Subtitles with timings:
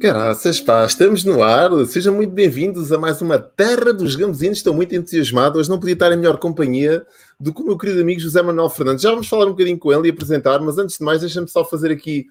[0.00, 1.70] Caraças, pá, estamos no ar.
[1.86, 4.58] Sejam muito bem-vindos a mais uma Terra dos Gambuzinos.
[4.58, 5.58] Estou muito entusiasmado.
[5.58, 7.04] Hoje não podia estar em melhor companhia
[7.38, 9.02] do que o meu querido amigo José Manuel Fernandes.
[9.02, 11.64] Já vamos falar um bocadinho com ele e apresentar, mas antes de mais, deixa-me só
[11.64, 12.26] fazer aqui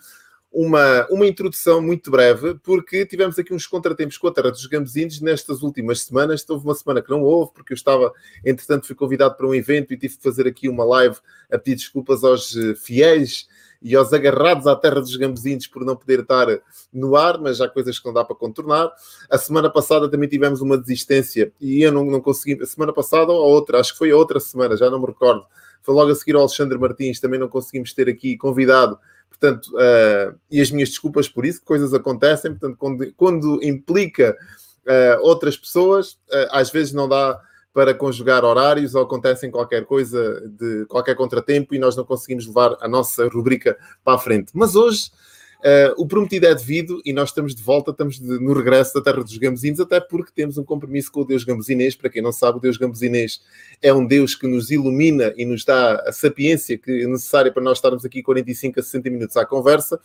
[0.49, 5.19] uma, uma introdução muito breve, porque tivemos aqui uns contratempos com a Terra dos Gambuzinos
[5.19, 6.45] nestas últimas semanas.
[6.47, 8.13] Houve uma semana que não houve, porque eu estava,
[8.45, 11.17] entretanto, fui convidado para um evento e tive que fazer aqui uma live
[11.51, 13.45] a pedir desculpas aos eh, fiéis
[13.81, 16.47] e aos agarrados à terra dos gambuzinos por não poder estar
[16.91, 18.91] no ar, mas há coisas que não dá para contornar.
[19.29, 22.61] A semana passada também tivemos uma desistência e eu não, não consegui.
[22.61, 25.07] A semana passada ou a outra, acho que foi a outra semana, já não me
[25.07, 25.45] recordo.
[25.81, 28.99] Foi logo a seguir ao Alexandre Martins, também não conseguimos ter aqui convidado.
[29.29, 32.51] Portanto, uh, e as minhas desculpas por isso, coisas acontecem.
[32.51, 34.35] Portanto, quando, quando implica
[34.85, 37.39] uh, outras pessoas, uh, às vezes não dá
[37.77, 42.75] para conjugar horários ou acontecem qualquer coisa de qualquer contratempo e nós não conseguimos levar
[42.81, 44.49] a nossa rubrica para a frente.
[44.51, 45.11] Mas hoje
[45.59, 49.01] uh, o prometido é devido e nós estamos de volta, estamos de, no regresso da
[49.01, 51.95] terra dos gambuzinos, até porque temos um compromisso com o Deus gambuzinês.
[51.95, 53.43] Para quem não sabe, o Deus gambuzinês
[53.79, 57.61] é um Deus que nos ilumina e nos dá a sapiência que é necessária para
[57.61, 59.99] nós estarmos aqui 45 a 60 minutos à conversa.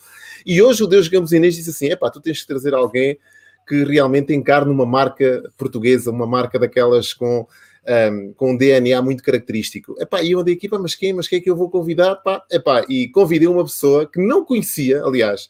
[0.44, 3.16] E hoje o Deus gambuzinês diz assim: epá, tu tens que trazer alguém
[3.66, 7.46] que realmente encarne uma marca portuguesa, uma marca daquelas com,
[8.10, 9.94] um, com um DNA muito característico.
[10.00, 12.16] Epá, e eu andei aqui, pá, mas quem, mas quem é que eu vou convidar?
[12.16, 15.48] Pá, epá, e convidei uma pessoa que não conhecia, aliás,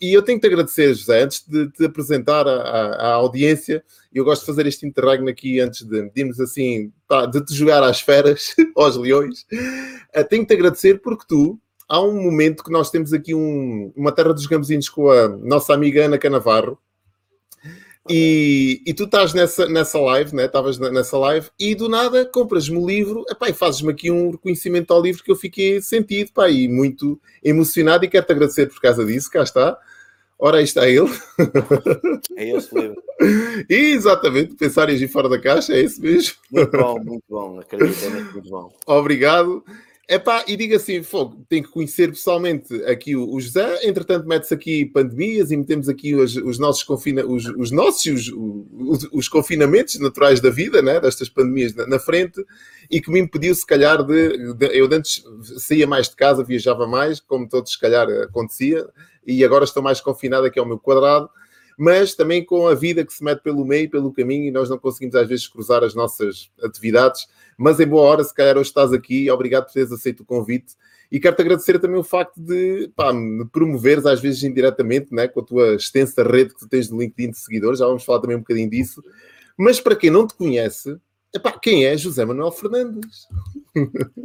[0.00, 4.40] e eu tenho que te agradecer, José, antes de te apresentar à, audiência, eu gosto
[4.40, 6.90] de fazer este interregno aqui antes de, irmos assim,
[7.30, 9.42] de te jogar às feras, aos leões.
[10.16, 13.92] Uh, tenho que te agradecer porque tu, há um momento que nós temos aqui um,
[13.94, 16.78] uma terra dos gambuzinos com a nossa amiga Ana Canavarro,
[18.08, 20.44] e, e tu estás nessa, nessa live, né?
[20.44, 24.92] Estavas nessa live e do nada compras-me o livro epá, e fazes-me aqui um reconhecimento
[24.92, 29.04] ao livro que eu fiquei sentido pá, e muito emocionado e quero-te agradecer por causa
[29.04, 29.30] disso.
[29.30, 29.78] Cá está.
[30.38, 31.10] Ora, aí está ele.
[32.36, 33.02] É esse livro.
[33.70, 36.34] Exatamente, pensar em agir fora da caixa, é esse mesmo.
[36.50, 38.70] Muito bom, muito bom, acredito, é muito bom.
[38.86, 39.64] Obrigado.
[40.06, 44.52] Epá, e diga assim, fogo, tem que conhecer pessoalmente aqui o, o José, entretanto mete-se
[44.52, 48.32] aqui pandemias e metemos aqui os, os nossos, confina, os, os nossos os,
[48.70, 52.44] os, os, confinamentos naturais da vida, né, destas pandemias na, na frente,
[52.90, 55.24] e que me impediu se calhar de, de, eu antes
[55.56, 58.86] saía mais de casa, viajava mais, como todos se calhar acontecia,
[59.26, 61.30] e agora estou mais confinado aqui ao meu quadrado,
[61.78, 64.78] mas também com a vida que se mete pelo meio, pelo caminho, e nós não
[64.78, 67.26] conseguimos às vezes cruzar as nossas atividades.
[67.56, 70.74] Mas em boa hora, se calhar hoje estás aqui, obrigado por teres aceito o convite.
[71.10, 75.40] E quero-te agradecer também o facto de pá, me promoveres, às vezes indiretamente, né, com
[75.40, 78.36] a tua extensa rede que tu tens de LinkedIn de seguidores, já vamos falar também
[78.36, 79.02] um bocadinho disso.
[79.56, 80.98] Mas para quem não te conhece,
[81.32, 83.28] epá, quem é José Manuel Fernandes?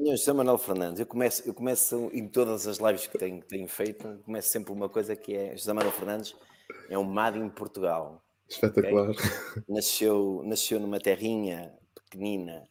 [0.07, 4.07] José Manuel Fernandes, eu começo, eu começo em todas as lives que tenho, tenho feito,
[4.25, 6.33] começo sempre uma coisa que é José Manuel Fernandes
[6.89, 8.23] é um Mad em Portugal.
[8.47, 9.09] Espetacular.
[9.11, 9.25] Okay?
[9.67, 12.67] Nasceu, nasceu numa terrinha pequenina,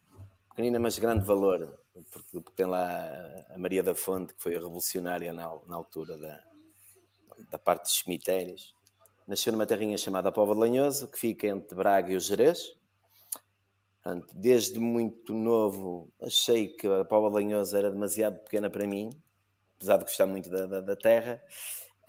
[0.49, 1.79] pequenina mas grande valor,
[2.11, 3.09] porque, porque tem lá
[3.49, 6.43] a Maria da Fonte, que foi revolucionária na, na altura da,
[7.49, 8.75] da parte dos cemitérios.
[9.27, 12.75] Nasceu numa terrinha chamada Póvoa de Lanhoso, que fica entre Braga e o Jerez.
[14.01, 19.11] Portanto, desde muito novo achei que a Póvoa de Lanhoso era demasiado pequena para mim,
[19.77, 21.41] apesar de gostar muito da, da, da terra.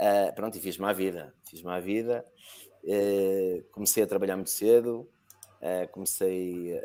[0.00, 2.24] Uh, pronto, e fiz-me a vida, fiz-me a vida.
[2.82, 5.06] Uh, comecei a trabalhar muito cedo,
[5.60, 6.80] uh, comecei,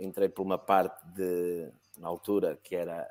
[0.00, 3.08] entrei por uma parte de, na altura, que era,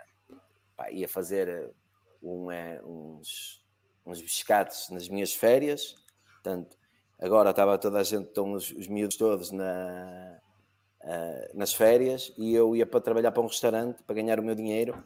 [0.76, 1.74] pá, ia fazer
[2.22, 2.48] um,
[2.84, 3.64] uns,
[4.06, 5.96] uns biscates nas minhas férias,
[6.34, 6.76] portanto,
[7.18, 10.38] agora estava toda a gente, estão os, os miúdos todos na,
[11.54, 15.02] nas férias, e eu ia para trabalhar para um restaurante, para ganhar o meu dinheiro,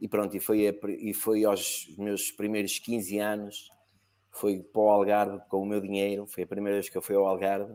[0.00, 3.74] e pronto, e foi, e foi aos meus primeiros 15 anos
[4.34, 6.26] foi para o Algarve com o meu dinheiro.
[6.26, 7.74] Foi a primeira vez que eu fui ao Algarve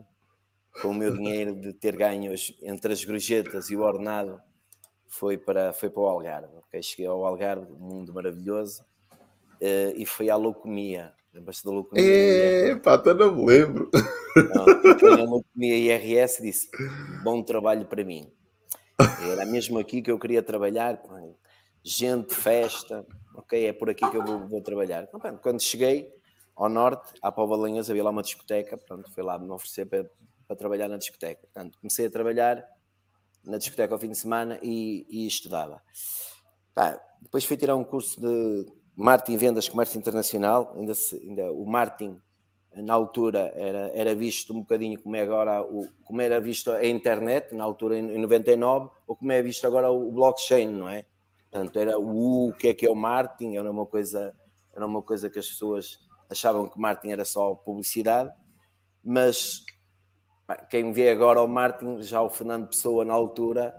[0.82, 2.32] com o meu dinheiro de ter ganho
[2.62, 4.40] entre as gorjetas e o ordenado.
[5.08, 6.54] Foi para, foi para o Algarve.
[6.68, 6.82] Okay?
[6.82, 8.82] Cheguei ao Algarve, um mundo maravilhoso,
[9.60, 11.12] uh, e foi à leucemia.
[11.32, 12.04] Lembras-te da leucemia?
[12.04, 13.90] É, pá, até não me lembro.
[14.36, 16.68] Não, foi a leucemia IRS disse:
[17.24, 18.30] bom trabalho para mim.
[19.32, 21.00] Era mesmo aqui que eu queria trabalhar.
[21.82, 25.04] Gente, festa, ok, é por aqui que eu vou, vou trabalhar.
[25.04, 26.12] Então, quando cheguei,
[26.54, 30.10] ao norte, à Lanhas, havia lá uma discoteca, pronto, fui lá me oferecer para,
[30.46, 31.40] para, trabalhar na discoteca.
[31.40, 32.62] Portanto, comecei a trabalhar
[33.44, 35.82] na discoteca ao fim de semana e, e estudava.
[36.74, 41.64] Pá, depois fui tirar um curso de marketing, vendas, comércio internacional, ainda, se, ainda o
[41.64, 42.20] marketing
[42.74, 46.86] na altura era, era visto um bocadinho como é agora o, como era visto a
[46.86, 51.04] internet na altura em, 99 ou como é visto agora o blockchain, não é?
[51.50, 54.34] Portanto, era o, o que é que é o marketing, era uma coisa,
[54.74, 55.98] era uma coisa que as pessoas
[56.30, 58.32] achavam que marketing era só publicidade.
[59.02, 59.64] mas
[60.68, 63.74] quem vê agora o Martin, já o Fernando Pessoa na altura,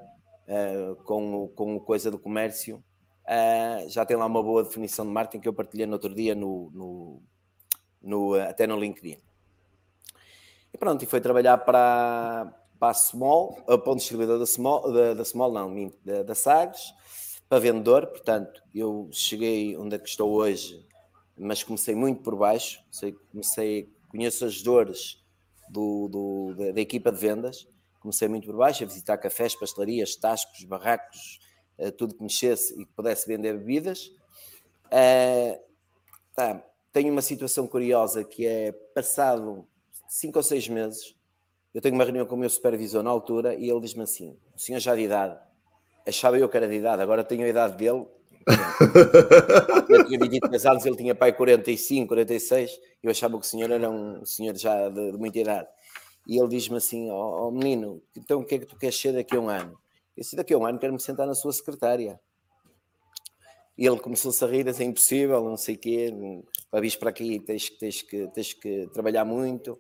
[0.48, 2.84] uh, com, com coisa do comércio,
[3.26, 6.34] uh, já tem lá uma boa definição de Martin que eu partilhei no outro dia
[6.34, 7.22] no, no,
[8.02, 9.18] no até no LinkedIn.
[10.74, 15.14] E pronto, e foi trabalhar para, para a Small, a ponto distribuidor da Small, da,
[15.14, 16.94] da Small não, da, da Sagres,
[17.52, 20.88] para vendedor, portanto, eu cheguei onde é que estou hoje,
[21.38, 22.82] mas comecei muito por baixo,
[23.30, 25.22] comecei, conheço as dores
[25.68, 27.68] do, do da, da, equipa de vendas,
[28.00, 31.42] comecei muito por baixo, a visitar cafés, pastelarias, tascos, barracos,
[31.78, 34.06] uh, tudo que mexesse e que pudesse vender bebidas.
[34.86, 35.60] Uh,
[36.34, 39.68] tá, tenho uma situação curiosa que é passado
[40.08, 41.18] cinco ou seis meses,
[41.74, 44.60] eu tenho uma reunião com o meu supervisor na altura e ele diz-me assim: o
[44.60, 45.38] senhor já de idade,
[46.08, 48.06] achava eu que era de idade, agora tenho a idade dele.
[49.90, 53.90] eu tinha 23 anos, ele tinha pai 45, 46, eu achava que o senhor era
[53.90, 55.68] um senhor já de, de muita idade.
[56.28, 59.00] E ele diz-me assim: Ó oh, oh, menino, então o que é que tu queres
[59.00, 59.72] ser daqui a um ano?
[60.16, 62.20] Eu disse: daqui a um ano quero-me sentar na sua secretária.
[63.78, 66.14] E ele começou-se a rir, é impossível, não sei o quê,
[66.70, 69.80] para vir para aqui tens, tens, que, tens que trabalhar muito.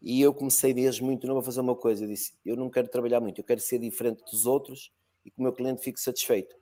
[0.00, 2.04] E eu comecei desde muito novo a fazer uma coisa.
[2.04, 4.92] Eu disse: Eu não quero trabalhar muito, eu quero ser diferente dos outros
[5.28, 6.56] e que o meu cliente fique satisfeito.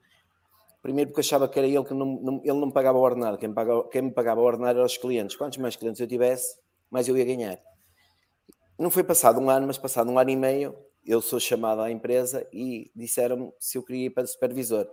[0.81, 3.37] Primeiro porque achava que era ele que não, não ele não me pagava o ordenado,
[3.37, 5.35] quem, pagava, quem me pagava o ordenado eram os clientes.
[5.35, 6.57] Quantos mais clientes eu tivesse,
[6.91, 7.57] mais eu ia ganhar.
[8.77, 10.75] Não foi passado um ano, mas passado um ano e meio,
[11.05, 14.87] eu sou chamado à empresa e disseram-me se eu queria ir para supervisor.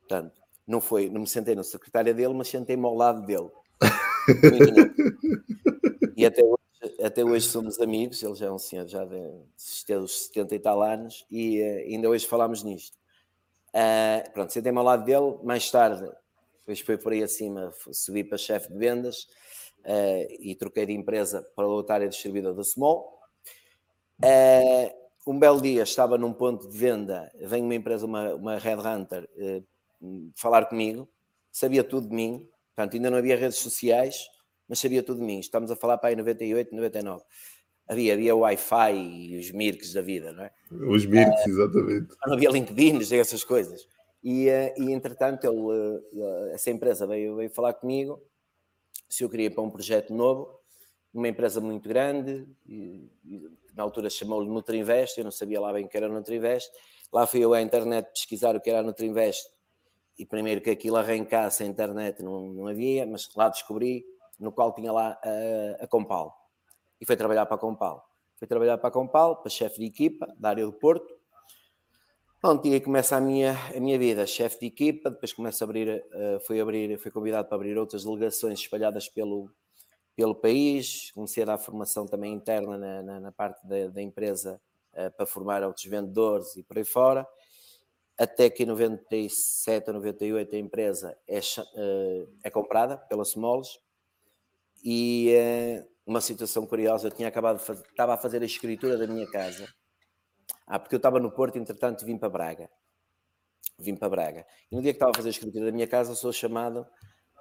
[0.00, 3.50] Portanto, não foi, não me sentei na secretária dele, mas sentei-me ao lado dele.
[6.16, 6.60] e até hoje
[7.02, 9.16] até hoje somos amigos, ele já é um senhor já de
[9.56, 12.96] seus 70 e tal anos, e uh, ainda hoje falámos nisto.
[13.74, 16.10] Uh, pronto, sentei-me ao lado dele, mais tarde,
[16.60, 19.28] depois foi por aí acima, subi para chefe de vendas
[19.80, 23.20] uh, e troquei de empresa para outra área distribuidora da Small.
[25.26, 29.28] um belo dia estava num ponto de venda, vem uma empresa, uma, uma Headhunter,
[30.34, 31.08] falar comigo,
[31.52, 34.26] sabia tudo de mim, portanto ainda não havia redes sociais,
[34.68, 35.40] mas sabia tudo de mim.
[35.40, 37.22] Estamos a falar para aí 98, 99.
[37.90, 40.52] Havia, havia Wi-Fi e os Mirks da vida, não é?
[40.70, 42.14] Os Mirks, uh, exatamente.
[42.24, 43.86] Não havia LinkedIn e essas coisas.
[44.22, 48.22] E, uh, e entretanto, ele, uh, essa empresa veio, veio falar comigo
[49.08, 50.60] se eu queria ir para um projeto novo,
[51.12, 55.84] uma empresa muito grande, e, e, na altura chamou-lhe Nutrinvest, eu não sabia lá bem
[55.84, 56.70] o que era Nutrinvest.
[57.12, 59.44] Lá fui eu à internet pesquisar o que era Nutrinvest
[60.16, 64.04] e primeiro que aquilo arrancasse a internet não, não havia, mas lá descobri
[64.38, 66.39] no qual tinha lá a, a Compal.
[67.00, 68.08] E foi trabalhar para a Compal.
[68.36, 71.18] Foi trabalhar para a Compal, para chefe de equipa da área do Porto.
[72.40, 75.66] Pronto, e aí começa a minha, a minha vida, chefe de equipa, depois começo a
[75.66, 79.50] abrir, uh, fui abrir, fui convidado para abrir outras delegações espalhadas pelo,
[80.16, 84.58] pelo país, comecei a dar formação também interna na, na, na parte da, da empresa
[84.94, 87.26] uh, para formar outros vendedores e por aí fora,
[88.16, 93.78] até que em 97 ou 98 a empresa é, uh, é comprada pela Smoles,
[94.82, 98.98] e uh, uma situação curiosa, eu tinha acabado de fazer, estava a fazer a escritura
[98.98, 99.68] da minha casa.
[100.66, 102.68] Ah, porque eu estava no Porto, entretanto vim para Braga.
[103.78, 104.44] Vim para Braga.
[104.70, 106.84] E no dia que estava a fazer a escritura da minha casa, sou chamado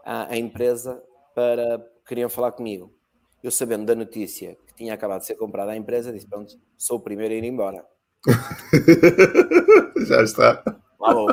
[0.06, 1.02] à, à empresa
[1.34, 2.94] para queriam falar comigo.
[3.42, 6.98] Eu sabendo da notícia que tinha acabado de ser comprada a empresa, disse: Pronto, sou
[6.98, 7.84] o primeiro a ir embora.
[10.06, 10.64] Já está.
[11.00, 11.28] Lá vou.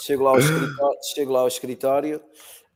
[0.00, 2.20] Chego lá ao escritório, chego lá ao escritório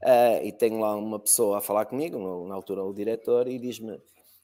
[0.06, 3.58] Uh, e tenho lá uma pessoa a falar comigo, no, na altura o diretor, e
[3.58, 3.98] diz-me: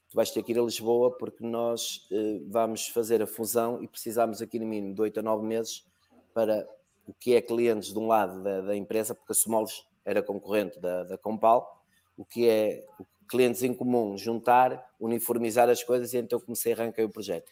[0.09, 3.87] Tu vais ter que ir a Lisboa porque nós uh, vamos fazer a fusão e
[3.87, 5.85] precisamos aqui no mínimo de 8 a 9 meses
[6.33, 6.67] para
[7.07, 10.79] o que é clientes de um lado da, da empresa, porque a Somolos era concorrente
[10.81, 11.81] da, da Compal,
[12.17, 12.85] o que é
[13.29, 17.49] clientes em comum, juntar, uniformizar as coisas, e então comecei a arrancar o projeto.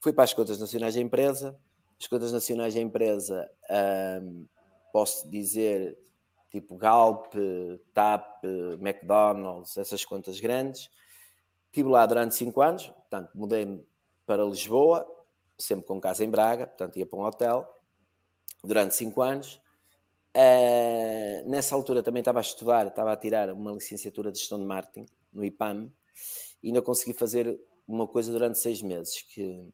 [0.00, 1.58] Fui para as contas nacionais da empresa,
[1.98, 3.50] as contas nacionais da empresa,
[4.22, 4.46] um,
[4.92, 5.98] posso dizer,
[6.54, 7.34] tipo Galp,
[7.92, 8.44] TAP,
[8.78, 10.88] McDonald's, essas contas grandes.
[11.66, 13.84] Estive lá durante cinco anos, portanto, mudei-me
[14.24, 15.04] para Lisboa,
[15.58, 17.68] sempre com casa em Braga, portanto, ia para um hotel,
[18.62, 19.60] durante cinco anos.
[20.36, 24.64] Uh, nessa altura também estava a estudar, estava a tirar uma licenciatura de gestão de
[24.64, 25.90] marketing no IPAM
[26.62, 29.68] e ainda consegui fazer uma coisa durante seis meses, que,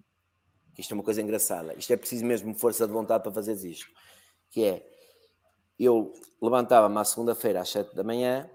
[0.75, 1.75] que isto é uma coisa engraçada.
[1.75, 3.87] Isto é preciso mesmo força de vontade para fazer isto,
[4.49, 5.00] que é
[5.84, 8.49] eu levantava-me à segunda-feira às 7 da manhã,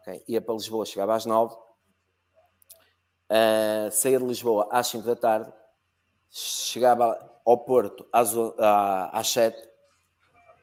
[0.00, 1.58] okay, ia para Lisboa, chegava às 9, uh,
[3.90, 5.52] saía de Lisboa às 5 da tarde,
[6.30, 8.32] chegava ao Porto às,
[9.12, 9.68] às 7,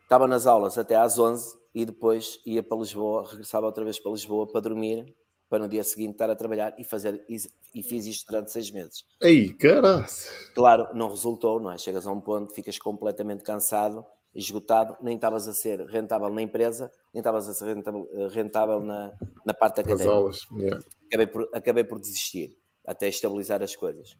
[0.04, 4.12] estava nas aulas até às 11 e depois ia para Lisboa, regressava outra vez para
[4.12, 5.14] Lisboa para dormir
[5.50, 9.06] para no dia seguinte estar a trabalhar e fazer e fiz isto durante seis meses.
[9.22, 10.06] Aí, caralho!
[10.54, 11.78] Claro, não resultou, não é?
[11.78, 14.06] Chegas a um ponto, ficas completamente cansado,
[14.36, 19.14] esgotado, nem estavas a ser rentável na empresa, nem estavas a ser rentável, rentável na,
[19.46, 20.10] na parte académica.
[20.10, 20.84] As aulas, yeah.
[21.08, 24.18] acabei, por, acabei por desistir, até estabilizar as coisas.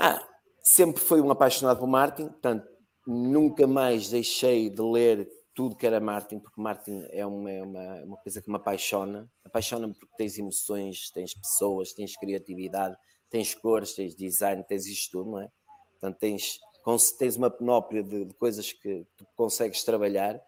[0.00, 0.26] Ah,
[0.62, 2.66] sempre fui um apaixonado por marketing, portanto,
[3.06, 7.82] nunca mais deixei de ler tudo que era marketing, porque marketing é uma, é uma,
[7.82, 9.30] é uma coisa que me apaixona.
[9.44, 12.96] Apaixona-me porque tens emoções, tens pessoas, tens criatividade,
[13.30, 15.48] tens cores, tens design, tens isto tudo, não é?
[15.92, 16.58] Portanto, tens,
[17.18, 20.40] tens uma panóplia de, de coisas que tu consegues trabalhar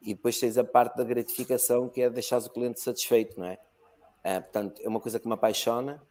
[0.00, 3.58] e depois tens a parte da gratificação que é deixar o cliente satisfeito, não é?
[4.24, 6.02] é portanto, é uma coisa que me apaixona.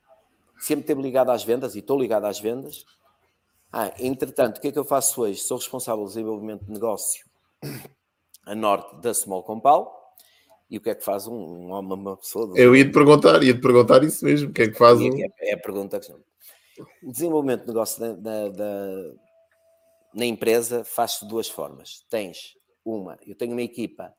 [0.60, 2.86] Sempre esteve ligado às vendas e estou ligado às vendas.
[3.72, 5.40] Ah, entretanto, o que é que eu faço hoje?
[5.40, 7.26] Sou responsável do desenvolvimento de negócio
[8.46, 10.04] a norte da Small Compal.
[10.70, 12.54] E o que é que faz um, uma, uma pessoa?
[12.56, 14.50] Eu ia te perguntar, ia te perguntar isso mesmo.
[14.50, 15.10] O que é que faz um...
[15.18, 16.12] É, é a pergunta que
[17.04, 19.12] O desenvolvimento de negócio da, da, da
[20.16, 22.06] na empresa faz-se de duas formas.
[22.10, 24.14] Tens uma, eu tenho uma equipa,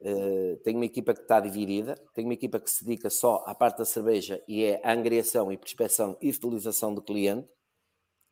[0.00, 3.54] uh, tenho uma equipa que está dividida, tenho uma equipa que se dedica só à
[3.54, 7.48] parte da cerveja e é a angriação e prospeção e fidelização do cliente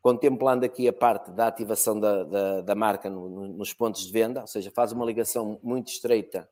[0.05, 4.13] contemplando aqui a parte da ativação da, da, da marca no, no, nos pontos de
[4.13, 6.47] venda, ou seja, faz uma ligação muito estreita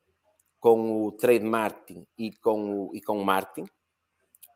[0.59, 3.69] com o trade marketing e com o, e com o marketing,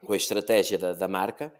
[0.03, 1.53] com a estratégia da, da marca.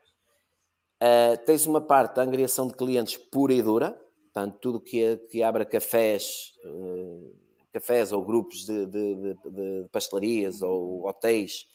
[0.99, 3.95] Uh, tens uma parte da angriação de clientes pura e dura,
[4.37, 7.35] portanto, tudo que, é, que abra cafés, uh,
[7.73, 11.65] cafés ou grupos de, de, de, de pastelarias ou hotéis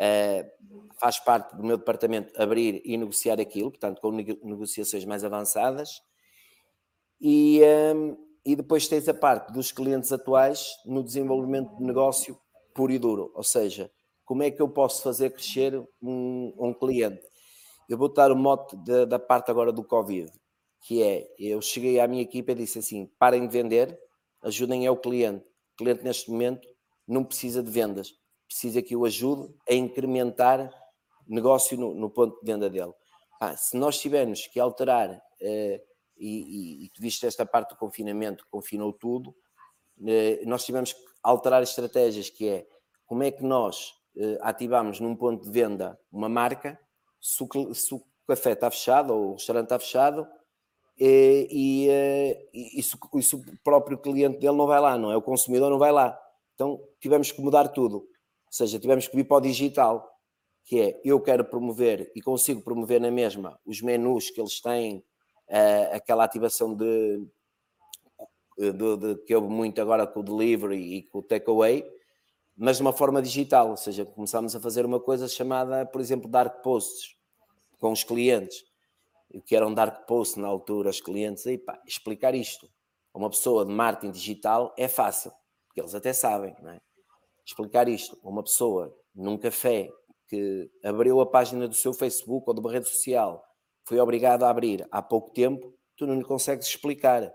[0.00, 0.42] Uh,
[0.98, 6.02] faz parte do meu departamento abrir e negociar aquilo, portanto, com negociações mais avançadas.
[7.20, 12.36] E, um, ehm, e depois tens a parte dos clientes atuais no desenvolvimento de negócio
[12.74, 13.92] puro e duro, ou seja,
[14.24, 17.22] como é que eu posso fazer crescer um, um cliente?
[17.88, 18.74] Eu vou dar o mote
[19.06, 20.32] da parte agora do Covid,
[20.82, 23.98] que é, eu cheguei à minha equipa e disse assim, parem de vender,
[24.42, 25.44] ajudem ao cliente.
[25.74, 26.68] O cliente neste momento
[27.06, 28.12] não precisa de vendas,
[28.46, 30.70] precisa que eu ajude a incrementar
[31.26, 32.92] negócio no, no ponto de venda dele.
[33.40, 35.80] Ah, se nós tivermos que alterar, uh,
[36.16, 41.00] e, e, e, tu viste esta parte do confinamento, confinou tudo, uh, nós tivemos que
[41.22, 42.66] alterar estratégias, que é
[43.06, 46.78] como é que nós uh, ativamos num ponto de venda uma marca,
[47.20, 50.26] se o, se o café está fechado ou o restaurante está fechado,
[50.98, 51.88] e,
[52.52, 55.16] e, se, e, se, o próprio cliente dele não vai lá, não é?
[55.16, 56.18] O consumidor não vai lá.
[56.54, 57.96] Então tivemos que mudar tudo.
[57.96, 60.08] Ou seja, tivemos que vir para o digital,
[60.64, 65.04] que é eu quero promover e consigo promover na mesma os menus que eles têm,
[65.92, 67.26] aquela ativação de,
[68.58, 71.84] de, de, que houve muito agora com o delivery e com o takeaway,
[72.56, 76.30] mas de uma forma digital, ou seja, começámos a fazer uma coisa chamada, por exemplo,
[76.30, 77.16] dark posts
[77.78, 78.64] com os clientes.
[79.40, 82.68] Que era um dark post na altura, os clientes, aí pá, explicar isto
[83.14, 85.32] a uma pessoa de marketing digital é fácil,
[85.66, 86.80] porque eles até sabem, não é?
[87.44, 89.90] explicar isto a uma pessoa num café
[90.28, 93.44] que abriu a página do seu Facebook ou de uma rede social,
[93.84, 97.32] foi obrigado a abrir há pouco tempo, tu não lhe consegues explicar.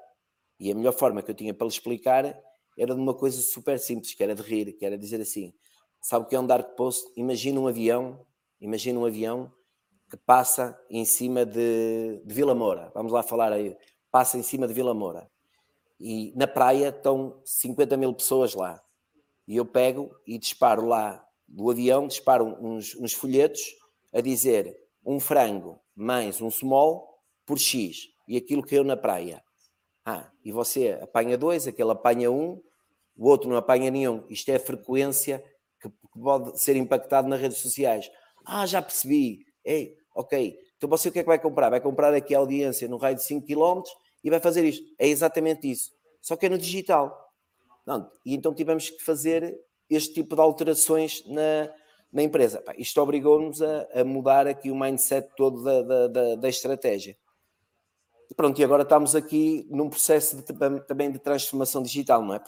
[0.60, 2.26] E a melhor forma que eu tinha para lhe explicar
[2.78, 5.54] era de uma coisa super simples, que era de rir, que era dizer assim:
[6.02, 7.12] sabe o que é um dark post?
[7.16, 8.26] Imagina um avião,
[8.60, 9.54] imagina um avião
[10.10, 12.92] que passa em cima de, de Vila Moura.
[12.94, 13.76] Vamos lá falar aí.
[14.12, 15.30] Passa em cima de Vila Moura.
[16.00, 18.82] E na praia estão 50 mil pessoas lá.
[19.48, 23.62] E eu pego e disparo lá do avião, disparo uns, uns folhetos
[24.14, 28.10] a dizer um frango mais um small por X.
[28.28, 29.42] E aquilo caiu na praia.
[30.06, 32.62] Ah, e você apanha dois, aquele apanha um,
[33.18, 34.26] o outro não apanha nenhum.
[34.30, 35.44] Isto é a frequência
[35.82, 38.10] que pode ser impactado nas redes sociais.
[38.46, 39.47] Ah, já percebi.
[39.68, 40.58] Ei, ok.
[40.78, 41.70] Então você o que é que vai comprar?
[41.70, 43.84] Vai comprar aqui a audiência no raio de 5 km
[44.24, 44.86] e vai fazer isto.
[44.98, 45.92] É exatamente isso.
[46.22, 47.30] Só que é no digital.
[47.86, 49.60] Não, e então tivemos que fazer
[49.90, 51.70] este tipo de alterações na,
[52.12, 52.62] na empresa.
[52.62, 57.18] Pá, isto obrigou-nos a, a, mudar aqui o mindset todo da, da, da, da estratégia.
[58.30, 60.44] E pronto, e agora estamos aqui num processo de,
[60.86, 62.44] também de transformação digital, não é?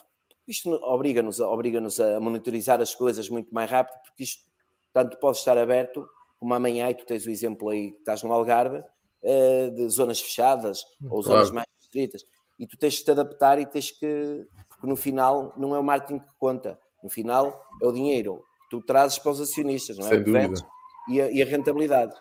[0.47, 4.43] Isto obriga-nos obriga a monitorizar as coisas muito mais rápido, porque isto
[4.91, 6.07] tanto pode estar aberto
[6.39, 8.83] como amanhã, e tu tens o exemplo aí que estás no Algarve,
[9.21, 11.23] eh, de zonas fechadas ou claro.
[11.23, 12.23] zonas mais restritas,
[12.57, 15.83] e tu tens que te adaptar e tens que porque no final não é o
[15.83, 20.07] marketing que conta, no final é o dinheiro que tu trazes para os acionistas, não
[20.07, 20.09] é?
[20.09, 20.65] Sem dúvida.
[21.09, 22.13] E a, e a, rentabilidade.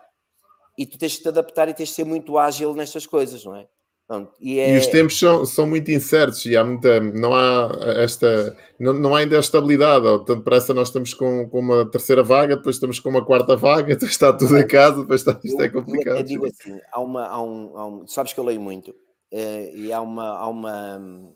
[0.77, 3.55] E tu tens de te adaptar e tens de ser muito ágil nestas coisas, não
[3.55, 3.69] é?
[4.09, 4.75] Pronto, e, é...
[4.75, 7.71] e, os tempos são, são muito incertos e há muita, não há
[8.03, 10.03] esta, não, não há ainda estabilidade.
[10.03, 13.55] Portanto, parece que nós estamos com, com uma terceira vaga, depois estamos com uma quarta
[13.55, 16.15] vaga, depois está tudo em casa, depois está, isto é complicado.
[16.15, 18.95] Eu, eu digo assim, há uma, há um, há um, sabes que eu leio muito,
[19.31, 21.35] é, e há uma, há uma,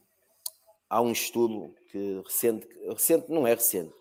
[0.89, 3.93] há um estudo que recente, recente não é recente,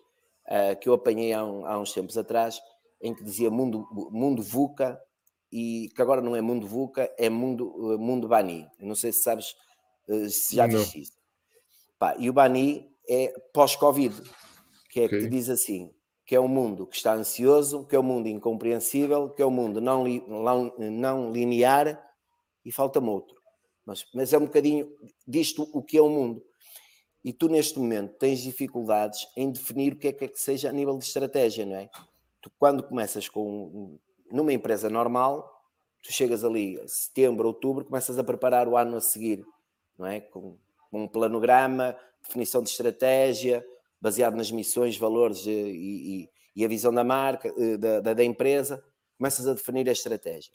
[0.48, 2.58] é, que eu apanhei há, um, há uns tempos atrás,
[3.02, 4.98] em que dizia mundo, mundo VUCA
[5.52, 8.66] e que agora não é Mundo VUCA, é Mundo, eh, mundo Bani.
[8.80, 9.54] Eu não sei se sabes
[10.08, 11.12] eh, se já viste isso.
[11.98, 14.14] Pá, e o Bani é pós-Covid,
[14.90, 15.20] que é okay.
[15.20, 15.92] que diz assim:
[16.24, 19.50] que é um mundo que está ansioso, que é um mundo incompreensível, que é um
[19.50, 22.02] mundo não, li, não, não linear
[22.64, 23.36] e falta-me outro.
[23.84, 24.90] Mas, mas é um bocadinho
[25.26, 26.42] disto o que é o mundo.
[27.24, 30.70] E tu, neste momento, tens dificuldades em definir o que é que, é que seja
[30.70, 31.88] a nível de estratégia, não é?
[32.40, 33.98] Tu, quando começas com
[34.32, 35.48] numa empresa normal,
[36.02, 39.44] tu chegas ali setembro, outubro, começas a preparar o ano a seguir,
[39.98, 40.20] não é?
[40.20, 40.56] Com,
[40.90, 43.64] com um planograma, definição de estratégia,
[44.00, 48.24] baseado nas missões, valores e, e, e a visão da marca, eh, da, da, da,
[48.24, 48.82] empresa,
[49.16, 50.52] começas a definir a estratégia.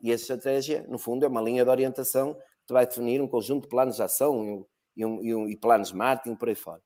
[0.00, 2.34] E a estratégia, no fundo, é uma linha de orientação
[2.66, 4.66] que vai definir um conjunto de planos de ação
[4.96, 6.80] e, um, e, um, e planos de marketing por aí fora.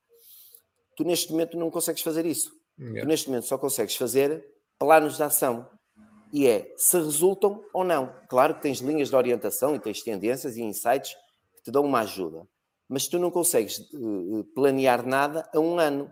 [0.95, 2.51] Tu, neste momento, não consegues fazer isso.
[2.77, 3.01] Yeah.
[3.01, 4.45] Tu, neste momento, só consegues fazer
[4.77, 5.69] planos de ação
[6.31, 8.13] e é se resultam ou não.
[8.27, 11.15] Claro que tens linhas de orientação e tens tendências e insights
[11.55, 12.47] que te dão uma ajuda,
[12.87, 16.11] mas tu não consegues uh, planear nada a um ano,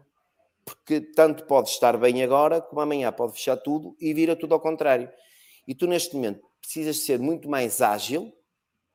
[0.65, 4.59] porque tanto pode estar bem agora como amanhã pode fechar tudo e vira tudo ao
[4.59, 5.09] contrário.
[5.67, 8.33] E tu, neste momento, precisas ser muito mais ágil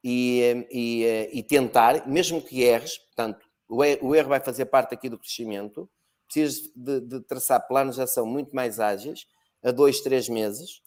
[0.03, 5.09] e, eh, e, e tentar, mesmo que erres, portanto, o erro vai fazer parte aqui
[5.09, 5.89] do crescimento,
[6.27, 9.27] precisas de, de traçar planos de ação muito mais ágeis,
[9.63, 10.83] a dois, três meses,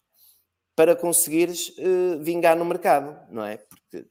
[0.76, 3.58] para conseguires uh, vingar no mercado, não é?
[3.58, 4.06] Porque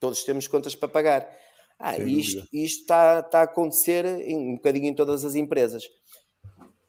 [0.00, 1.38] todos temos contas para pagar.
[1.78, 5.84] Ah, e isto, isto está, está a acontecer em, um bocadinho em todas as empresas.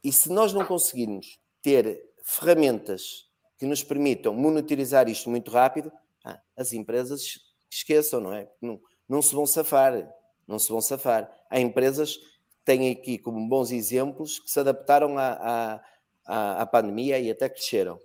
[0.03, 5.91] E se nós não conseguirmos ter ferramentas que nos permitam monitorizar isto muito rápido,
[6.25, 7.39] ah, as empresas
[7.69, 8.49] esqueçam, não é?
[8.59, 10.11] Não, não se vão safar,
[10.47, 11.31] não se vão safar.
[11.51, 15.81] Há empresas que têm aqui como bons exemplos que se adaptaram à,
[16.25, 17.99] à, à pandemia e até cresceram.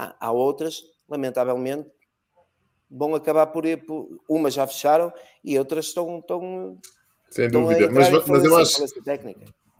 [0.00, 1.86] Há, há outras, lamentavelmente,
[2.90, 3.84] vão acabar por ir.
[3.84, 5.12] Por, umas já fecharam
[5.44, 6.20] e outras estão.
[6.20, 6.78] estão
[7.30, 8.82] Sem estão dúvida, mas, mas eu acho.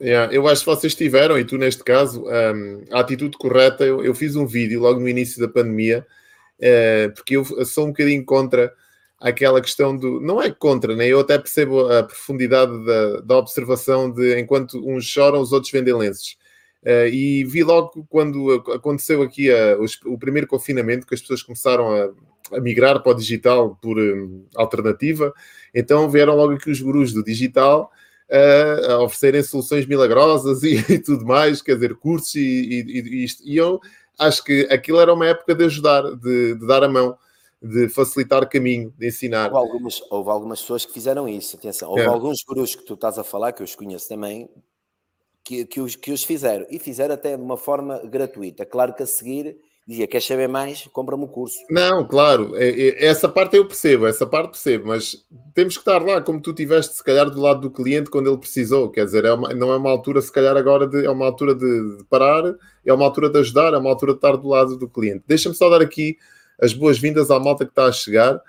[0.03, 3.85] Yeah, eu acho que vocês tiveram, e tu neste caso, um, a atitude correta.
[3.85, 6.07] Eu, eu, fiz um vídeo logo no início da pandemia,
[6.59, 8.73] uh, porque eu sou um bocadinho contra
[9.19, 10.21] aquela questão do.
[10.21, 11.07] Não é contra, né?
[11.07, 15.95] eu até percebo a profundidade da, da observação de enquanto uns choram, os outros vendem
[15.95, 16.39] lenços.
[16.83, 21.43] Uh, e vi logo quando aconteceu aqui a, o, o, primeiro confinamento que as pessoas
[21.43, 25.31] começaram a, a migrar para o digital por um, alternativa,
[25.75, 27.91] então vieram logo aqui os gurus do digital
[28.31, 33.43] uh, a oferecerem soluções milagrosas e, e, tudo mais, quer dizer, cursos e, e, isto.
[33.47, 33.79] E eu
[34.19, 37.15] acho que aquilo era uma época de ajudar, de, de dar a mão
[37.63, 39.53] de facilitar caminho, de ensinar.
[39.53, 41.91] Houve algumas, houve algumas pessoas que fizeram isso, atenção.
[41.91, 42.07] Houve é.
[42.07, 44.49] alguns gurus que tu estás a falar, que eu os conheço também,
[45.51, 46.65] que, que, os, que os fizeram.
[46.71, 48.65] E fizeram até de uma forma gratuita.
[48.65, 50.87] Claro que a seguir dizia: queres saber mais?
[50.93, 51.57] Compra-me o curso.
[51.69, 56.01] Não, claro, é, é, essa parte eu percebo, essa parte percebo, mas temos que estar
[56.01, 58.91] lá, como tu tiveste, se calhar, do lado do cliente quando ele precisou.
[58.91, 61.53] Quer dizer, é uma, não é uma altura, se calhar, agora de, é uma altura
[61.53, 62.55] de, de, parar,
[62.87, 65.25] é uma altura de ajudar, é uma altura de estar do lado do cliente.
[65.27, 66.17] Deixa-me só dar aqui
[66.61, 68.41] as boas-vindas à malta que está a chegar.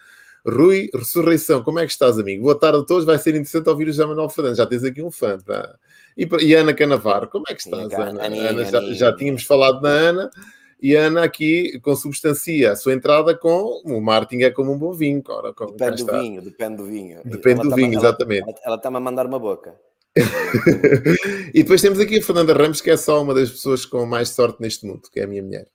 [0.45, 2.43] Rui Ressurreição, como é que estás, amigo?
[2.43, 4.57] Boa tarde a todos, vai ser interessante ouvir o José Manuel Fernandes.
[4.57, 5.75] Já tens aqui um fã, tá?
[6.17, 8.25] E, e Ana Canavar, como é que estás, Ana?
[8.25, 10.31] Aninha, Ana já, já tínhamos falado na Ana
[10.81, 14.93] e a Ana aqui consubstancia a sua entrada com o marketing é como um bom
[14.93, 15.21] vinho.
[15.27, 17.21] Ora, depende do vinho, depende do vinho.
[17.23, 18.55] Depende ela do tá vinho, exatamente.
[18.63, 19.75] Ela está-me a mandar uma boca.
[21.53, 24.29] e depois temos aqui a Fernanda Ramos, que é só uma das pessoas com mais
[24.29, 25.67] sorte neste mundo, que é a minha mulher.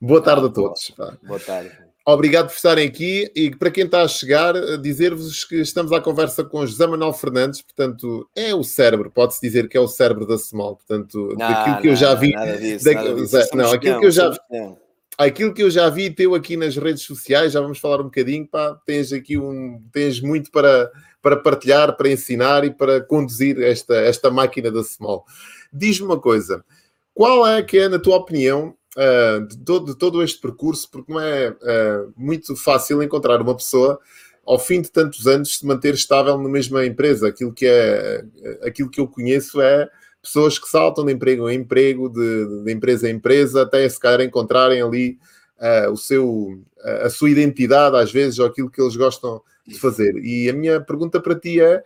[0.00, 0.92] Boa tarde ah, a todos.
[0.96, 1.87] Boa, boa tarde.
[2.10, 6.42] Obrigado por estarem aqui e para quem está a chegar, dizer-vos que estamos à conversa
[6.42, 10.38] com José Manuel Fernandes, portanto, é o cérebro, pode-se dizer que é o cérebro da
[10.38, 12.32] Small, portanto, não, daquilo que não, eu já vi.
[12.58, 13.56] Disso, da, disso.
[13.56, 14.34] Não, aquilo que eu já
[15.18, 18.48] aquilo que eu já vi teu aqui nas redes sociais, já vamos falar um bocadinho,
[18.48, 20.90] pá, tens aqui um, tens muito para,
[21.20, 25.26] para partilhar, para ensinar e para conduzir esta, esta máquina da Small.
[25.70, 26.64] Diz-me uma coisa,
[27.12, 31.12] qual é que é, na tua opinião, uh, de, todo, de, todo, este percurso, porque
[31.12, 34.00] não é uh, muito fácil encontrar uma pessoa
[34.44, 37.28] ao fim de tantos anos se manter estável na mesma empresa.
[37.28, 38.24] Aquilo que, é,
[38.62, 39.88] aquilo que eu conheço é
[40.22, 44.22] pessoas que saltam de emprego em emprego, de, de empresa em empresa, até se calhar
[44.22, 45.18] encontrarem ali
[45.58, 46.58] uh, o seu,
[47.04, 50.16] a sua identidade, às vezes, ou aquilo que eles gostam de fazer.
[50.16, 51.82] E a minha pergunta para ti é: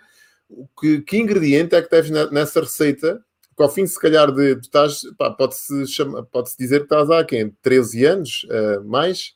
[0.81, 3.21] que, que ingrediente é que tens nessa receita?
[3.63, 5.03] Ao fim, se calhar, de, de estás,
[5.39, 5.85] pode-se
[6.31, 7.51] pode dizer que estás há quem?
[7.63, 8.47] 13 anos?
[8.51, 9.35] Uh, mais?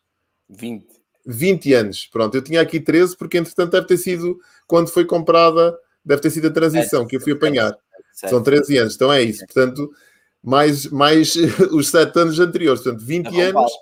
[0.49, 0.87] 20.
[1.27, 2.07] 20 anos.
[2.07, 6.31] Pronto, eu tinha aqui 13, porque entretanto deve ter sido quando foi comprada, deve ter
[6.31, 7.77] sido a transição é, que eu fui apanhar.
[8.23, 9.45] É, São 13 anos, então é isso.
[9.47, 9.91] Portanto,
[10.43, 11.35] mais, mais
[11.73, 13.73] os 7 anos anteriores, portanto, 20 anos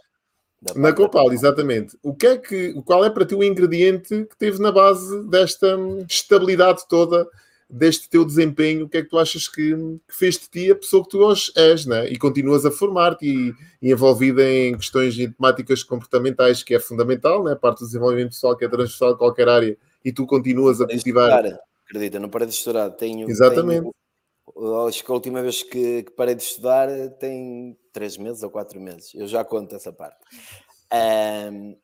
[0.75, 1.99] na Copal, exatamente.
[2.03, 5.77] O que é que, qual é para ti o ingrediente que teve na base desta
[6.09, 7.29] estabilidade toda,
[7.69, 8.87] deste teu desempenho?
[8.87, 11.19] O que é que tu achas que, que fez de ti a pessoa que tu
[11.19, 12.09] hoje és, né?
[12.09, 17.43] E continuas a formar-te e, e, envolvida em questões de temáticas comportamentais, que é fundamental,
[17.45, 17.55] né?
[17.55, 21.61] Parte do desenvolvimento pessoal, que é transversal a qualquer área, e tu continuas a cultivar.
[21.87, 22.91] Acredita, não para de estudar.
[22.91, 23.83] Tenho, exatamente.
[23.83, 23.95] Tenho
[24.87, 28.81] Acho que a última vez que, que, parei de estudar tem três meses ou quatro
[28.81, 29.13] meses.
[29.15, 30.17] Eu já conto essa parte.
[30.93, 31.77] Um,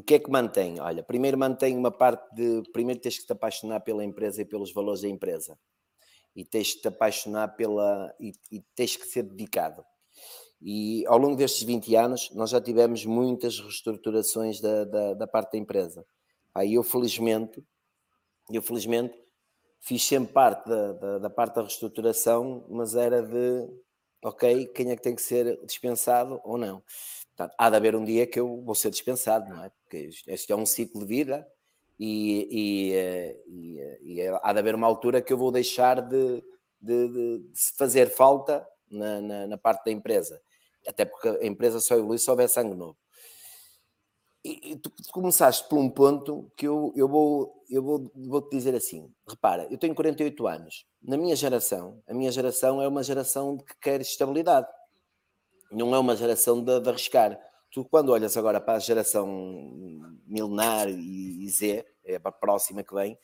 [0.00, 0.80] o que é que mantém?
[0.80, 2.62] Olha, primeiro mantém uma parte de.
[2.72, 5.58] Primeiro tens que te apaixonar pela empresa e pelos valores da empresa.
[6.34, 8.10] E tens que te apaixonar pela.
[8.18, 9.84] E, e tens que ser dedicado.
[10.58, 15.52] E ao longo destes 20 anos, nós já tivemos muitas reestruturações da, da, da parte
[15.52, 16.06] da empresa.
[16.54, 17.62] Aí eu, felizmente,
[18.50, 19.14] eu, felizmente,
[19.80, 23.68] fiz sempre parte da, da, da, parte da reestruturação, mas era de,
[24.24, 26.82] ok, quem é que tem que ser dispensado ou não.
[27.40, 29.70] Portanto, há de haver um dia que eu vou ser dispensado, não é?
[29.70, 31.48] Porque este é um ciclo de vida
[31.98, 36.02] e, e, eh, e, eh, e há de haver uma altura que eu vou deixar
[36.02, 36.44] de,
[36.78, 40.38] de, de, de fazer falta na, na, na, parte da empresa.
[40.86, 42.98] Até porque a empresa só evolui se houver sangue novo.
[44.44, 48.54] E, tu, tu começaste por um ponto que eu, eu, vou, eu vou, vou te
[48.54, 50.86] dizer assim: repara, eu tenho 48 anos.
[51.02, 54.66] Na minha geração, a minha geração é uma geração que quer estabilidade,
[55.70, 57.38] não é uma geração de, de arriscar.
[57.70, 59.26] Tu, quando olhas agora para a geração
[60.26, 63.18] milenar e, e Z, é para a próxima que vem,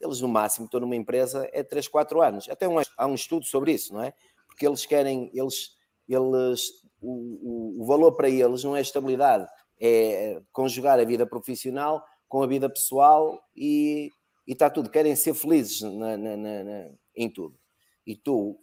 [0.00, 2.48] eles no máximo estão numa empresa é 3, 4 anos.
[2.48, 4.14] Até um, há um estudo sobre isso, não é?
[4.46, 5.76] Porque eles querem, eles,
[6.08, 9.46] eles o, o, o valor para eles não é estabilidade
[9.80, 14.10] é conjugar a vida profissional com a vida pessoal e,
[14.46, 14.90] e está tudo.
[14.90, 17.58] Querem ser felizes na, na, na, em tudo.
[18.06, 18.60] E tu,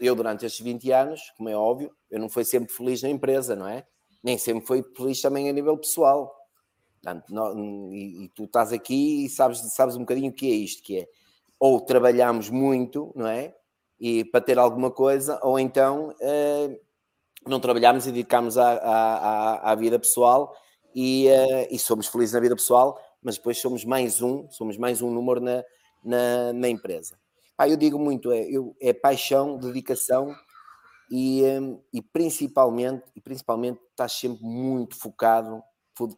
[0.00, 3.54] eu durante estes 20 anos, como é óbvio, eu não fui sempre feliz na empresa,
[3.54, 3.86] não é?
[4.22, 6.34] Nem sempre fui feliz também a nível pessoal.
[7.00, 10.54] Portanto, não, e, e, tu estás aqui e sabes, sabes um bocadinho o que é
[10.54, 11.08] isto, que é
[11.58, 13.54] ou trabalhamos muito, não é?
[13.98, 16.78] E para ter alguma coisa, ou então eh,
[17.46, 20.54] não trabalhámos e dedicámos à, à, à, vida pessoal
[20.94, 25.02] e, uh, e, somos felizes na vida pessoal, mas depois somos mais um, somos mais
[25.02, 25.64] um número na,
[26.04, 27.18] na, na empresa.
[27.56, 30.32] Pá, eu digo muito, é, eu, é paixão, dedicação
[31.10, 35.62] e, um, eh, e principalmente, e principalmente estás sempre muito focado,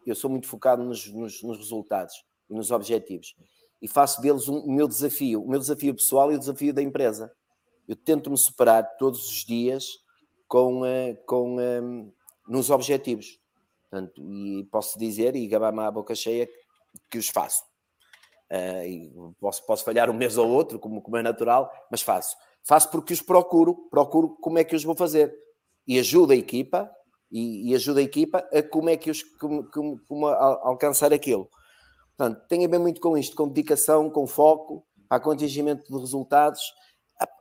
[0.05, 2.13] eu sou muito focado nos, nos, nos resultados
[2.49, 3.35] e nos objetivos
[3.81, 6.81] e faço deles um, o meu desafio, o meu desafio pessoal e o desafio da
[6.81, 7.33] empresa.
[7.87, 9.85] Eu tento-me superar todos os dias
[10.47, 12.13] com, eh, com, um,
[12.47, 13.39] nos objetivos.
[13.89, 16.47] Portanto, e posso dizer, e gabar-me à boca cheia,
[17.09, 17.63] que os faço.
[18.51, 22.35] Uh, posso, posso falhar um mês ou outro, como, como é natural, mas faço.
[22.63, 25.33] Faço porque os procuro, procuro como é que os vou fazer.
[25.87, 26.89] E ajudo a equipa,
[27.31, 31.13] e, e ajuda a equipa a como é que os como, como, como a, alcançar
[31.13, 31.49] aquilo.
[32.17, 36.61] Portanto, tem a ver muito com isto, com dedicação, com foco, para atingimento de resultados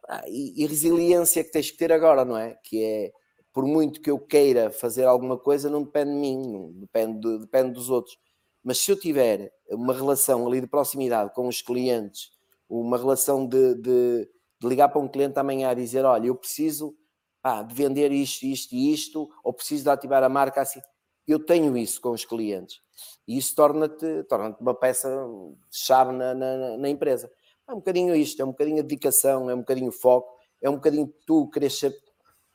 [0.08, 2.56] ah, e, e, resiliência que tens que ter agora, não é?
[2.64, 3.12] Que é,
[3.52, 7.72] por muito que eu queira fazer alguma coisa, não depende de mim, depende, de, depende
[7.72, 8.16] dos outros.
[8.62, 12.30] Mas se eu tiver uma relação ali de proximidade com os clientes,
[12.68, 14.28] uma relação de, de,
[14.60, 16.94] de ligar para um cliente amanhã a dizer: Olha, eu preciso
[17.42, 20.80] ah, de vender isto, isto e isto, ou preciso de ativar a marca assim.
[21.26, 22.80] Eu tenho isso com os clientes
[23.26, 27.30] e isso torna-te torna uma peça-chave na, na, na empresa.
[27.66, 30.74] É um bocadinho isto, é um bocadinho a dedicação, é um bocadinho foco, é um
[30.74, 31.96] bocadinho tu queres ser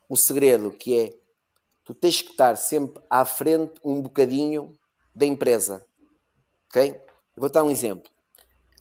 [0.08, 1.18] o segredo, que é
[1.84, 4.76] tu tens que estar sempre à frente um bocadinho
[5.14, 5.84] da empresa.
[6.68, 7.00] Ok?
[7.36, 8.10] Vou dar um exemplo.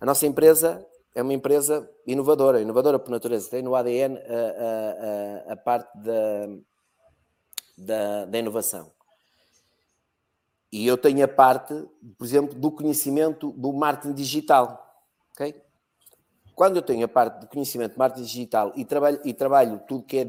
[0.02, 5.54] A nossa empresa é uma empresa inovadora, inovadora por natureza, tem no ADN a, a,
[5.54, 6.48] a parte da,
[7.78, 8.92] da, da inovação.
[10.72, 11.74] E eu tenho a parte,
[12.18, 15.02] por exemplo, do conhecimento do marketing digital.
[15.32, 15.66] ok?
[16.56, 20.06] quando eu tenho a parte de conhecimento de marketing digital e trabalho, e trabalho tudo,
[20.06, 20.26] que é,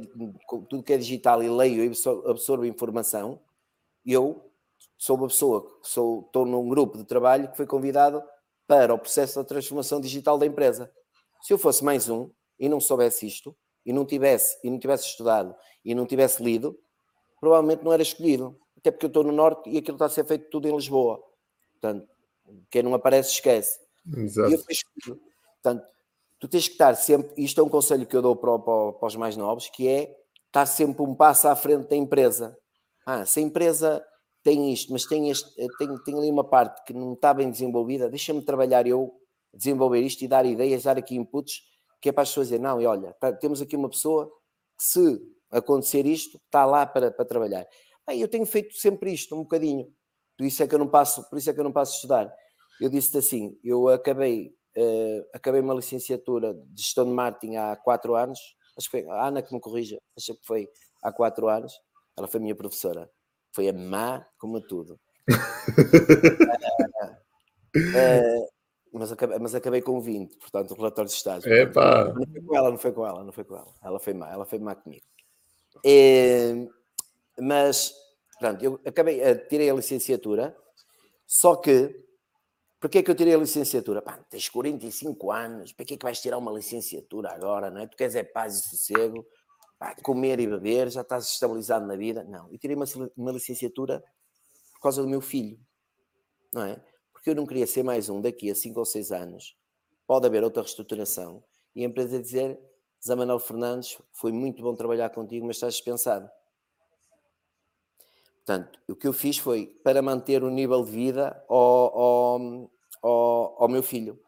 [0.69, 1.93] tudo que é digital e leio e
[2.29, 3.41] absorvo informação,
[4.05, 4.51] eu
[4.99, 8.23] sou uma pessoa, sou, estou num grupo de trabalho que foi convidado
[8.67, 10.91] para o processo da transformação digital da empresa.
[11.43, 15.07] Se eu fosse mais um e não soubesse isto, e não tivesse, e não tivesse
[15.07, 16.79] estudado, e não tivesse lido,
[17.41, 18.59] provavelmente não era escolhido.
[18.77, 21.23] até porque eu estou no norte e aquilo está a ser feito tudo em Lisboa.
[21.73, 22.09] Portanto,
[22.71, 23.79] quem não aparece esquece.
[24.17, 24.51] Exato.
[24.51, 25.21] E eu fiz tudo.
[25.63, 25.87] Portanto,
[26.39, 29.07] tu tens que estar sempre, isto é um conselho que eu dou para, para, para
[29.07, 32.57] os mais novos, que é estar sempre um passo à frente da empresa.
[33.05, 34.05] Ah, se a empresa
[34.47, 38.09] tem isto, mas tem, este, tem, tem ali uma parte que não está bem desenvolvida,
[38.09, 39.13] deixa-me trabalhar eu,
[39.53, 41.63] desenvolver isto e dar ideias, dar aqui inputs,
[42.01, 44.31] que é para as pessoas dizer, não, e olha, tá, temos aqui uma pessoa
[44.79, 47.67] que se acontecer isto, está lá para, para trabalhar.
[48.07, 49.93] Bem, eu tenho feito sempre isto, um bocadinho.
[50.39, 51.97] Por isso é que eu não passo, por isso é que eu não passo a
[51.97, 52.35] estudar.
[52.81, 58.15] Eu disse assim, eu acabei, uh, acabei uma licenciatura de gestão de marketing há quatro
[58.15, 58.39] anos,
[58.79, 60.69] acho que foi a Ana que me corrija, acho que foi
[61.03, 61.73] há quatro anos,
[62.17, 63.11] ela foi minha professora,
[63.57, 65.01] foi a má como tudo.
[67.75, 68.47] uh,
[68.93, 71.51] mas acabei, mas acabei com 20, portanto, o relatório de estágio.
[71.51, 72.13] Epá.
[72.13, 73.75] Não foi com ela, não foi com ela, não foi com ela.
[73.83, 75.07] Ela foi má, ela foi má comigo.
[75.83, 76.69] E,
[77.41, 77.95] mas,
[78.39, 80.55] pronto, eu acabei, tirei a licenciatura,
[81.27, 81.99] só que,
[82.79, 84.03] porquê é que eu tirei a licenciatura?
[84.03, 87.87] Pá, tens 45 anos, para que é que vais tirar uma licenciatura agora, não é?
[87.87, 89.27] Tu queres é paz e sossego,
[90.03, 92.25] comer e beber, já estás estabilizado na vida.
[92.25, 92.87] Não, eu tirei uma,
[93.17, 94.03] uma licenciatura
[94.75, 95.59] por causa do meu filho,
[96.53, 96.83] não é?
[97.27, 99.57] porque eu não queria ser mais um daqui a 5 ou 6 anos.
[100.07, 101.43] Pode haver outra reestruturação.
[101.75, 102.57] E a empresa dizer:
[103.05, 106.31] Zé Manuel Fernandes, foi muito bom trabalhar contigo, mas estás dispensado.
[108.37, 112.71] Portanto, o que eu fiz foi para manter o nível de vida ao, ao,
[113.03, 114.23] ao, ao meu filho.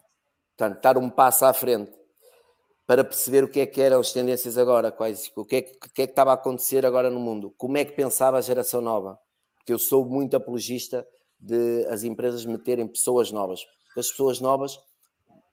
[0.57, 1.97] Portanto, estar um passo à frente
[2.89, 5.77] para perceber o que é que eram as tendências agora, quais, o que é que,
[5.77, 8.41] o que, é que estava a acontecer agora no mundo, como é que pensava a
[8.41, 9.19] geração nova.
[9.59, 11.07] Porque eu sou muito apologista
[11.39, 13.61] de as empresas meterem pessoas novas.
[13.95, 14.81] As pessoas novas,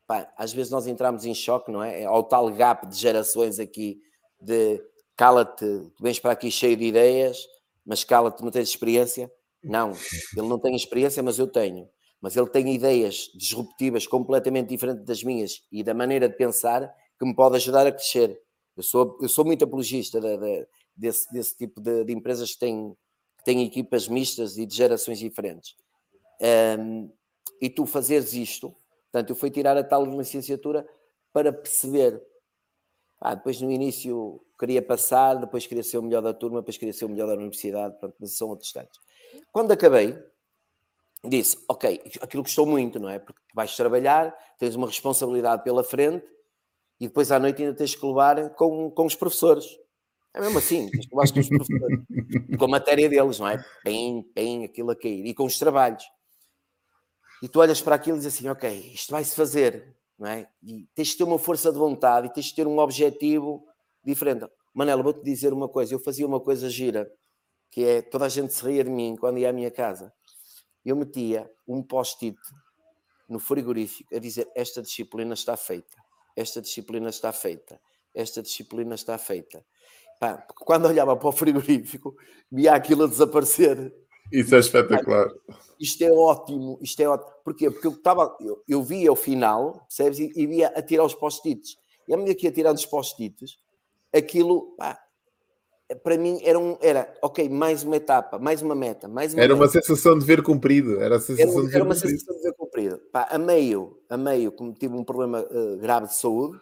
[0.08, 2.06] pá, às vezes nós entramos em choque, não é?
[2.06, 4.00] Ao tal gap de gerações aqui
[4.40, 4.82] de
[5.18, 5.66] cala-te,
[6.00, 7.46] vens para aqui cheio de ideias,
[7.86, 9.30] mas cala-te, não tens experiência.
[9.62, 9.92] Não,
[10.38, 11.90] ele não tem experiência, mas eu tenho.
[12.22, 17.26] Mas ele tem ideias disruptivas completamente diferentes das minhas e da maneira de pensar que
[17.26, 18.42] me pode ajudar a crescer.
[18.76, 22.60] Eu sou, eu sou muito apologista de, de, desse, desse tipo de, de empresas que
[22.60, 22.96] têm
[23.46, 25.76] tem equipas mistas e de gerações diferentes.
[26.80, 27.10] Um,
[27.62, 28.76] e tu fazeres isto,
[29.12, 30.86] portanto, eu fui tirar a tal licenciatura
[31.32, 32.22] para perceber.
[33.22, 36.94] Ah, depois no início queria passar, depois queria ser o melhor da turma, depois queria
[36.94, 39.00] ser o melhor da universidade, pronto, mas são outros estados.
[39.52, 40.18] Quando acabei,
[41.24, 43.20] disse, ok, aquilo gostou muito, não é?
[43.20, 46.26] Porque vais trabalhar, tens uma responsabilidade pela frente
[47.00, 49.66] e depois à noite ainda tens que levar com, com os professores.
[50.34, 52.00] É mesmo assim, acho que os professores,
[52.58, 53.64] com a matéria deles, não é?
[53.84, 56.04] Bem, bem, aquilo a cair, e com os trabalhos.
[57.42, 60.48] E tu olhas para aquilo e dizes assim, ok, isto vai-se fazer, não é?
[60.64, 63.66] E tens de ter uma força de vontade e tens de ter um objetivo
[64.04, 64.46] diferente.
[64.74, 67.10] Manela, vou-te dizer uma coisa, eu fazia uma coisa gira,
[67.72, 70.14] que é, toda a gente se ria de mim quando ia à minha casa.
[70.84, 72.38] Eu metia um post-it
[73.28, 75.96] no frigorífico a dizer, esta disciplina está feita,
[76.36, 77.80] esta disciplina está feita,
[78.14, 79.66] esta disciplina está feita
[80.20, 82.16] Pá, quando olhava para o frigorífico,
[82.52, 83.94] via aquilo a desaparecer.
[84.32, 85.30] Isso é espetacular.
[85.80, 87.32] Isto é ótimo, isto é ótimo.
[87.44, 87.70] Porquê?
[87.70, 90.20] Porque eu, estava, eu, eu via o final, percebes?
[90.20, 91.78] E, e via a tirar os post-its.
[92.08, 93.58] E à medida que ia tirando os post-its,
[94.14, 94.98] aquilo, pá,
[96.04, 99.54] para mim era, um, era, ok, mais uma etapa, mais uma meta, mais uma Era
[99.54, 99.66] meta.
[99.66, 101.00] uma sensação de ver cumprido.
[101.00, 102.20] Era, a sensação era, de ver era uma cumprido.
[102.20, 102.98] sensação de ver cumprido.
[103.12, 106.60] Pá, a meio, a meio, como tive um problema uh, grave de saúde,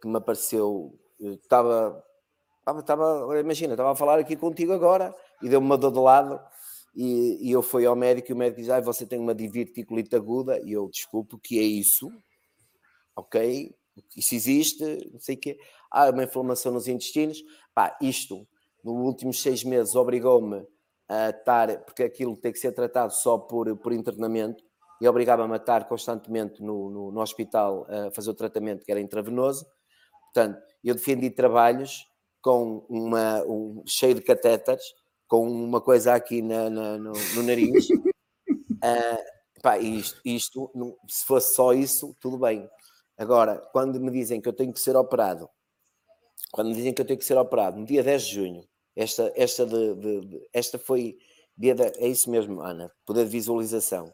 [0.00, 2.02] que me apareceu, estava
[2.68, 6.40] estava, imagina, estava a falar aqui contigo agora e deu-me uma dor de lado
[6.96, 10.16] e, e, eu fui ao médico e o médico diz, ah, você tem uma diverticulite
[10.16, 12.10] aguda e eu, desculpe, o que é isso?
[13.14, 13.74] Ok,
[14.16, 15.58] isso existe, não sei o quê.
[15.90, 17.42] Ah, uma inflamação nos intestinos.
[17.74, 18.48] Pá, isto,
[18.94, 20.66] nos últimos seis meses, obrigou-me
[21.08, 24.62] a estar, porque aquilo tem que ser tratado só por, por internamento,
[25.00, 29.00] e obrigava-me a estar constantemente no, no, no, hospital a fazer o tratamento que era
[29.00, 29.66] intravenoso.
[30.32, 32.06] Portanto, eu defendi trabalhos
[32.40, 34.82] com uma, um, cheio de catéteres,
[35.28, 37.90] com uma coisa aqui na, na, no, no, nariz.
[37.90, 39.22] uh,
[39.62, 40.70] pá, isto, isto,
[41.08, 42.68] se fosse só isso, tudo bem.
[43.18, 45.48] Agora, quando me dizem que eu tenho que ser operado,
[46.52, 48.64] quando me dizem que eu tenho que ser operado, no dia 10 de junho,
[48.96, 51.18] esta, esta, de, de, de esta foi
[51.56, 54.12] dia é isso mesmo, Ana, poder de visualização.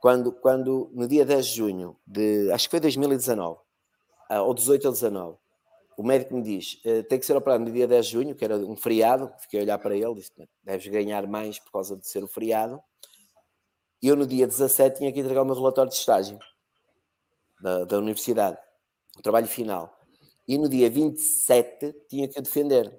[0.00, 3.58] Quando, quando no dia 10 de junho de acho que foi 2019,
[4.28, 5.38] ah, ou 18 ou 19,
[5.96, 8.44] o médico me diz, eh, tem que ser operado no dia 10 de junho, que
[8.44, 10.30] era um feriado, fiquei a olhar para ele, disse,
[10.62, 12.80] deves ganhar mais por causa de ser o feriado.
[14.02, 16.38] E eu no dia 17 tinha que entregar o meu relatório de estágio
[17.62, 18.58] da, da universidade,
[19.18, 19.98] o trabalho final.
[20.46, 22.92] E no dia 27 tinha que defender.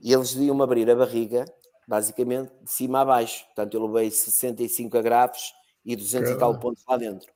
[0.00, 1.44] E eles deviam-me abrir a barriga
[1.86, 3.44] basicamente de cima a baixo.
[3.46, 5.52] Portanto, eu levei 65 agrafos
[5.84, 6.36] e 200 Caramba.
[6.36, 7.32] e tal pontos lá dentro.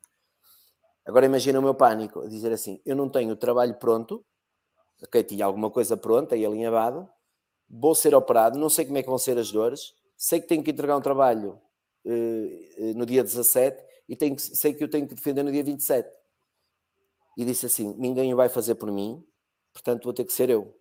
[1.05, 4.25] Agora imagina o meu pânico, a dizer assim, eu não tenho o trabalho pronto,
[5.03, 7.07] ok, tinha alguma coisa pronta e alinhavado,
[7.69, 10.63] vou ser operado, não sei como é que vão ser as dores, sei que tenho
[10.63, 11.61] que entregar um trabalho
[12.07, 15.65] uh, no dia 17 e tenho que, sei que eu tenho que defender no dia
[15.65, 16.09] 27.
[17.37, 19.23] E disse assim, ninguém o vai fazer por mim,
[19.73, 20.75] portanto vou ter que ser eu.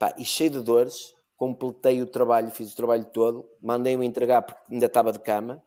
[0.00, 4.60] Pá, e cheio de dores, completei o trabalho, fiz o trabalho todo, mandei-me entregar porque
[4.68, 5.62] ainda estava de cama,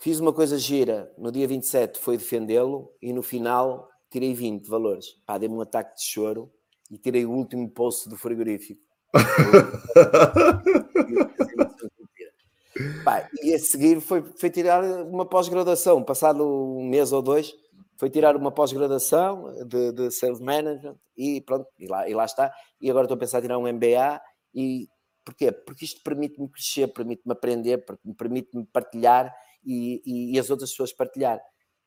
[0.00, 5.06] Fiz uma coisa gira, no dia 27 foi defendê-lo e no final tirei 20 valores.
[5.26, 6.48] Pá, dei-me um ataque de choro
[6.88, 8.80] e tirei o último poço do frigorífico.
[13.04, 17.52] Pá, e a seguir foi, foi tirar uma pós-graduação, passado um mês ou dois,
[17.98, 22.52] foi tirar uma pós-graduação de, de sales management e pronto, e lá, e lá está.
[22.80, 24.20] E agora estou a pensar em tirar um MBA
[24.54, 24.88] e
[25.24, 25.50] porquê?
[25.50, 27.84] Porque isto permite-me crescer, permite-me aprender,
[28.16, 29.34] permite-me partilhar
[29.64, 31.40] e, e, e as outras pessoas partilhar.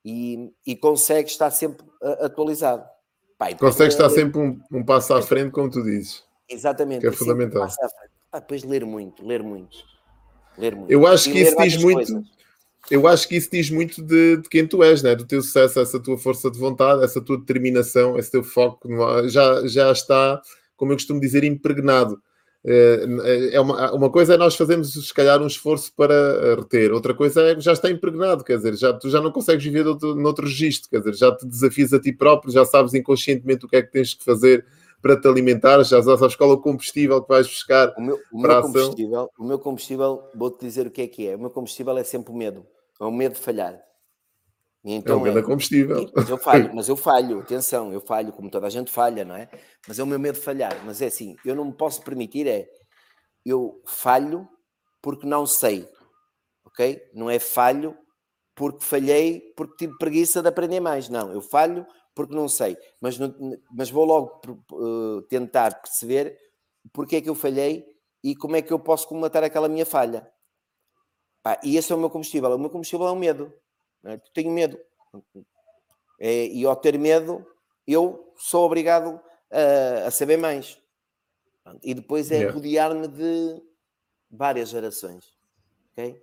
[0.04, 1.86] E, e consegue estar sempre
[2.20, 2.86] atualizado.
[3.38, 6.24] Pai, consegue estar sempre um, um, passo à frente, como tu dizes.
[6.50, 7.02] Exatamente.
[7.02, 7.68] Que é fundamental.
[8.32, 9.78] Ah, depois ler muito, ler muito.
[10.58, 10.92] Ler muito.
[10.92, 11.96] Eu acho que isso diz muito.
[11.96, 12.42] Coisas.
[12.90, 15.16] Eu acho que isso diz muito de, de, quem tu és, né?
[15.16, 18.90] do teu sucesso, essa tua força de vontade, essa tua determinação, esse teu foco.
[19.30, 20.42] Já, já está,
[20.76, 22.22] como eu costumo dizer, impregnado.
[22.64, 27.12] É, é uma, uma coisa é nós fazermos, se calhar, um esforço para reter, outra
[27.12, 30.46] coisa é já está impregnado, quer dizer, já, tu já não consegues viver outro, noutro
[30.46, 33.82] registro, quer dizer, já te desafias a ti próprio, já sabes inconscientemente o que é
[33.82, 34.64] que tens que fazer
[35.02, 37.94] para te alimentar, já sabes qual é o combustível que vais buscar.
[37.98, 41.36] O meu, o meu combustível, o meu combustível, vou-te dizer o que é que é.
[41.36, 42.66] O meu combustível é sempre o medo,
[43.00, 43.82] é o medo de falhar.
[44.84, 46.12] Então, é um grande é, combustível.
[46.16, 49.36] Mas eu falho, mas eu falho, atenção, eu falho, como toda a gente falha, não
[49.36, 49.50] é?
[49.88, 50.76] Mas é o meu medo de falhar.
[50.86, 52.68] Mas é assim, eu não me posso permitir, é
[53.46, 54.48] eu falho
[55.02, 55.88] porque não sei,
[56.66, 57.02] ok?
[57.14, 57.96] Não é falho
[58.56, 61.10] porque falhei, porque tive preguiça de aprender mais.
[61.10, 63.34] Não, eu falho porque não sei, mas, não,
[63.72, 64.42] mas vou logo
[64.74, 66.38] uh, tentar perceber
[66.92, 67.86] porque é que eu falhei
[68.24, 70.30] e como é que eu posso comatar aquela minha falha.
[71.42, 72.50] Pá, e esse é o meu combustível.
[72.52, 73.52] O meu combustível é o medo.
[74.04, 74.18] É?
[74.34, 74.80] Tenho medo.
[76.20, 77.46] É, e ao ter medo,
[77.88, 79.20] eu sou obrigado
[79.52, 80.80] a, a saber mais.
[81.84, 82.54] E depois é yeah.
[82.54, 83.62] rodear-me de
[84.30, 85.34] várias gerações.
[85.92, 86.22] Okay?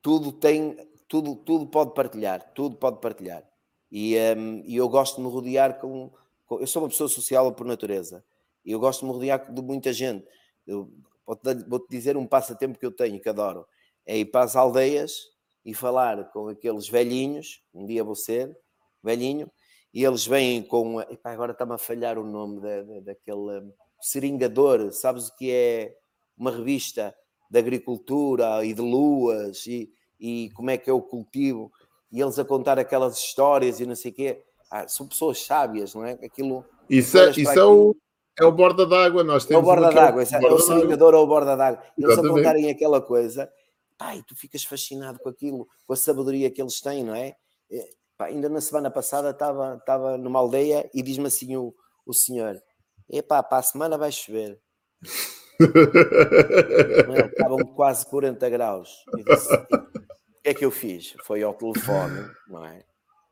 [0.00, 0.76] Tudo tem,
[1.12, 3.46] tudo, tudo pode partilhar, tudo pode partilhar.
[3.90, 6.10] E, um, e eu gosto de me rodear com,
[6.46, 8.24] com, Eu sou uma pessoa social por natureza.
[8.64, 10.26] Eu gosto de me rodear de muita gente.
[10.66, 13.66] Vou-te vou -te dizer um passatempo que eu tenho, que adoro.
[14.06, 15.18] É ir para as aldeias
[15.62, 18.56] e falar com aqueles velhinhos, um dia vou ser
[19.02, 19.52] velhinho,
[19.92, 20.98] e eles vêm com.
[21.02, 25.50] Epá, agora está-me a falhar o nome da, da, daquele hum, seringador, sabes o que
[25.50, 25.94] é
[26.38, 27.14] uma revista
[27.50, 31.70] de agricultura e de luas e, e como é que é o cultivo,
[32.10, 34.42] e eles a contar aquelas histórias e não sei o quê.
[34.70, 36.12] Ah, são pessoas sábias, não é?
[36.12, 36.64] Aquilo.
[36.88, 37.94] Isso, é, isso é o,
[38.40, 39.60] é o borda d'água, nós temos.
[39.60, 41.82] É o borda d'água, é, é o seringador ou o borda d'água.
[41.98, 43.50] Eles a contarem aquela coisa
[44.02, 47.36] pai, tu ficas fascinado com aquilo, com a sabedoria que eles têm, não é?
[47.70, 51.72] é pá, ainda na semana passada estava, estava numa aldeia e diz-me assim o,
[52.04, 52.60] o senhor:
[53.08, 54.60] Epá, para a semana vai chover.
[57.30, 59.04] Estavam quase 40 graus.
[59.14, 59.91] Disse, o
[60.42, 61.14] que é que eu fiz?
[61.24, 62.84] Foi ao telefone, não é?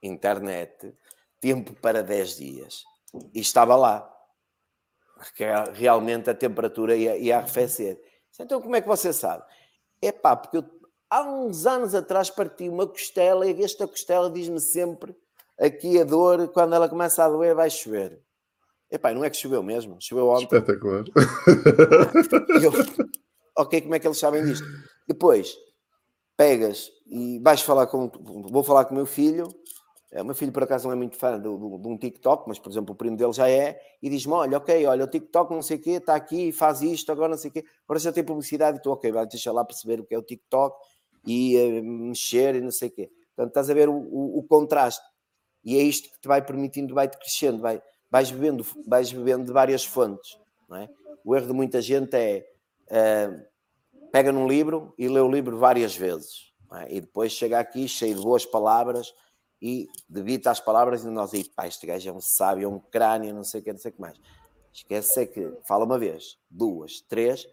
[0.03, 0.94] Internet,
[1.40, 2.85] tempo para 10 dias.
[3.35, 4.09] E estava lá.
[5.35, 5.44] Que
[5.75, 8.01] realmente a temperatura ia, ia arrefecer.
[8.38, 9.44] Então, como é que você sabe?
[10.01, 10.64] É pá, porque eu,
[11.11, 15.14] há uns anos atrás parti uma costela e esta costela diz-me sempre
[15.61, 18.18] aqui a dor, quando ela começa a doer, vai chover.
[18.90, 20.44] Epá, não é que choveu mesmo, choveu ontem.
[20.44, 21.04] Espetacular.
[22.63, 22.73] Eu,
[23.56, 24.67] ok, como é que eles sabem disto?
[25.06, 25.56] Depois,
[26.37, 28.11] pegas e vais falar com.
[28.50, 29.48] Vou falar com o meu filho
[30.13, 32.69] é, o meu filho, por acaso, não é muito fã de, um TikTok, mas, por
[32.69, 35.77] exemplo, o primo dele já é, e diz-me: Olha, ok, olha, o TikTok não sei
[35.77, 38.79] o quê, está aqui, faz isto, agora não sei o quê, agora já tem publicidade,
[38.79, 40.77] e tu, ok, vai deixar lá perceber o que é o TikTok
[41.25, 43.11] e uh, mexer e não sei o quê.
[43.37, 45.04] Portanto, estás a ver o, o, o, contraste,
[45.65, 47.81] e é isto que te vai permitindo, vai-te crescendo, vai,
[48.11, 50.37] vais, bebendo, vais bebendo de várias fontes.
[50.73, 50.88] É?
[51.25, 52.44] O erro de muita gente é
[52.90, 56.94] uh, pega num livro e lê o livro várias vezes, é?
[56.94, 59.12] e depois chega aqui cheio de boas palavras
[59.60, 62.79] e devido às palavras de nós aí, pá, este gajo é um sábio, é um
[62.79, 64.18] crânio, não sei o que, não sei o que mais.
[64.73, 67.46] Esquece é que fala uma vez, duas, três,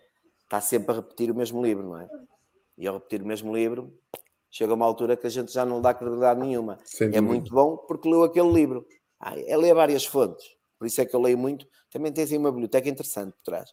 [0.43, 2.07] está sempre a repetir o mesmo livro, não é?
[2.77, 3.93] E ao repetir o mesmo livro,
[4.49, 6.79] chega uma altura que a gente já não dá credibilidade nenhuma.
[7.01, 8.85] é muito bom porque leu aquele livro.
[9.19, 10.45] Ah, é ler várias fontes,
[10.77, 11.67] por isso é que eu leio muito.
[11.91, 13.69] Também tens aí uma biblioteca interessante por trás.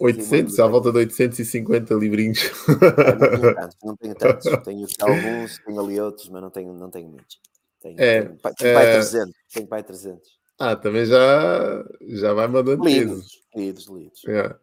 [0.00, 2.50] 800, à volta de 850 livrinhos.
[2.68, 4.96] É, não tenho tantos, não tenho tantos.
[4.96, 7.38] Tenho alguns, tenho ali outros, mas não tenho, não tenho muitos.
[7.80, 8.74] Tenho, é, tenho, tenho é...
[8.74, 9.34] pai 300.
[9.52, 10.34] Tenho pai 300.
[10.58, 13.42] Ah, também já, já vai mandando lidos.
[13.56, 14.22] Lidos, lidos.
[14.26, 14.54] É.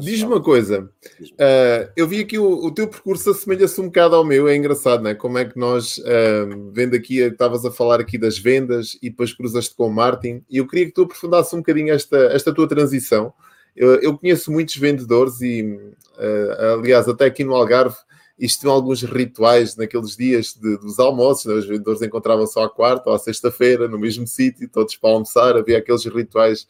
[0.00, 0.90] Diz-me uma coisa.
[1.32, 4.48] Uh, eu vi aqui o, o teu percurso assemelha-se um bocado ao meu.
[4.48, 5.14] É engraçado, não é?
[5.14, 9.34] Como é que nós, uh, vendo aqui, estavas a falar aqui das vendas e depois
[9.34, 10.42] cruzaste com o Martin.
[10.48, 13.34] E eu queria que tu aprofundasses um bocadinho esta, esta tua transição.
[13.74, 17.96] Eu, eu conheço muitos vendedores e, uh, aliás, até aqui no Algarve,
[18.38, 21.54] isto tem alguns rituais naqueles dias de, dos almoços, né?
[21.54, 25.78] os vendedores encontravam-se à quarta ou à sexta-feira no mesmo sítio, todos para almoçar, havia
[25.78, 26.66] aqueles rituais.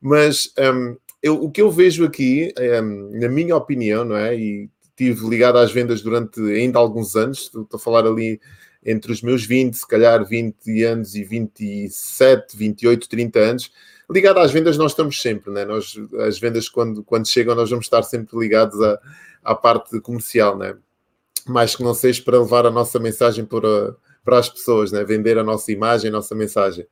[0.00, 4.36] Mas um, eu, o que eu vejo aqui, um, na minha opinião, não é?
[4.36, 8.40] E tive ligado às vendas durante ainda alguns anos, estou a falar ali
[8.84, 13.72] entre os meus 20, se calhar 20 anos e 27, 28, 30 anos.
[14.10, 15.64] Ligado às vendas, nós estamos sempre, né?
[15.64, 15.94] Nós,
[16.26, 18.98] as vendas, quando, quando chegam, nós vamos estar sempre ligados à,
[19.42, 20.76] à parte comercial, né?
[21.46, 25.04] mais que não seja para levar a nossa mensagem para, para as pessoas, né?
[25.04, 26.86] vender a nossa imagem, a nossa mensagem.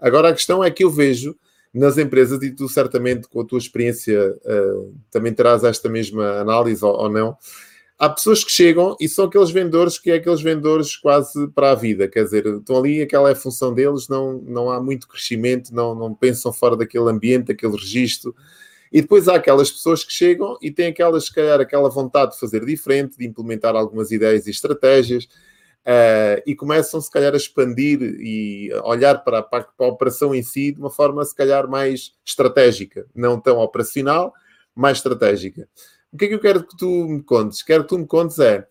[0.00, 1.36] Agora, a questão é que eu vejo
[1.72, 6.84] nas empresas, e tu certamente com a tua experiência uh, também terás esta mesma análise
[6.84, 7.36] ou, ou, não,
[7.98, 11.74] há pessoas que chegam e são aqueles vendedores que é aqueles vendedores quase para a
[11.74, 15.74] vida, quer dizer, estão ali, aquela é a função deles, não, não há muito crescimento,
[15.74, 18.34] não, não pensam fora daquele ambiente, daquele registro,
[18.92, 22.40] e depois há aquelas pessoas que chegam e têm aquelas, se calhar, aquela vontade de
[22.40, 28.00] fazer diferente, de implementar algumas ideias e estratégias, uh, e começam, se calhar, a expandir
[28.00, 33.06] e olhar para para a operação em si de uma forma, se calhar, mais estratégica,
[33.14, 34.32] não tão operacional,
[34.74, 35.68] mais estratégica.
[36.12, 37.62] O que é que eu quero que tu me contes?
[37.62, 38.66] Quero que tu me contes é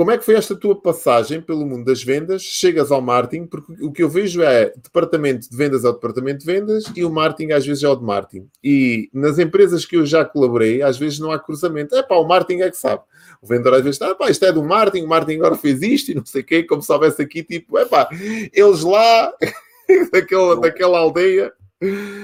[0.00, 2.40] como é que foi esta tua passagem pelo mundo das vendas?
[2.40, 6.38] Chegas ao marketing, porque o que eu vejo é departamento de vendas é o departamento
[6.38, 8.48] de vendas e o marketing às vezes é o de marketing.
[8.64, 11.94] E nas empresas que eu já colaborei, às vezes não há cruzamento.
[11.94, 13.02] É pá, o marketing é que sabe.
[13.42, 16.12] O vendedor às vezes está, pá, isto é do marketing, o marketing agora fez isto
[16.12, 18.08] e não sei o quê, como se houvesse aqui, tipo, é pá,
[18.54, 19.34] eles lá,
[20.10, 21.52] daquela, daquela aldeia.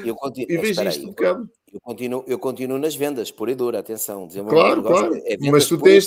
[0.04, 1.50] Eu continuo, e vejo isto um bocado.
[1.72, 4.28] Eu continuo, eu continuo nas vendas, por e dura, atenção.
[4.48, 5.16] Claro, claro.
[5.24, 6.07] É mas tu tens,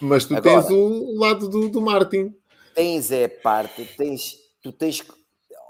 [0.00, 2.34] mas tu Agora, tens o lado do, do marketing.
[2.74, 5.04] Tens é parte, tens, tu tens,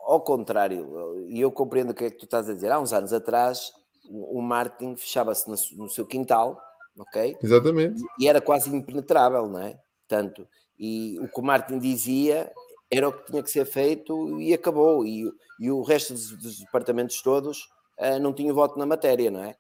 [0.05, 2.71] ao contrário, e eu compreendo o que é que tu estás a dizer.
[2.71, 3.73] Há uns anos atrás,
[4.09, 6.61] o, o marketing fechava-se no, no, seu quintal,
[6.99, 7.37] ok?
[7.43, 8.03] Exatamente.
[8.19, 9.79] E era quase impenetrável, não é?
[10.07, 10.47] Tanto.
[10.79, 12.53] E o que o marketing dizia
[12.91, 15.05] era o que tinha que ser feito e acabou.
[15.05, 15.31] E,
[15.61, 17.69] e o resto dos, dos departamentos todos
[17.99, 19.57] uh, não tinham voto na matéria, não é?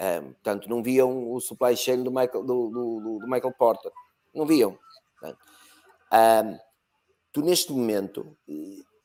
[0.00, 3.90] Um, portanto, não viam o supply chain do Michael, do, do, do Michael Porter.
[4.32, 4.78] Não viam.
[5.24, 6.58] Um,
[7.32, 8.36] tu, neste momento,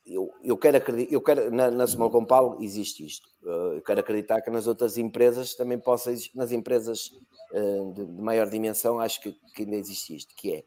[0.06, 3.28] eu, eu quero acreditar, eu quero, na, na Small Compal existe isto.
[3.42, 7.10] Eu quero acreditar que nas outras empresas também possa existir, nas empresas
[7.52, 10.64] uh, de, de, maior dimensão, acho que, que, ainda existe isto, que é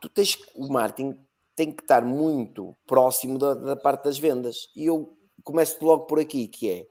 [0.00, 1.16] tu tens o marketing
[1.56, 4.68] tem que estar muito próximo da, da parte das vendas.
[4.76, 6.86] E eu começo logo por aqui, que é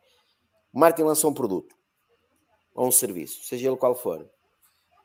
[0.73, 1.75] o marketing lançou um produto
[2.73, 4.27] ou um serviço, seja ele qual for,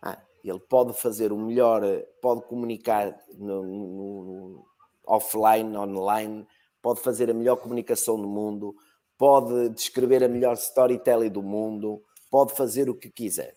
[0.00, 1.82] ah, ele pode fazer o melhor,
[2.22, 4.66] pode comunicar no, no,
[5.06, 6.46] offline, online,
[6.80, 8.74] pode fazer a melhor comunicação do mundo,
[9.18, 13.54] pode descrever a melhor storytelling do mundo, pode fazer o que quiser,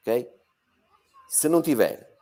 [0.00, 0.28] ok?
[1.28, 2.17] Se não tiver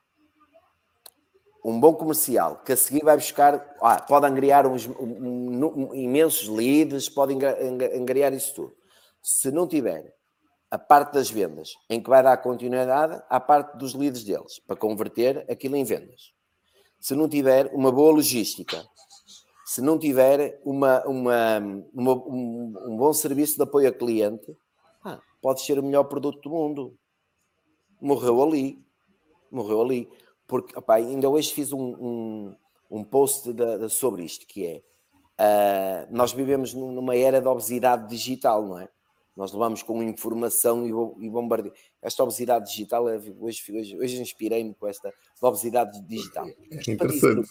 [1.69, 6.47] um bom comercial que a seguir vai buscar, ah, pode angariar uns um, um, imensos
[6.47, 8.77] leads, pode angariar isso tudo.
[9.21, 10.15] Se não tiver
[10.71, 14.77] a parte das vendas, em que vai dar continuidade à parte dos leads deles, para
[14.77, 16.33] converter aquilo em vendas.
[17.01, 18.87] Se não tiver uma boa logística,
[19.65, 21.59] se não tiver uma, uma,
[21.93, 24.57] uma um, um, bom serviço de apoio a cliente,
[25.05, 26.97] ah, pode ser o melhor produto do mundo.
[28.01, 28.81] Morreu ali.
[29.51, 30.09] Morreu ali.
[30.47, 32.57] Porque, opa, ainda hoje fiz um, um,
[32.91, 34.83] um post de, de, sobre isto, que é
[35.41, 38.89] uh, nós vivemos numa era de obesidade digital, não é?
[39.37, 40.87] Nós levamos com informação
[41.21, 41.75] e bombardeio.
[42.01, 46.47] Esta obesidade digital, é, hoje, hoje, hoje inspirei-me com esta obesidade digital.
[46.71, 47.43] Isto para, dizer,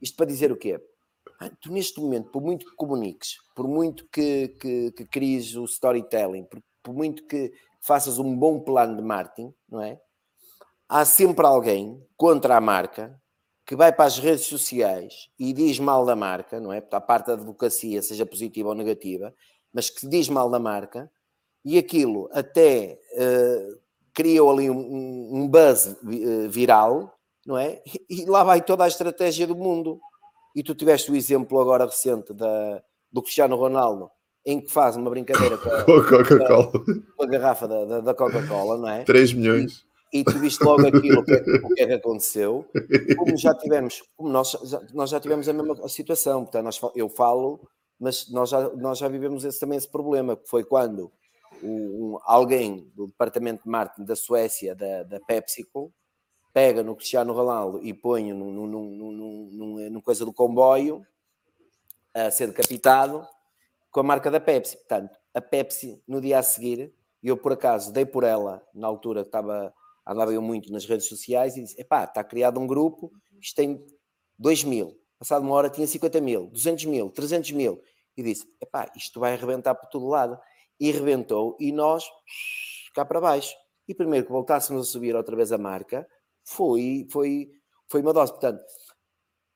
[0.00, 0.80] isto para dizer o quê?
[1.40, 5.64] Ah, tu neste momento, por muito que comuniques, por muito que, que, que cries o
[5.64, 10.00] storytelling, por, por muito que faças um bom plano de marketing, não é?
[10.92, 13.16] Há sempre alguém contra a marca
[13.64, 16.82] que vai para as redes sociais e diz mal da marca, não é?
[16.90, 19.32] A parte da advocacia, seja positiva ou negativa,
[19.72, 21.08] mas que diz mal da marca,
[21.64, 23.78] e aquilo até uh,
[24.12, 27.16] criou ali um, um buzz uh, viral,
[27.46, 27.80] não é?
[28.08, 30.00] E lá vai toda a estratégia do mundo.
[30.56, 32.82] E tu tiveste o exemplo agora recente da,
[33.12, 34.10] do Cristiano Ronaldo,
[34.44, 36.72] em que faz uma brincadeira com a, Coca-Cola.
[37.16, 39.04] com a garrafa da, da, da Coca-Cola, não é?
[39.04, 39.84] 3 milhões.
[39.86, 42.66] E, e tu viste logo aquilo, o que, é, o que é que aconteceu.
[43.16, 47.08] Como já tivemos, como nós, já, nós já tivemos a mesma situação, portanto, nós, eu
[47.08, 47.60] falo,
[47.98, 51.12] mas nós já, nós já vivemos esse, também esse problema, que foi quando
[51.62, 55.92] um, alguém do departamento de marketing da Suécia, da, da PepsiCo,
[56.52, 61.06] pega no Cristiano Ronaldo e põe num, num, num, coisa do comboio
[62.12, 63.24] a ser decapitado
[63.90, 64.76] com a marca da Pepsi.
[64.76, 66.92] Portanto, a Pepsi, no dia a seguir,
[67.22, 69.72] eu por acaso dei por ela, na altura estava,
[70.06, 73.84] andava eu muito nas redes sociais, e disse: epá, está criado um grupo, isto tem
[74.38, 74.98] 2 mil.
[75.18, 77.82] Passado uma hora tinha 50 mil, 200 mil, 300 mil.
[78.16, 80.38] E disse: epá, isto vai arrebentar por todo lado.
[80.78, 82.04] E rebentou, e nós
[82.94, 83.54] cá para baixo.
[83.86, 86.06] E primeiro que voltássemos a subir outra vez a marca,
[86.42, 87.50] foi, foi,
[87.88, 88.32] foi uma dose.
[88.32, 88.62] Portanto,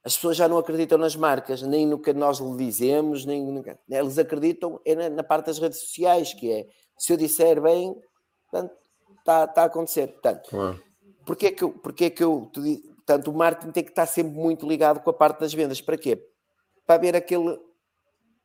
[0.05, 4.19] as pessoas já não acreditam nas marcas, nem no que nós lhe dizemos, nem eles
[4.19, 6.69] acreditam é na, na, parte das redes sociais, que é
[6.99, 7.95] se eu disser bem,
[8.51, 8.77] portanto,
[9.25, 10.09] está, está a acontecer.
[10.09, 10.83] Portanto, claro.
[11.25, 12.51] porque é que eu, porque é que eu
[12.97, 15.81] portanto, o marketing tem que estar sempre muito ligado com a parte das vendas.
[15.81, 16.29] Para quê?
[16.87, 17.59] Para ver aquele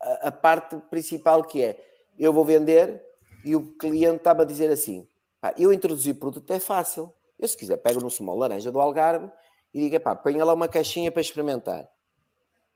[0.02, 1.86] a, a parte principal que é
[2.18, 3.02] eu vou vender
[3.44, 5.08] e o cliente estava a dizer assim:
[5.58, 7.14] eu introduzir produto é fácil.
[7.38, 9.32] Eu, se quiser, pego no small laranja do Algarve
[9.74, 11.90] e diga, pá, ponha lá uma caixinha para experimentar.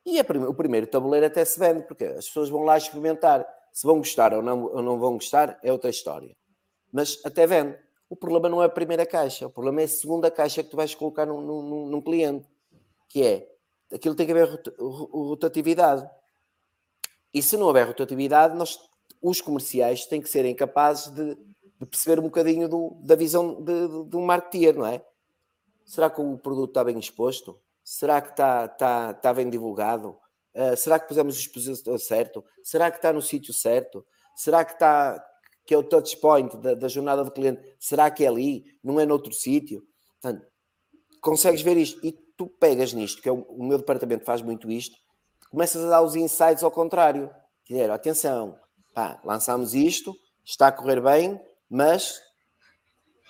[0.06, 3.46] E é o primeiro tabuleiro até se vende, porque as pessoas vão lá experimentar.
[3.74, 6.36] Se vão gostar ou não, ou não vão gostar, é outra história.
[6.92, 7.78] Mas até vende.
[8.14, 10.78] O problema não é a primeira caixa, o problema é a segunda caixa que tu
[10.78, 12.48] vais colocar num, num, num cliente,
[13.10, 13.52] que é
[13.92, 16.08] aquilo tem que haver rotatividade.
[17.34, 18.80] E se não houver rotatividade, nós,
[19.20, 23.88] os comerciais têm que serem capazes de, de perceber um bocadinho do, da visão de,
[23.88, 25.04] de, de um marketeer, não é?
[25.84, 27.60] Será que o produto está bem exposto?
[27.84, 30.20] Será que está, está, está bem divulgado?
[30.54, 32.46] Uh, será que pusemos o expositor certo?
[32.62, 34.06] Será que está no sítio certo?
[34.36, 35.33] Será que está
[35.66, 37.62] que é o touch point da, da, jornada do cliente?
[37.80, 38.66] Será que é ali?
[38.84, 39.86] Não é noutro sítio?
[40.22, 40.46] Portanto,
[41.22, 44.70] consegues ver isto e tu pegas nisto, que é o, o, meu departamento faz muito
[44.70, 44.98] isto,
[45.50, 47.30] começas a dar os insights ao contrário.
[47.66, 48.60] Dizer, atenção,
[48.94, 51.40] pá, lançamos isto, está a correr bem,
[51.70, 52.22] mas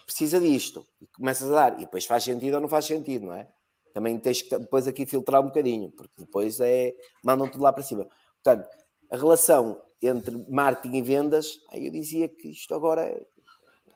[0.06, 0.86] precisa disto.
[1.02, 1.74] E começas a dar.
[1.78, 3.48] E depois faz sentido ou não faz sentido, não é?
[3.94, 6.94] Também tens que depois aqui filtrar um bocadinho, porque depois é.
[7.24, 8.08] mandam tudo lá para cima.
[8.44, 8.68] Portanto,
[9.12, 13.04] a relação entre marketing e vendas, aí eu dizia que isto agora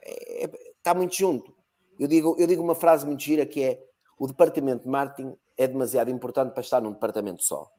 [0.02, 1.54] é, é, está muito junto.
[2.00, 3.84] Eu digo, eu digo uma frase muito gira que é:
[4.18, 7.70] o departamento de marketing é demasiado importante para estar num departamento só.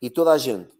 [0.00, 0.70] E toda a gente,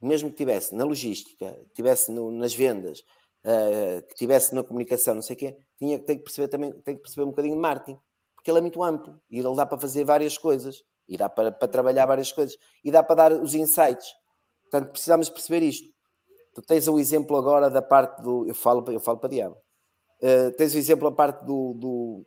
[0.00, 3.00] mesmo que estivesse na logística, estivesse nas vendas,
[3.44, 6.96] uh, que estivesse na comunicação, não sei o quê, tinha, tem que perceber também, tem
[6.96, 7.98] que perceber um bocadinho de marketing,
[8.34, 11.50] porque ele é muito amplo e ele dá para fazer várias coisas, e dá para,
[11.50, 14.14] para trabalhar várias coisas, e dá para dar os insights.
[14.62, 15.89] Portanto, precisamos perceber isto.
[16.60, 18.46] Tu tens o exemplo agora da parte do.
[18.46, 19.56] Eu falo, eu falo para diabo.
[20.22, 22.26] Uh, tens o exemplo a parte do, do,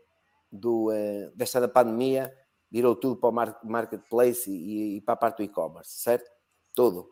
[0.52, 2.34] do uh, desta da pandemia,
[2.72, 3.30] virou tudo para
[3.64, 6.30] o marketplace e, e para a parte do e-commerce, certo?
[6.74, 7.08] Tudo.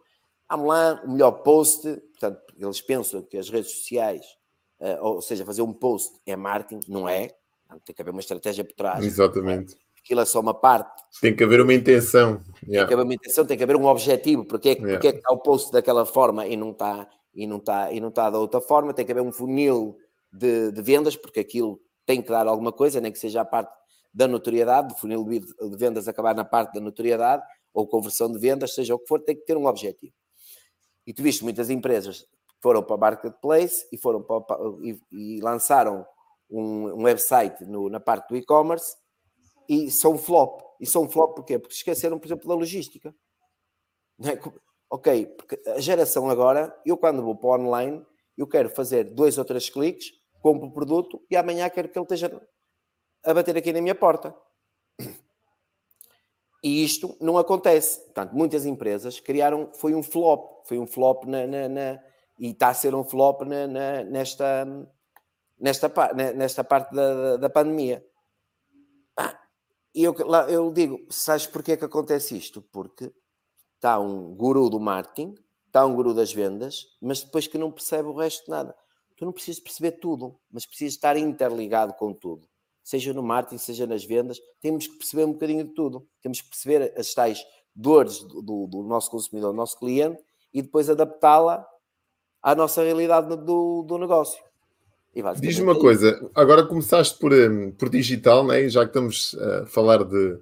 [0.50, 4.26] Vamos lá, o melhor post, portanto, eles pensam que as redes sociais
[4.82, 7.30] uh, ou seja, fazer um post é marketing, não é?
[7.86, 9.06] Tem que haver uma estratégia por trás.
[9.06, 9.78] Exatamente.
[10.04, 11.04] Aquilo é só uma parte.
[11.22, 12.42] Tem que haver uma intenção.
[12.64, 12.80] Yeah.
[12.80, 14.46] Tem que haver uma intenção, tem que haver um objetivo.
[14.46, 14.94] Porque é, yeah.
[14.94, 18.00] porque é que está o post daquela forma e não está, e não está, e
[18.00, 18.94] não está da outra forma?
[18.94, 19.98] Tem que haver um funil
[20.32, 23.72] de, de vendas, porque aquilo tem que dar alguma coisa, nem que seja a parte
[24.14, 27.44] da notoriedade, do funil de vendas acabar na parte da notoriedade,
[27.74, 30.14] ou conversão de vendas, seja o que for, tem que ter um objetivo.
[31.06, 32.26] E tu viste muitas empresas
[32.62, 34.46] foram para o Marketplace e, foram para,
[34.84, 36.06] e, e lançaram
[36.50, 38.96] um, um website no, na parte do e-commerce
[39.72, 40.60] e são flop.
[40.82, 41.58] E são flop porquê?
[41.58, 43.16] Porque esqueceram, por exemplo, da logística.
[44.22, 44.38] É?
[44.90, 48.06] Ok, porque a geração agora, eu quando vou para o online,
[48.38, 50.12] eu quero fazer dois ou três cliques,
[50.42, 52.42] compro o produto e amanhã quero que ele esteja
[53.24, 54.36] a bater aqui na minha porta.
[56.62, 58.02] E isto não acontece.
[58.02, 62.04] Portanto, muitas empresas criaram, foi um flop, foi um flop na, na, na
[62.38, 64.66] e está a ser um flop na, nesta,
[65.58, 65.90] nesta,
[66.36, 68.06] nesta parte da, da pandemia.
[69.94, 70.16] E eu,
[70.50, 72.62] eu digo, sabes porquê que acontece isto?
[72.62, 73.12] Porque
[73.76, 75.36] está um guru do marketing,
[75.68, 78.76] está um guru das vendas, mas depois que não percebe o resto de nada.
[79.18, 82.48] Tu não precisas perceber tudo, mas precisas estar interligado com tudo.
[82.84, 86.08] Seja no marketing, seja nas vendas, temos que perceber um bocadinho de tudo.
[86.22, 90.24] Temos que perceber as tais dores do, do, do nosso consumidor, do nosso cliente,
[90.54, 91.66] e depois adaptá-la
[92.42, 94.42] à nossa realidade do, do negócio.
[95.42, 98.68] Diz-me uma é coisa, agora começaste por, um, por digital, né?
[98.70, 100.38] já que estamos a falar de,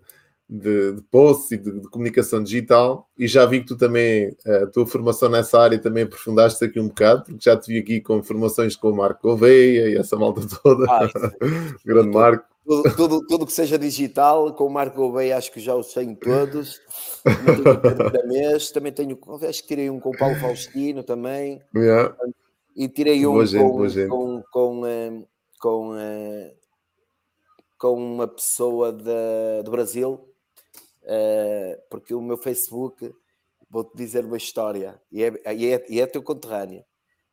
[0.48, 4.68] de, de posts e de, de, comunicação digital e já vi que tu também, a
[4.68, 8.22] tua formação nessa área também aprofundaste aqui um bocado, porque já te vi aqui com
[8.22, 11.10] formações com o Marco Gouveia e essa malta toda, ah,
[11.84, 12.46] grande Marco.
[12.64, 16.16] Tudo, tudo, tudo, que seja digital, com o Marco Gouveia acho que já os tenho
[16.16, 16.80] todos,
[18.28, 19.18] mês, também tenho,
[19.50, 22.16] acho que tirei um com o Paulo Faustino também, yeah.
[22.80, 25.28] E tirei um com, com, com, com,
[25.60, 25.96] com,
[27.78, 30.14] com uma pessoa da, do Brasil,
[31.04, 33.14] uh, porque o meu Facebook,
[33.70, 36.86] vou-te dizer uma história, e é, e, é, e é teu conterrâneo.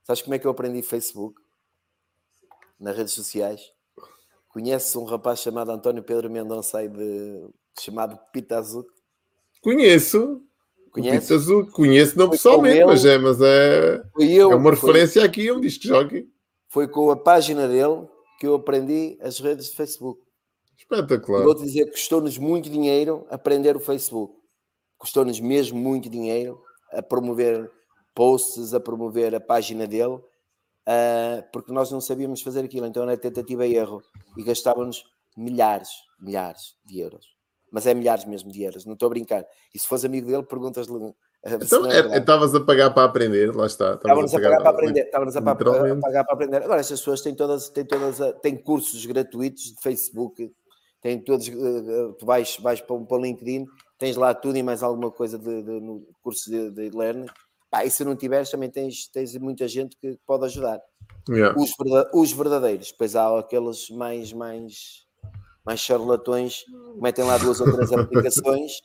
[0.03, 1.41] Sabes como é que eu aprendi Facebook?
[2.79, 3.73] Nas redes sociais.
[4.49, 8.85] Conheces um rapaz chamado António Pedro Mendonça aí de, chamado Pita Azul?
[9.63, 10.43] Conheço.
[10.97, 11.35] Conhece?
[11.35, 15.61] Azul, conheço não pessoalmente, mas é, mas é, eu, é uma referência foi, aqui, um
[15.61, 16.27] disco jockey.
[16.69, 18.07] Foi com a página dele
[18.41, 20.21] que eu aprendi as redes de Facebook.
[20.79, 21.43] Espetacular.
[21.43, 24.35] Vou-te dizer que custou-nos muito dinheiro aprender o Facebook.
[24.97, 26.59] Custou-nos mesmo muito dinheiro
[26.91, 27.71] a promover
[28.15, 32.87] posts, a promover a página dele, uh, porque nós não sabíamos fazer aquilo.
[32.87, 34.03] Então era tentativa e erro.
[34.35, 35.05] E gastávamos
[35.37, 37.36] milhares, milhares de euros.
[37.71, 39.45] Mas é milhares mesmo de euros, não estou a brincar.
[39.75, 41.15] E se fores amigo dele, perguntas-lhe.
[41.45, 43.95] Então, é estavas a pagar para aprender, lá está.
[43.95, 46.63] Estávamos a, a pagar para aprender, estávamos a, a, pagar para aprender.
[46.63, 50.53] Agora, estas pessoas têm todas, têm todas, têm cursos gratuitos de Facebook,
[51.01, 54.63] tem todos, eh, eh, tu vais, vais para, para o LinkedIn, tens lá tudo e
[54.63, 57.27] mais alguma coisa de, de no curso de, de learning.
[57.71, 60.81] Pá, e se não tiveres, também tens, tens muita gente que pode ajudar.
[61.29, 61.57] Yeah.
[61.59, 61.73] Os,
[62.13, 65.06] os verdadeiros, depois há aqueles mais, mais,
[65.67, 66.65] mais charlatões
[66.95, 68.81] metem lá duas ou três aplicações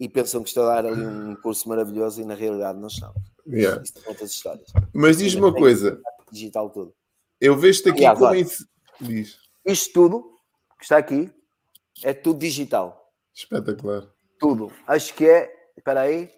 [0.00, 3.12] e pensam que estão a dar ali um curso maravilhoso e na realidade não estão.
[3.46, 3.82] Yeah.
[4.06, 4.72] outras histórias.
[4.94, 6.94] Mas diz-me uma coisa: digital tudo.
[7.40, 8.34] Eu vejo-te aqui Aliás, como.
[8.34, 8.66] Isso...
[9.00, 9.36] Diz.
[9.64, 10.38] Isto tudo
[10.78, 11.30] que está aqui
[12.02, 13.12] é tudo digital.
[13.34, 14.08] Espetacular.
[14.38, 14.72] Tudo.
[14.86, 15.52] Acho que é.
[15.76, 16.30] Espera aí.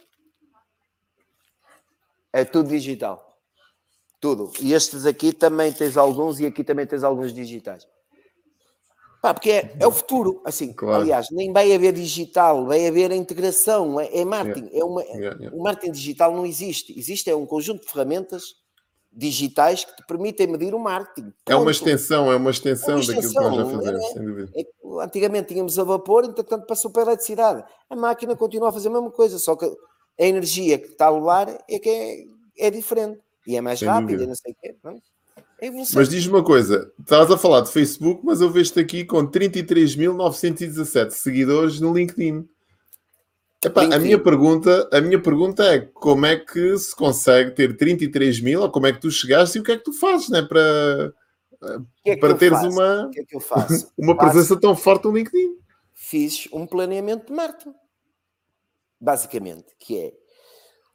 [2.33, 3.39] É tudo digital.
[4.21, 4.51] Tudo.
[4.61, 7.87] E estes aqui também tens alguns e aqui também tens alguns digitais.
[9.25, 10.43] Pá, porque é, é o futuro.
[10.45, 11.01] Assim, claro.
[11.01, 14.67] aliás, nem vai haver digital, vai haver a integração, é, é marketing.
[14.67, 14.81] Yeah.
[14.81, 15.57] É uma, yeah, yeah.
[15.57, 16.93] O marketing digital não existe.
[16.95, 18.57] Existe é um conjunto de ferramentas
[19.11, 21.33] digitais que te permitem medir o marketing.
[21.43, 21.49] Pronto.
[21.49, 24.09] É uma extensão, é uma extensão, é uma extensão daquilo que nós já fazemos, é,
[24.13, 24.53] sem dúvida.
[24.55, 24.65] É,
[25.03, 27.65] antigamente tínhamos a vapor, entretanto passou para a eletricidade.
[27.89, 31.31] A máquina continua a fazer a mesma coisa, só que a energia que está no
[31.31, 33.19] ar é que é, é diferente.
[33.47, 34.77] E é mais sem rápida, não sei o quê.
[35.65, 39.27] É mas diz-me uma coisa, estás a falar de Facebook, mas eu vejo-te aqui com
[39.27, 42.47] 33.917 seguidores no LinkedIn.
[43.65, 48.41] Epá, a, minha pergunta, a minha pergunta é como é que se consegue ter 33
[48.41, 50.43] mil ou como é que tu chegaste e o que é que tu fazes né,
[50.43, 51.15] para,
[52.05, 52.69] é para teres faço?
[52.71, 53.39] uma, que é que
[53.97, 55.57] uma presença tão forte no LinkedIn?
[55.95, 57.75] Fiz um planeamento de marketing,
[59.01, 60.13] basicamente, que é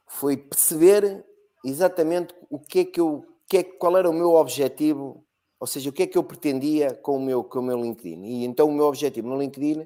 [0.06, 1.24] foi perceber
[1.64, 5.26] exatamente o que é que eu, que é, qual era o meu objetivo,
[5.58, 8.22] ou seja, o que é que eu pretendia com o meu, com o meu LinkedIn.
[8.24, 9.84] E então o meu objetivo no LinkedIn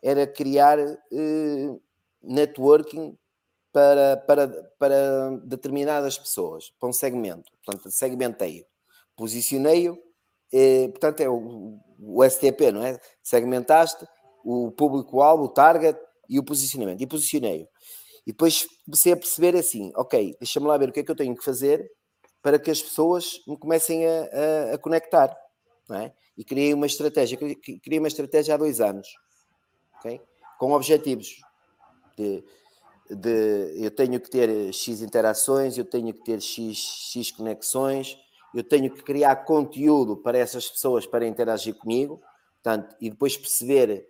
[0.00, 1.76] era criar eh,
[2.22, 3.18] networking
[3.72, 4.48] para, para,
[4.78, 7.50] para determinadas pessoas, para um segmento.
[7.64, 8.64] Portanto, segmentei-o,
[9.16, 9.98] posicionei-o,
[10.52, 12.96] eh, portanto, é o, o STP, não é?
[13.24, 14.06] Segmentaste
[14.44, 15.98] o público-alvo, o target
[16.28, 17.00] e o posicionamento.
[17.00, 17.66] E posicionei-o.
[18.24, 21.16] E depois comecei a perceber assim: ok, deixa-me lá ver o que é que eu
[21.16, 21.90] tenho que fazer
[22.42, 25.36] para que as pessoas me comecem a, a, a conectar.
[25.90, 26.12] É?
[26.36, 27.36] E criei uma estratégia.
[27.36, 29.08] Criei uma estratégia há dois anos,
[29.98, 30.20] okay?
[30.58, 31.40] com objetivos
[32.16, 32.44] de,
[33.10, 36.78] de, eu tenho que ter X interações, eu tenho que ter X,
[37.12, 38.16] X conexões,
[38.54, 42.20] eu tenho que criar conteúdo para essas pessoas para interagir comigo,
[42.62, 44.06] portanto, e depois perceber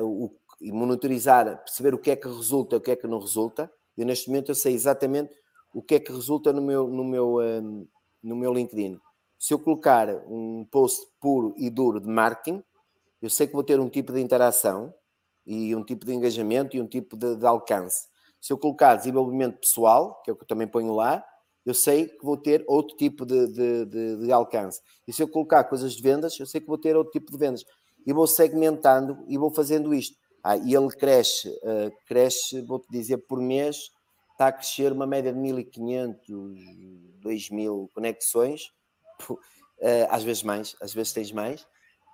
[0.00, 3.20] uh, o, e monitorizar, perceber o que é que resulta, o que é que não
[3.20, 3.70] resulta.
[3.96, 5.32] Eu neste momento eu sei exatamente
[5.78, 7.86] o que é que resulta no meu, no meu, um,
[8.22, 8.98] no meu LinkedIn.
[9.38, 12.62] Se eu colocar um post puro e duro de marketing,
[13.22, 14.92] eu sei que vou ter um tipo de interação,
[15.48, 18.06] e um tipo de engajamento e um tipo de, de alcance.
[18.38, 21.24] Se eu colocar desenvolvimento pessoal, que é o que eu também ponho lá,
[21.64, 24.80] eu sei que vou ter outro tipo de, de, de, de, alcance.
[25.06, 27.38] E se eu colocar coisas de vendas, eu sei que vou ter outro tipo de
[27.38, 27.64] vendas.
[28.06, 30.16] E vou segmentando e vou fazendo isto.
[30.42, 33.90] Ah, e ele cresce, uh, cresce, vou-te dizer, por mês,
[34.38, 36.20] está a crescer uma média de 1.500,
[37.20, 38.72] 2.000 conexões,
[39.28, 39.36] uh,
[40.08, 41.62] às vezes mais, às vezes tens mais.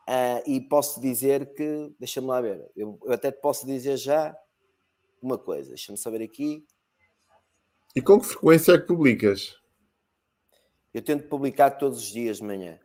[0.08, 4.34] Uh, e posso dizer que, deixa-me lá ver, eu, eu, até te posso dizer já
[5.20, 6.64] uma coisa, deixa-me saber aqui.
[7.94, 9.54] E com que frequência é que publicas?
[10.94, 12.80] Eu tento publicar todos os dias de manhã.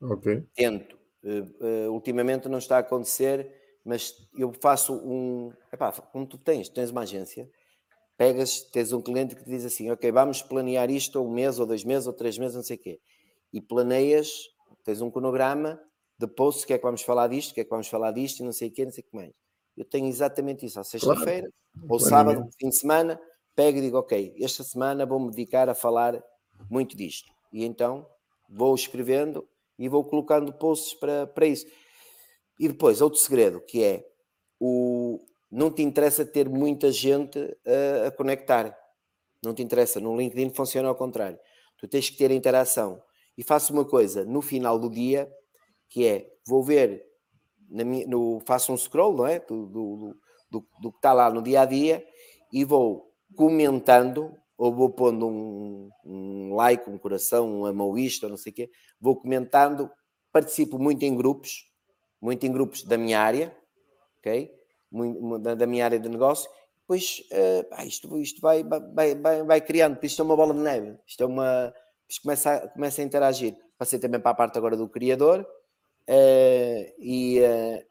[0.00, 0.46] Ok.
[0.54, 0.96] Tento.
[1.22, 3.52] Uh, uh, ultimamente não está a acontecer,
[3.84, 5.52] mas eu faço um.
[5.70, 7.50] Epá, como tu tens, tens uma agência,
[8.18, 11.64] pegas, tens um cliente que te diz assim: Ok, vamos planear isto um mês, ou
[11.64, 13.00] dois meses, ou três meses, não sei o quê.
[13.52, 14.30] E planeias,
[14.84, 15.80] tens um cronograma
[16.18, 18.42] de posts, que é que vamos falar disto, que é que vamos falar disto, e
[18.42, 19.32] não sei o quê, não sei o que mais.
[19.76, 20.80] Eu tenho exatamente isso.
[20.80, 21.86] À sexta-feira, claro.
[21.88, 23.20] ou sábado, fim de semana,
[23.54, 26.20] pego e digo: Ok, esta semana vou-me dedicar a falar
[26.68, 27.32] muito disto.
[27.52, 28.06] E então
[28.50, 29.48] vou escrevendo
[29.78, 31.66] e vou colocando posts para, para isso.
[32.58, 34.04] E depois, outro segredo, que é
[34.58, 35.20] o
[35.50, 38.76] não te interessa ter muita gente a, a conectar.
[39.42, 40.00] Não te interessa.
[40.00, 41.38] No LinkedIn funciona ao contrário.
[41.78, 43.02] Tu tens que ter interação.
[43.36, 45.30] E faço uma coisa no final do dia,
[45.88, 47.04] que é, vou ver,
[47.68, 49.38] minha, no, faço um scroll, não é?
[49.38, 50.16] Do, do,
[50.50, 52.04] do, do que está lá no dia a dia
[52.52, 58.50] e vou comentando ou vou pondo um, um like, um coração, um amaoísta, não sei
[58.50, 58.70] o quê,
[59.00, 59.88] vou comentando,
[60.32, 61.70] participo muito em grupos,
[62.20, 63.56] muito em grupos da minha área,
[64.18, 64.50] ok?
[65.56, 66.48] Da, minha área de negócio,
[66.86, 70.96] pois uh, isto, isto vai, vai, vai, vai criando, isto é uma bola de neve,
[71.06, 71.74] isto é uma.
[72.08, 73.54] Isto começa a, começa a interagir.
[73.76, 75.46] Passei também para a parte agora do criador
[76.08, 77.84] uh, e, uh,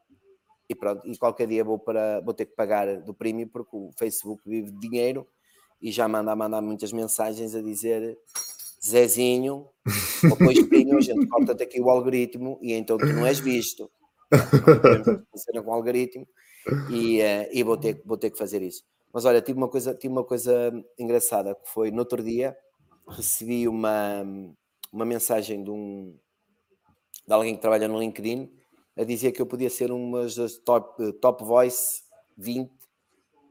[0.68, 3.90] e pronto, e qualquer dia vou, para, vou ter que pagar do prémio porque o
[3.96, 5.26] Facebook vive de dinheiro
[5.80, 8.18] e já manda a mandar muitas mensagens a dizer
[8.84, 9.68] Zezinho,
[10.22, 13.90] depois Pinho, gente corta-te aqui o algoritmo e então tu não és visto.
[15.54, 16.26] Não com o algoritmo
[16.90, 18.84] e, uh, e vou, ter, vou ter que fazer isso.
[19.12, 22.56] Mas olha, tive uma coisa, tive uma coisa engraçada que foi no outro dia
[23.08, 24.22] recebi uma,
[24.92, 26.14] uma mensagem de, um,
[27.26, 28.52] de alguém que trabalha no LinkedIn
[28.96, 32.02] a dizer que eu podia ser uma das top, top voice
[32.36, 32.70] 20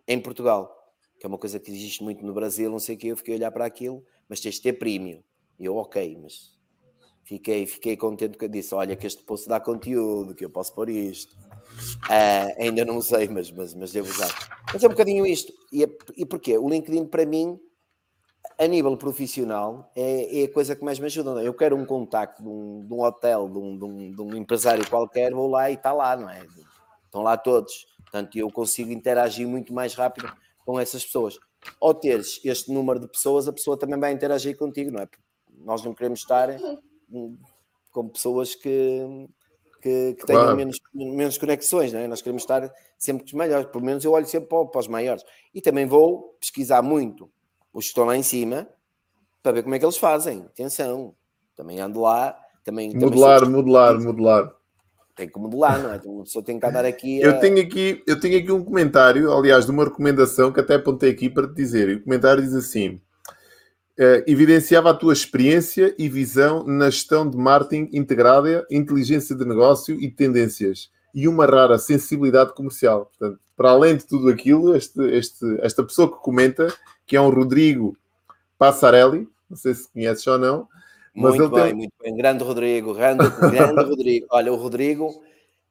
[0.08, 0.78] em Portugal
[1.20, 3.34] que é uma coisa que existe muito no Brasil, não sei o que, eu fiquei
[3.34, 5.24] a olhar para aquilo, mas tens de ter prémio.
[5.60, 6.56] E eu, ok, mas
[7.24, 10.74] fiquei, fiquei contente que eu disse, olha que este posso dar conteúdo, que eu posso
[10.74, 11.36] pôr isto.
[12.06, 14.32] Uh, ainda não usei, mas, mas, mas devo usar.
[14.74, 15.52] Mas é um bocadinho isto.
[15.72, 16.58] E, é, e porquê?
[16.58, 17.60] O LinkedIn, para mim,
[18.58, 21.44] a nível profissional, é, é, a coisa que mais me ajuda.
[21.44, 24.36] Eu quero um contacto de um, de um hotel, de um, de, um, de um,
[24.36, 26.46] empresário qualquer, vou lá e está lá, não é?
[27.06, 27.86] Estão lá todos.
[28.04, 30.32] Portanto, eu consigo interagir muito mais rápido
[30.66, 31.38] com essas pessoas.
[31.82, 35.10] Ao teres este número de pessoas, a pessoa também vai interagir contigo, não é?
[35.60, 36.50] Nós não queremos estar
[37.92, 39.28] com pessoas que,
[39.82, 42.08] que, que tenham menos, menos conexões, não é?
[42.08, 44.88] Nós queremos estar sempre com os maiores, pelo menos eu olho sempre para, para os
[44.88, 45.24] maiores.
[45.54, 47.30] E também vou pesquisar muito
[47.74, 48.68] os que estão lá em cima
[49.42, 50.42] para ver como é que eles fazem.
[50.42, 51.14] Atenção,
[51.56, 52.38] também ando lá.
[52.64, 54.58] Também, modelar, também modelar, modelar
[55.18, 56.00] tem que modelar, não é?
[56.06, 57.24] Uma pessoa tem que andar aqui.
[57.24, 57.28] A...
[57.28, 61.10] Eu, tenho aqui eu tenho aqui um comentário, aliás, de uma recomendação que até apontei
[61.10, 61.90] aqui para te dizer.
[61.90, 63.02] E o comentário diz assim:
[64.00, 70.00] uh, evidenciava a tua experiência e visão na gestão de marketing integrada, inteligência de negócio
[70.00, 73.06] e tendências, e uma rara sensibilidade comercial.
[73.06, 76.74] Portanto, para além de tudo aquilo, este, este, esta pessoa que comenta,
[77.06, 77.98] que é um Rodrigo
[78.58, 80.68] Passarelli, não sei se conheces ou não,
[81.16, 81.74] mas muito bem, tem...
[81.74, 82.16] muito bem.
[82.16, 84.28] Grande Rodrigo, grande, grande Rodrigo.
[84.30, 85.24] Olha, o Rodrigo,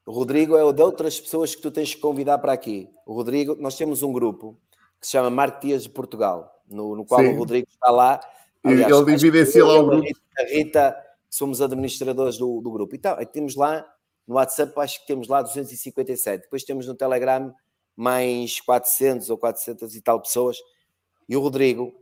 [0.05, 2.89] o Rodrigo é o de outras pessoas que tu tens que convidar para aqui.
[3.07, 4.57] O Rodrigo, nós temos um grupo
[5.01, 7.29] que se chama Marquês de Portugal, no, no qual Sim.
[7.29, 8.21] o Rodrigo está lá.
[8.65, 10.09] Aliás, ele evidencia lá o grupo.
[10.39, 10.97] A Rita,
[11.31, 12.95] somos administradores do, do grupo.
[12.95, 13.87] Então, temos lá
[14.27, 16.43] no WhatsApp, acho que temos lá 257.
[16.43, 17.55] Depois temos no Telegram
[17.97, 20.59] mais 400 ou 400 e tal pessoas.
[21.29, 21.95] E o Rodrigo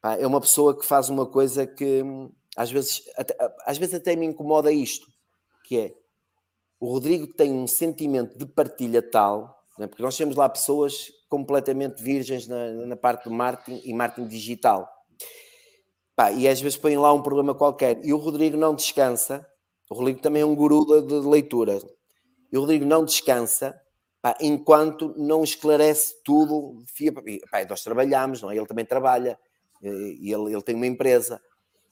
[0.00, 2.02] pá, é uma pessoa que faz uma coisa que
[2.56, 5.06] às vezes, até, às vezes até me incomoda isto,
[5.64, 5.94] que é
[6.78, 12.02] o Rodrigo tem um sentimento de partilha tal, né, porque nós temos lá pessoas completamente
[12.02, 14.86] virgens na, na parte do marketing e marketing digital.
[16.14, 18.04] Pá, e às vezes põem lá um problema qualquer.
[18.04, 19.46] E o Rodrigo não descansa.
[19.90, 21.80] O Rodrigo também é um guru de, leitura.
[22.52, 23.74] E o Rodrigo não descansa
[24.20, 26.84] pá, enquanto não esclarece tudo.
[27.50, 28.56] Pá, nós trabalhamos, não é?
[28.58, 29.38] ele também trabalha.
[29.82, 31.40] E ele, ele tem uma empresa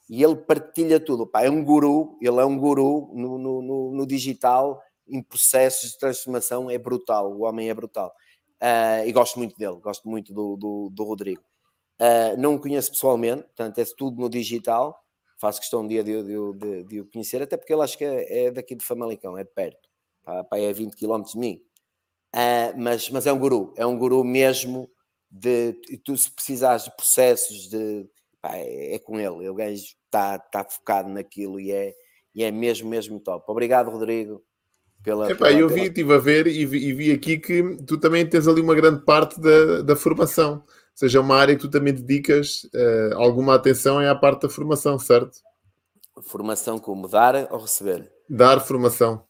[0.07, 1.25] e ele partilha tudo.
[1.25, 5.93] Pá, é um guru, ele é um guru no, no, no, no digital, em processos
[5.93, 8.13] de transformação, é brutal, o homem é brutal.
[8.61, 11.41] Uh, e gosto muito dele, gosto muito do, do, do Rodrigo.
[11.99, 15.03] Uh, não o conheço pessoalmente, portanto, é tudo no digital.
[15.39, 18.05] Faço questão um dia de, de, de, de o conhecer, até porque ele acho que
[18.05, 19.89] é, é daqui de Famalicão, é de perto,
[20.23, 21.63] pá, é 20 km de mim.
[22.35, 24.89] Uh, mas, mas é um guru, é um guru mesmo
[25.29, 28.07] de tu se precisares de processos de
[28.41, 31.95] pá, é, é, com ele, o gajo está tá focado naquilo e é,
[32.35, 33.43] e é mesmo, mesmo top.
[33.49, 34.43] Obrigado, Rodrigo.
[35.03, 37.97] Pela, Epá, pela, eu vi, estive a ver e vi, e vi, aqui que tu
[37.97, 41.69] também tens ali uma grande parte da, da formação, ou seja, uma área que tu
[41.69, 45.39] também dedicas uh, alguma atenção é a parte da formação, certo?
[46.21, 48.11] Formação como dar ou receber?
[48.29, 49.25] Dar formação.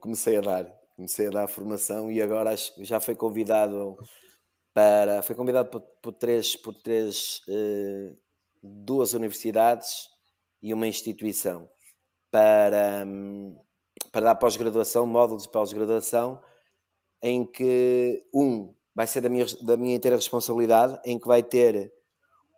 [0.00, 0.66] Comecei a dar.
[0.96, 3.96] comecei a dar formação e agora já foi convidado
[4.72, 8.16] para foi convidado por, por três por três uh,
[8.62, 10.08] duas universidades
[10.62, 11.68] e uma instituição
[12.30, 13.56] para um,
[14.12, 16.40] para dar pós-graduação módulos de pós-graduação
[17.22, 21.90] em que um vai ser da minha da minha inteira responsabilidade em que vai ter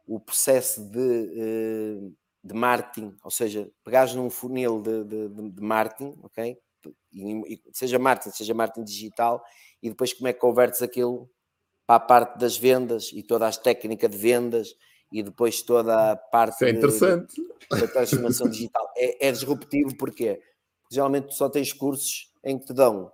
[0.07, 6.18] o processo de, uh, de marketing, ou seja, pegares num funil de, de, de marketing,
[6.22, 6.59] ok?
[7.12, 9.42] E, seja marketing, seja marketing digital,
[9.82, 11.30] e depois como é que convertes aquilo
[11.86, 14.74] para a parte das vendas e toda a técnica de vendas
[15.11, 17.34] e depois toda a parte é interessante.
[17.70, 18.90] da transformação digital.
[18.96, 20.40] É, é, disruptivo porque
[20.91, 23.11] geralmente só tens cursos em que te dão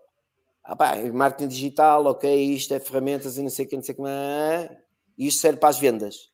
[0.63, 3.95] ah, pá, marketing digital, ok, isto é ferramentas e não sei o que, não sei
[3.95, 4.79] como é,
[5.17, 6.31] e isto serve para as vendas.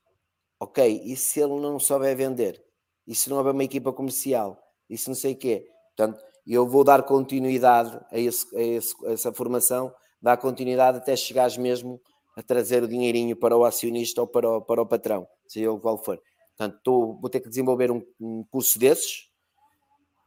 [0.59, 2.62] Ok, e se ele não souber vender?
[3.07, 4.59] E se não houver uma equipa comercial?
[4.89, 5.68] E se não sei o quê?
[5.97, 11.14] Portanto, eu vou dar continuidade a, esse, a, esse, a essa formação, dar continuidade até
[11.16, 12.01] chegares mesmo
[12.37, 15.80] a trazer o dinheirinho para o acionista ou para o, para o patrão, seja ele
[15.80, 16.20] qual for.
[16.57, 19.26] Portanto, tô, vou ter que desenvolver um, um curso desses.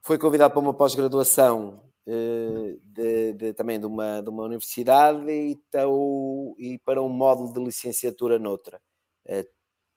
[0.02, 5.56] Foi convidado para uma pós-graduação eh, de, de, também de uma, de uma universidade e,
[5.72, 8.82] tô, e para um módulo de licenciatura noutra.
[9.28, 9.45] Eh,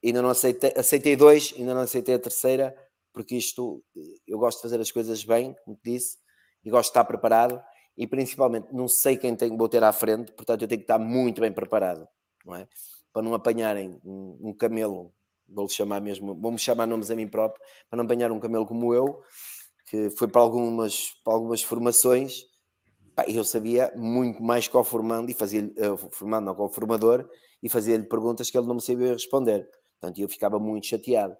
[0.03, 2.75] ainda não aceitei, aceitei dois, ainda não aceitei a terceira,
[3.13, 3.83] porque isto
[4.27, 6.17] eu gosto de fazer as coisas bem, como disse,
[6.63, 7.61] e gosto de estar preparado
[7.97, 10.99] e principalmente não sei quem tem, vou ter à frente, portanto eu tenho que estar
[10.99, 12.07] muito bem preparado,
[12.45, 12.67] não é?
[13.11, 15.13] Para não apanharem um, um camelo,
[15.47, 18.93] vou-lhe chamar mesmo, vou-me chamar nomes a mim próprio, para não apanhar um camelo como
[18.93, 19.21] eu,
[19.93, 22.47] que foi para algumas, para algumas formações,
[23.15, 26.69] pá, eu sabia muito mais que o formando e fazia uh, formando não, com o
[26.69, 27.29] formador
[27.61, 29.69] e fazia-lhe perguntas que ele não me sabia responder.
[30.01, 31.37] Portanto, eu ficava muito chateado.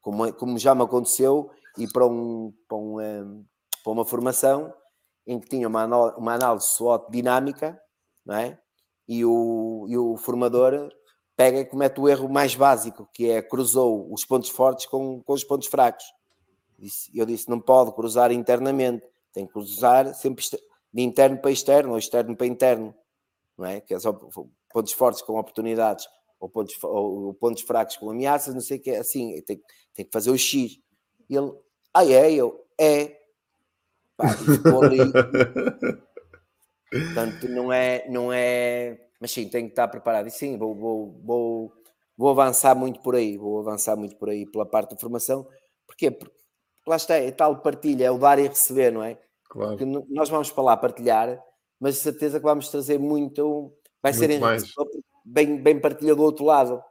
[0.00, 3.22] Como, como já me aconteceu, e para, um, para, um, eh,
[3.84, 4.72] para uma formação
[5.26, 5.84] em que tinha uma,
[6.16, 7.78] uma análise SWOT dinâmica,
[8.24, 8.58] não é?
[9.06, 10.90] E o, e o formador
[11.36, 15.32] pega e comete o erro mais básico, que é cruzou os pontos fortes com, com
[15.34, 16.04] os pontos fracos.
[17.14, 20.44] Eu disse, não pode cruzar internamente, tem que cruzar sempre
[20.92, 22.94] de interno para externo, ou externo para interno,
[23.56, 23.80] não é?
[23.80, 24.12] Que é só
[24.72, 26.06] pontos fortes com oportunidades,
[26.38, 29.60] ou pontos, ou pontos fracos com ameaças, não sei o que, é assim, tem,
[29.94, 30.78] tem que fazer o X.
[31.28, 31.52] E ele,
[31.92, 33.20] ah é, eu, é,
[34.20, 34.36] Pá,
[34.84, 34.98] ali.
[36.90, 39.00] Portanto, não é, não é.
[39.20, 40.26] Mas sim, tenho que estar preparado.
[40.26, 41.72] E sim, vou, vou, vou,
[42.16, 45.46] vou avançar muito por aí, vou avançar muito por aí pela parte de formação.
[45.86, 46.10] Porquê?
[46.10, 46.39] Porque
[46.86, 49.18] lá está, é tal partilha, é o dar e receber, não é?
[49.48, 49.76] Claro.
[49.76, 51.42] Porque nós vamos para lá partilhar,
[51.78, 53.72] mas de certeza que vamos trazer muito.
[54.02, 54.72] Vai muito ser
[55.24, 56.82] bem, bem partilha do outro lado.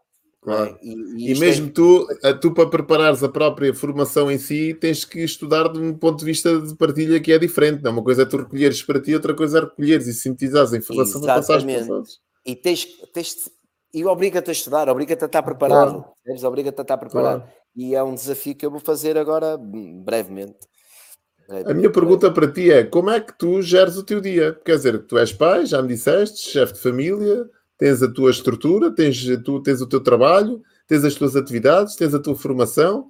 [0.41, 0.77] Claro.
[0.81, 0.85] É?
[0.85, 1.71] E, e, e mesmo é...
[1.71, 2.07] tu,
[2.41, 6.25] tu, para preparares a própria formação em si, tens que estudar de um ponto de
[6.25, 7.83] vista de partilha que é diferente.
[7.83, 7.91] Não?
[7.91, 11.21] Uma coisa é tu recolheres para ti, outra coisa é recolheres e sintetizares a informação
[11.21, 12.03] para passares para
[12.45, 13.49] E tens, tens
[13.93, 16.05] e obriga-te a estudar, obriga-te a estar preparado.
[16.25, 16.47] Claro.
[16.47, 17.41] Obriga-te a estar preparado.
[17.41, 17.53] Claro.
[17.75, 20.57] E é um desafio que eu vou fazer agora brevemente.
[21.65, 24.53] A minha pergunta para ti é: como é que tu geres o teu dia?
[24.63, 27.45] Quer dizer, tu és pai, já me disseste, chefe de família,
[27.77, 32.13] tens a tua estrutura, tens, tu tens o teu trabalho, tens as tuas atividades, tens
[32.13, 33.09] a tua formação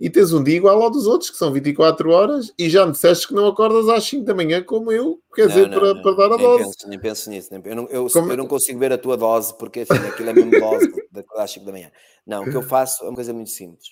[0.00, 2.92] e tens um dia igual ao dos outros, que são 24 horas, e já me
[2.92, 5.94] disseste que não acordas às 5 da manhã como eu, quer não, dizer, não, para,
[5.94, 6.64] não, para, dar a nem dose.
[6.64, 8.32] Penso, nem penso nisso, nem, eu, não, eu, como...
[8.32, 11.44] eu, não, consigo ver a tua dose, porque enfim, aquilo é mesmo dose de acordar
[11.44, 11.92] às 5 da manhã.
[12.26, 13.88] Não, o que eu faço é uma coisa muito simples.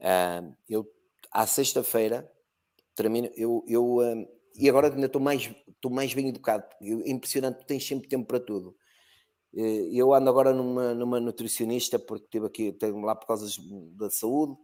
[0.00, 0.86] Uh, eu,
[1.30, 2.30] à sexta-feira,
[2.94, 6.64] termino, eu, eu uh, e agora ainda estou mais, estou mais bem educado.
[6.82, 8.76] É impressionante, tu tens sempre tempo para tudo.
[9.54, 13.46] Eh, eu ando agora numa, numa nutricionista, porque tive aqui, tenho lá por causa
[13.96, 14.56] da saúde,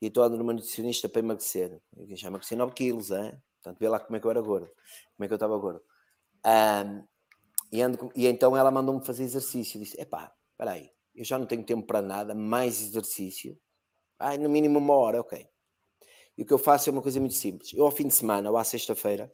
[0.00, 1.80] e estou andando numa nutricionista para emagrecer.
[1.96, 3.40] Eu já emagreci 9 quilos, hein?
[3.56, 4.68] portanto vê lá como é que eu era gordo,
[5.16, 5.82] como é que eu estava gordo.
[6.46, 7.04] Um,
[7.72, 9.80] e, ando, e então ela mandou-me fazer exercício.
[9.80, 13.58] Disse: Epá, espera aí, eu já não tenho tempo para nada, mais exercício.
[14.18, 15.46] Ai, no mínimo uma hora, ok.
[16.36, 17.72] E o que eu faço é uma coisa muito simples.
[17.74, 19.32] Eu, ao fim de semana ou à sexta-feira,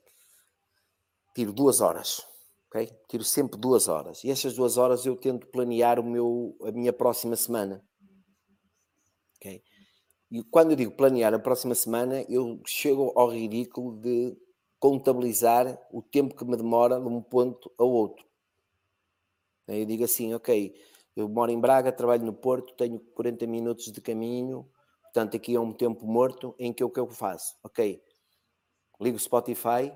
[1.35, 2.27] tiro duas horas
[2.75, 2.91] ok?
[3.09, 6.93] Tiro sempre duas horas e essas duas horas eu tento planear o meu, a minha
[6.93, 7.85] próxima semana,
[9.37, 9.63] ok?
[10.35, 14.37] E quando eu digo planear a próxima semana, eu chego ao ridículo de
[14.81, 18.27] contabilizar o tempo que me demora de um ponto ao outro.
[19.69, 20.75] Eu digo assim, ok,
[21.15, 24.69] eu moro em Braga, trabalho no Porto, tenho 40 minutos de caminho,
[25.05, 27.55] portanto aqui é um tempo morto em que o que eu faço?
[27.63, 28.03] Ok,
[29.01, 29.93] ligo o Spotify,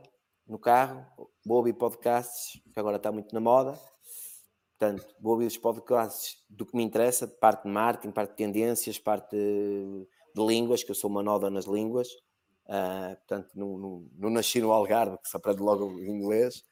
[0.47, 1.05] no carro,
[1.45, 3.77] vou ouvir podcasts, que agora está muito na moda.
[4.79, 8.97] Portanto, vou ouvir os podcasts do que me interessa, parte de marketing, parte de tendências,
[8.97, 10.07] parte de,
[10.39, 12.09] de línguas, que eu sou uma noda nas línguas.
[12.67, 16.65] Uh, portanto, não, não, não, nasci no Algarve, que se aprende logo inglês.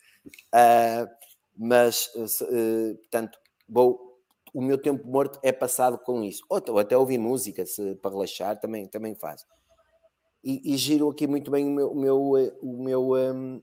[0.55, 1.09] Uh,
[1.57, 3.39] mas, uh, portanto,
[3.69, 4.21] vou,
[4.53, 6.45] o meu tempo morto é passado com isso.
[6.49, 9.47] Ou, ou até ouvir música, se, para relaxar, também, também faço.
[10.45, 13.63] E, e giro aqui muito bem o meu, o meu, o meu, um,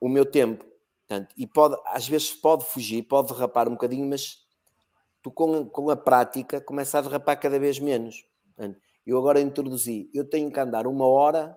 [0.00, 0.64] o meu tempo.
[1.06, 4.38] Portanto, e pode, às vezes pode fugir, pode derrapar um bocadinho, mas
[5.22, 8.26] tu com, com a prática começa a derrapar cada vez menos.
[8.56, 11.56] Portanto, eu agora introduzi, eu tenho que andar uma hora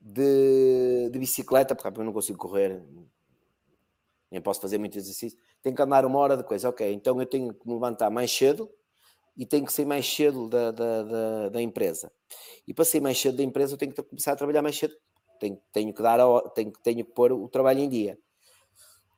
[0.00, 2.82] de, de bicicleta, porque eu não consigo correr,
[4.30, 7.26] nem posso fazer muito exercício, tenho que andar uma hora de coisa, ok, então eu
[7.26, 8.70] tenho que me levantar mais cedo
[9.36, 12.10] e tenho que sair mais cedo da, da, da, da empresa.
[12.66, 14.94] E para sair mais cedo da empresa eu tenho que começar a trabalhar mais cedo,
[15.40, 18.18] tenho, tenho, que, dar a, tenho, tenho que pôr o trabalho em dia.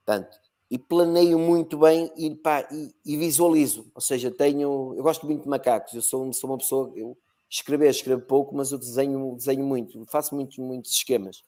[0.04, 0.38] Portanto,
[0.70, 5.42] e planeio muito bem e, pá, e, e, visualizo, ou seja, tenho, eu gosto muito
[5.42, 7.16] de macacos, eu sou, sou uma pessoa, eu
[7.48, 11.42] escrever, escrevo pouco, mas eu desenho, desenho muito, faço muitos, muitos esquemas.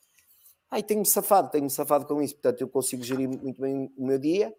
[0.71, 4.19] Ai, tenho-me safado, tenho-me safado com isso, portanto eu consigo gerir muito bem o meu
[4.19, 4.55] dia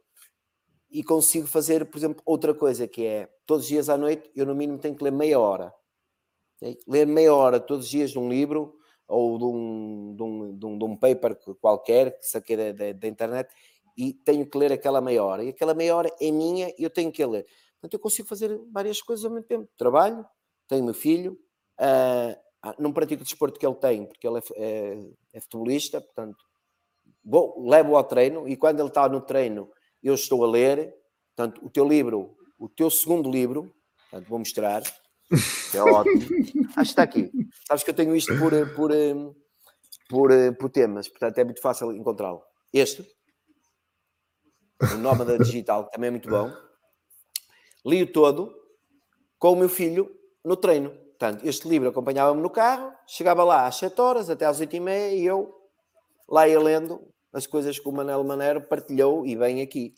[0.89, 4.45] e consigo fazer, por exemplo, outra coisa que é, todos os dias à noite, eu
[4.45, 5.73] no mínimo tenho que ler meia hora.
[6.87, 8.75] Ler meia hora todos os dias de um livro
[9.07, 12.91] ou de um, de um, de um, de um paper qualquer que saquei da, da,
[12.91, 13.49] da, internet
[13.97, 15.43] e tenho que ler aquela meia hora.
[15.43, 17.45] E aquela meia hora é minha e eu tenho que ler.
[17.73, 19.69] Portanto, eu consigo fazer várias coisas ao mesmo tempo.
[19.77, 20.25] Trabalho,
[20.69, 21.37] tenho meu filho,
[21.81, 26.37] uh, não pratico o desporto que ele tem, porque ele é, é, é futebolista, portanto,
[27.25, 29.69] vou, levo ao treino e quando ele está no treino
[30.01, 30.95] eu estou a ler,
[31.35, 33.73] portanto, o teu livro, o teu segundo livro,
[34.09, 34.83] portanto, vou mostrar,
[35.73, 36.21] é ótimo.
[36.75, 37.31] Acho que está aqui.
[37.67, 38.91] Sabes que eu tenho isto por, por,
[40.07, 42.43] por, por temas, portanto é muito fácil encontrá-lo.
[42.71, 43.05] Este,
[44.81, 46.51] o Nómada Digital, também é muito bom.
[47.85, 48.53] Li-o todo
[49.39, 50.91] com o meu filho no treino.
[50.91, 54.79] Portanto, este livro acompanhava-me no carro, chegava lá às 7 horas, até às 8 e
[54.79, 55.53] meia, e eu
[56.27, 57.01] lá ia lendo
[57.33, 59.93] as coisas que o Manel Manero partilhou e vem aqui.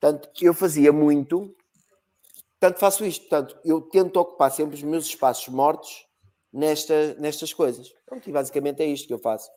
[0.00, 1.54] Portanto, eu fazia muito,
[2.58, 3.28] portanto, faço isto.
[3.28, 6.06] Portanto, eu tento ocupar sempre os meus espaços mortos
[6.52, 7.92] nesta, nestas coisas.
[8.04, 9.48] Pronto, e basicamente é isto que eu faço.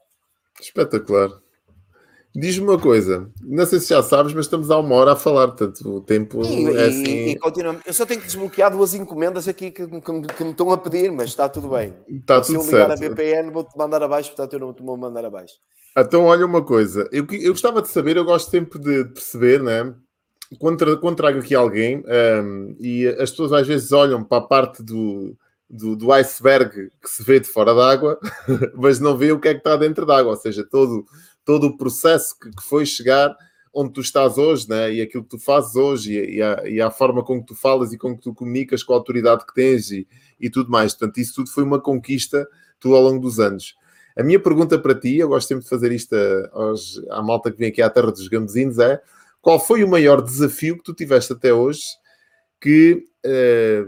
[0.61, 1.29] Espetacular.
[2.35, 5.47] Diz-me uma coisa, não sei se já sabes, mas estamos há uma hora a falar,
[5.47, 7.03] portanto o tempo e, é assim.
[7.03, 7.81] E, e continuamos.
[7.85, 11.09] Eu só tenho que desbloquear duas encomendas aqui que, que, que, me estão a pedir,
[11.13, 11.93] mas está tudo bem.
[12.09, 13.03] Está tudo se eu ligar certo.
[13.03, 15.53] a VPN, vou-te mandar abaixo, portanto eu não te vou mandar abaixo.
[15.97, 19.95] Então, olha uma coisa, eu, eu gostava de saber, eu gosto sempre de perceber, né?
[20.59, 22.03] Quando, quando trago aqui alguém
[22.43, 25.37] um, e as pessoas às vezes olham para a parte do,
[25.69, 28.19] do, do iceberg que se vê de fora d'água,
[28.75, 31.05] mas não vê o que é que está dentro d'água, ou seja, todo
[31.45, 33.35] todo o processo que, que foi chegar
[33.73, 34.93] onde tu estás hoje, né?
[34.93, 37.55] e aquilo que tu fazes hoje, e, e, a, e, a, forma com que tu
[37.55, 40.07] falas e com que tu comunicas com a autoridade que tens e,
[40.39, 40.93] e tudo mais.
[40.93, 42.47] Portanto, isso tudo foi uma conquista
[42.79, 43.75] tu ao longo dos anos.
[44.17, 46.15] A minha pergunta para ti, eu gosto sempre de fazer isto
[46.53, 49.01] aos, à malta que vem aqui à Terra dos Gambezinhos, é
[49.41, 51.81] qual foi o maior desafio que tu tiveste até hoje
[52.61, 53.85] que eh,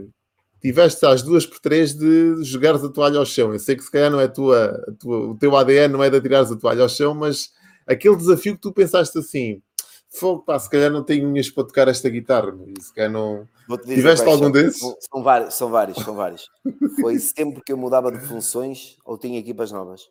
[0.61, 3.53] tiveste às duas por três de jogares a toalha ao chão.
[3.53, 6.17] Eu sei que se calhar não é tua, tua, o teu ADN não é de
[6.17, 7.51] atirares a toalha ao chão, mas
[7.85, 9.61] aquele desafio que tu pensaste assim,
[10.09, 13.47] fogo, pá, se calhar não tenho unhas para tocar esta guitarra, se calhar não.
[13.85, 14.79] Tiveste algum desses?
[15.11, 16.49] São vários, são vários, são vários.
[17.01, 20.09] Foi sempre que eu mudava de funções ou tinha equipas novas.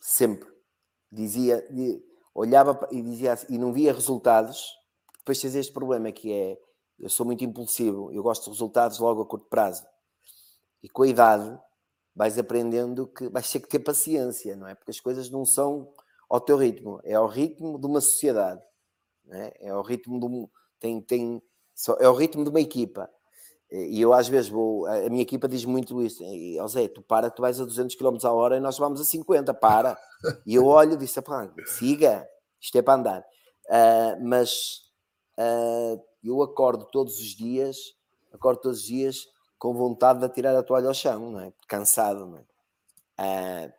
[0.00, 0.48] Sempre.
[1.10, 1.64] Dizia,
[2.34, 4.62] olhava e dizia assim, e não via resultados.
[5.18, 6.58] Depois tens este problema que é
[6.98, 9.86] eu sou muito impulsivo, eu gosto de resultados logo a curto prazo.
[10.82, 11.58] E com a idade
[12.14, 14.74] vais aprendendo que vais ter que ter paciência, não é?
[14.74, 15.92] Porque as coisas não são
[16.28, 18.60] ao teu ritmo, é ao ritmo de uma sociedade,
[19.30, 19.68] é?
[19.68, 20.48] é ao ritmo de um,
[20.80, 21.42] tem, tem,
[22.00, 23.08] é ao ritmo de uma equipa.
[23.70, 27.30] E eu às vezes vou, a minha equipa diz muito isso, e, Zé, tu para,
[27.30, 29.96] tu vais a 200 km a hora e nós vamos a 50, para.
[30.46, 31.20] E eu olho e disse,
[31.66, 32.26] siga,
[32.60, 33.20] isto é para andar.
[33.66, 34.80] Uh, mas
[35.38, 37.76] uh, eu acordo todos os dias,
[38.32, 39.26] acordo todos os dias
[39.58, 41.52] com vontade de atirar a toalha ao chão, não é?
[41.66, 42.44] Cansado, não é?
[43.18, 43.72] Ah,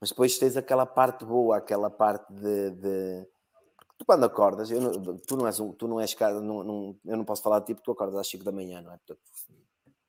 [0.00, 2.70] mas depois tens aquela parte boa, aquela parte de.
[2.70, 3.26] de...
[3.98, 7.16] Tu quando acordas, não, tu não és um, tu não és cara, não, não, eu
[7.16, 8.96] não posso falar de ti porque tu acordas às 5 da manhã, não é?
[8.98, 9.20] Portanto,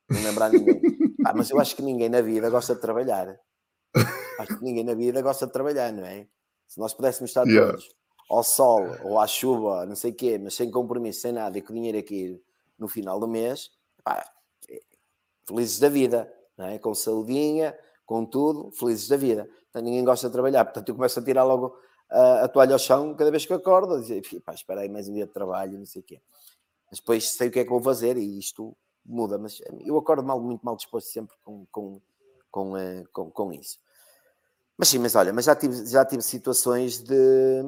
[0.10, 0.82] não lembrar ninguém.
[1.26, 3.38] Ah, mas eu acho que ninguém na vida gosta de trabalhar.
[4.40, 6.26] Acho que ninguém na vida gosta de trabalhar, não é?
[6.66, 7.74] Se nós pudéssemos estar yeah.
[7.74, 7.90] todos
[8.30, 11.62] ao sol ou à chuva, não sei o quê, mas sem compromisso, sem nada, e
[11.62, 12.40] com dinheiro aqui
[12.78, 13.72] no final do mês,
[14.04, 14.24] pá,
[15.46, 16.78] felizes da vida, não é?
[16.78, 17.76] com saudinha,
[18.06, 19.50] com tudo, felizes da vida.
[19.70, 21.76] Então, ninguém gosta de trabalhar, portanto eu começo a tirar logo
[22.10, 25.10] a, a toalha ao chão cada vez que acordo, a dizer, pá, espera aí mais
[25.10, 26.22] um dia de trabalho, não sei o quê.
[26.90, 28.76] Mas depois sei o que é que vou fazer e isto
[29.06, 32.02] muda, mas eu acordo mal, muito mal disposto sempre com, com,
[32.52, 33.80] com, eh, com, com isso.
[34.78, 37.64] Mas sim, mas olha, mas já tive, já tive situações de,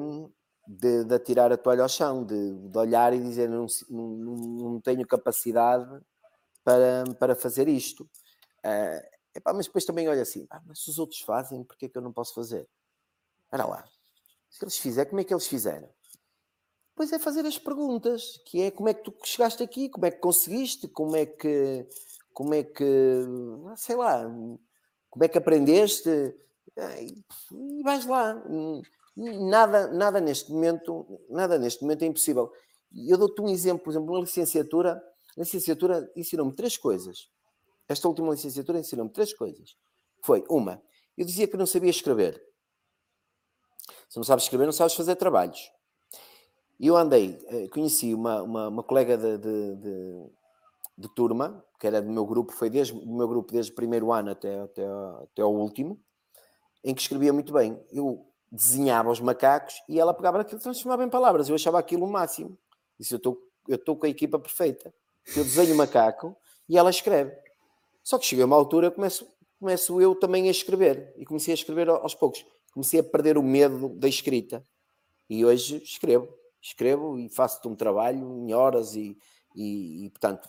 [0.66, 4.06] de, de atirar a toalha ao chão, de, de olhar e dizer não, não,
[4.36, 6.00] não tenho capacidade
[6.64, 8.04] para, para fazer isto.
[8.64, 9.02] Uh,
[9.34, 11.98] epá, mas depois também olha assim, ah, mas se os outros fazem, porquê é que
[11.98, 12.68] eu não posso fazer?
[13.50, 13.84] Olha lá,
[14.48, 15.88] se eles fizerem, como é que eles fizeram?
[16.94, 20.10] Pois é fazer as perguntas, que é como é que tu chegaste aqui, como é
[20.10, 21.86] que conseguiste, como é que,
[22.32, 22.84] como é que,
[23.76, 24.24] sei lá,
[25.10, 26.10] como é que aprendeste,
[27.50, 28.42] e vais lá.
[29.16, 32.50] Nada, nada neste momento, nada neste momento é impossível.
[32.94, 35.02] Eu dou-te um exemplo, por exemplo, na licenciatura,
[35.36, 37.28] a licenciatura ensinou-me três coisas.
[37.88, 39.76] Esta última licenciatura ensinou-me três coisas.
[40.22, 40.82] Foi, uma,
[41.16, 42.42] eu dizia que não sabia escrever.
[44.08, 45.70] Se não sabes escrever, não sabes fazer trabalhos.
[46.78, 50.30] E eu andei, eh, conheci uma, uma, uma colega de, de, de,
[50.98, 54.12] de, turma, que era do meu grupo, foi desde, do meu grupo desde o primeiro
[54.12, 54.84] ano até, até,
[55.22, 56.00] até ao último,
[56.82, 57.80] em que escrevia muito bem.
[57.92, 61.48] Eu desenhava os macacos e ela pegava aquilo e transformava em palavras.
[61.48, 62.58] Eu achava aquilo o máximo.
[63.00, 64.92] Disse, eu estou eu com a equipa perfeita.
[65.34, 66.36] Eu desenho o macaco
[66.68, 67.34] e ela escreve.
[68.04, 69.26] Só que cheguei a uma altura, começo,
[69.58, 71.14] começo eu também a escrever.
[71.16, 72.44] E comecei a escrever aos poucos.
[72.74, 74.62] Comecei a perder o medo da escrita.
[75.30, 76.28] E hoje escrevo.
[76.60, 79.16] Escrevo e faço um trabalho em horas e,
[79.56, 80.48] e, e portanto,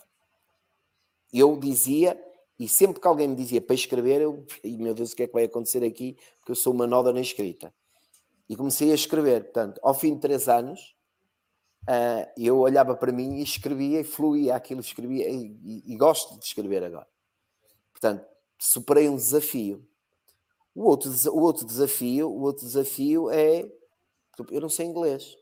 [1.32, 2.20] eu dizia
[2.58, 5.32] e sempre que alguém me dizia para escrever, eu, meu Deus, o que é que
[5.32, 6.16] vai acontecer aqui?
[6.38, 7.74] Porque eu sou uma noda na escrita.
[8.48, 9.44] E comecei a escrever.
[9.44, 10.94] Portanto, ao fim de três anos,
[11.88, 16.38] uh, eu olhava para mim e escrevia e fluía aquilo, escrevia e, e, e, gosto
[16.38, 17.08] de escrever agora.
[17.92, 18.26] Portanto,
[18.58, 19.86] superei um desafio.
[20.74, 23.70] O outro, o outro desafio, o outro desafio é
[24.50, 25.36] eu não sei inglês.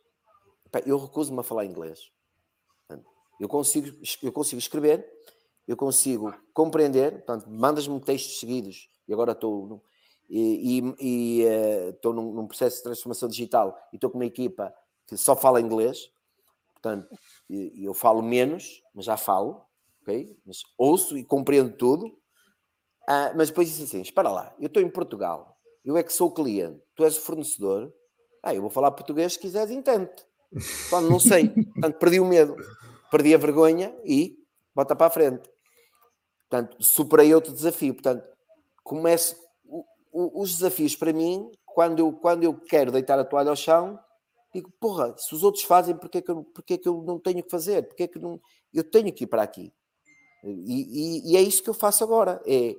[0.87, 2.11] Eu recuso-me a falar inglês.
[3.41, 5.05] Eu consigo, eu consigo escrever,
[5.67, 9.83] eu consigo compreender, portanto, mandas-me textos seguidos, e agora estou
[10.35, 14.25] e, e, e uh, estou num, num, processo de transformação digital e estou com uma
[14.25, 14.75] equipa
[15.07, 16.11] que só fala inglês,
[16.73, 17.07] portanto,
[17.49, 19.63] eu falo menos, mas já falo,
[20.01, 20.35] ok?
[20.47, 24.89] Mas ouço e compreendo tudo, uh, mas depois disse assim: espera lá, eu estou em
[24.89, 27.93] Portugal, eu é que sou o cliente, tu és o fornecedor,
[28.43, 30.11] ah, eu vou falar português se quiseres, entende.
[30.91, 32.57] Portanto, não sei, portanto, perdi o medo,
[33.11, 34.39] perdi a vergonha e
[34.75, 35.53] bota para a frente.
[36.49, 37.95] Portanto, superei outro desafio.
[37.95, 38.29] Portanto,
[38.85, 39.42] começo.
[40.13, 43.99] O, os desafios para mim, quando eu, quando eu quero deitar a toalha ao chão,
[44.53, 47.51] digo, porra, se os outros fazem, porquê que eu, porquê que eu não tenho que
[47.51, 47.83] fazer?
[47.89, 48.41] Porquê que não,
[48.73, 49.73] eu tenho que ir para aqui?
[50.45, 52.43] E, e, e, é isso que eu faço agora.
[52.47, 52.77] É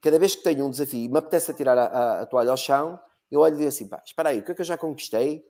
[0.00, 2.56] cada vez que tenho um desafio e me apetece tirar a, a, a, toalha ao
[2.56, 2.98] chão,
[3.30, 5.44] eu olho e digo assim: pá, espera aí, o que é que eu já conquistei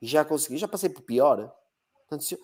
[0.00, 0.56] e já consegui?
[0.56, 1.52] Já passei por pior.
[2.08, 2.40] Portanto, se eu,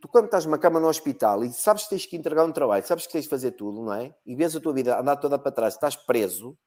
[0.00, 2.84] tu quando estás numa cama no hospital e sabes que tens que entregar um trabalho,
[2.84, 4.14] sabes que tens de fazer tudo, não é?
[4.26, 6.58] E vês a tua vida andar toda para trás, estás preso,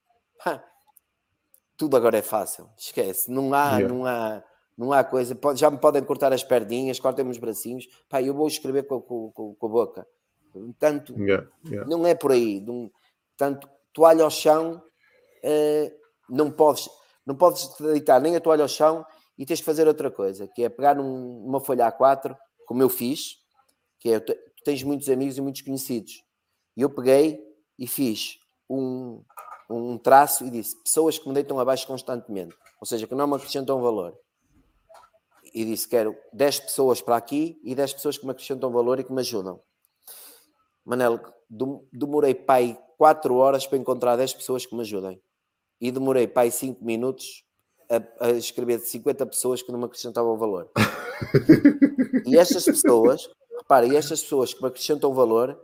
[1.82, 3.88] tudo agora é fácil, esquece, não há, yeah.
[3.88, 4.44] não há,
[4.78, 8.48] não há coisa, já me podem cortar as perninhas, cortem-me os bracinhos, pá, eu vou
[8.48, 10.08] escrever com, com, com, a boca.
[10.78, 11.48] Tanto, yeah.
[11.66, 11.90] Yeah.
[11.90, 12.92] não é por aí, não,
[13.36, 14.80] tanto toalha ao chão,
[15.44, 15.92] uh,
[16.30, 16.88] não podes,
[17.26, 19.04] não podes deitar nem a toalha ao chão
[19.36, 22.90] e tens de fazer outra coisa, que é pegar um, uma folha A4 como eu
[22.90, 23.38] fiz,
[23.98, 26.24] que é, tu tens muitos amigos e muitos conhecidos.
[26.78, 27.43] E eu peguei
[27.80, 28.38] e fiz
[28.70, 29.24] um,
[29.72, 33.36] um traço e disse, pessoas que me deitam abaixo constantemente, ou seja, que não me
[33.36, 34.18] acrescentam valor.
[35.54, 39.04] E disse, quero 10 pessoas para aqui e 10 pessoas que me acrescentam valor e
[39.04, 39.62] que me ajudam.
[40.86, 41.20] Manel,
[41.92, 45.22] demorei pai 4 horas para encontrar 10 pessoas que me ajudem.
[45.80, 47.43] E demorei pai 5 minutos
[47.89, 50.70] a, a escrever 50 pessoas que não me acrescentavam valor.
[52.26, 55.60] e estas pessoas, repara, e estas pessoas que me acrescentam valor,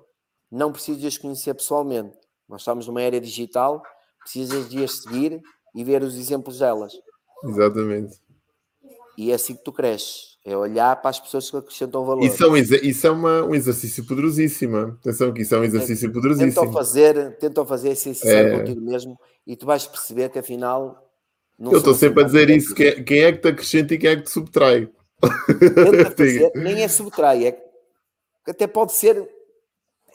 [0.51, 2.17] não precisas de as conhecer pessoalmente.
[2.47, 3.83] Nós estamos numa era digital,
[4.27, 5.41] precisas de as seguir
[5.73, 6.93] e ver os exemplos delas.
[7.45, 8.17] Exatamente.
[9.17, 10.37] E é assim que tu cresces.
[10.45, 12.23] É olhar para as pessoas que acrescentam valor.
[12.23, 14.77] Isso é um, isso é uma, um exercício poderosíssimo.
[14.77, 16.53] Atenção que isso é um exercício poderosíssimo.
[16.53, 18.59] Tentam fazer, tentam fazer ser sincero é.
[18.59, 21.03] contigo mesmo e tu vais perceber que afinal
[21.57, 23.97] não eu estou sempre a dizer isso: quem é, quem é que te acrescenta e
[23.97, 24.89] quem é que te subtrai.
[26.15, 27.59] Fazer, nem é subtrai, é,
[28.47, 29.27] até pode ser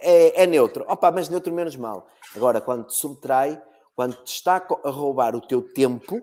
[0.00, 0.84] é, é, neutro.
[0.88, 2.08] Opa, mas neutro menos mal.
[2.36, 3.60] Agora, quando te subtrai,
[4.02, 6.20] quando te está a roubar o teu tempo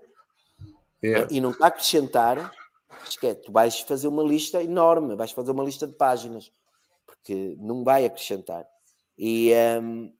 [1.02, 1.26] yeah.
[1.32, 2.52] e não está a acrescentar,
[3.08, 6.52] esquece, tu vais fazer uma lista enorme, vais fazer uma lista de páginas,
[7.06, 8.68] porque não vai acrescentar.
[9.18, 10.14] E, um,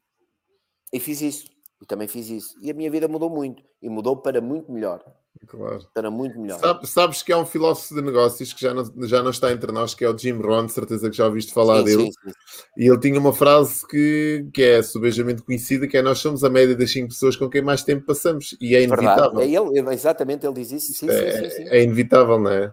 [0.94, 1.50] e fiz isso.
[1.82, 2.58] E também fiz isso.
[2.62, 3.62] E a minha vida mudou muito.
[3.82, 5.04] E mudou para muito melhor.
[5.48, 5.88] Claro.
[5.96, 6.60] Era muito melhor.
[6.60, 9.72] Sabe, sabes que há um filósofo de negócios que já não, já não está entre
[9.72, 12.04] nós, que é o Jim Rohn, de certeza que já ouviste falar Sim, dele.
[12.04, 12.34] sim, sim.
[12.78, 16.50] E ele tinha uma frase que, que é subejamente conhecida, que é nós somos a
[16.50, 18.56] média das cinco pessoas com quem mais tempo passamos.
[18.60, 19.40] E é inevitável.
[19.40, 21.10] É ele, ele- exatamente, ele diz isso.
[21.10, 22.66] É, é inevitável, não é?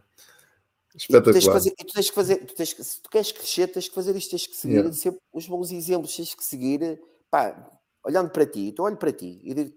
[0.95, 1.53] E tu Espetacular.
[1.53, 3.95] fazer, e tu tens que fazer, tu tens que- se tu queres crescer, tens que
[3.95, 4.93] fazer isto, tens que seguir Yeah.
[4.95, 7.01] sempre os bons exemplos, tens que seguir,
[7.31, 7.71] pá,
[8.03, 9.73] olhando para ti, tu olho para ti e digo,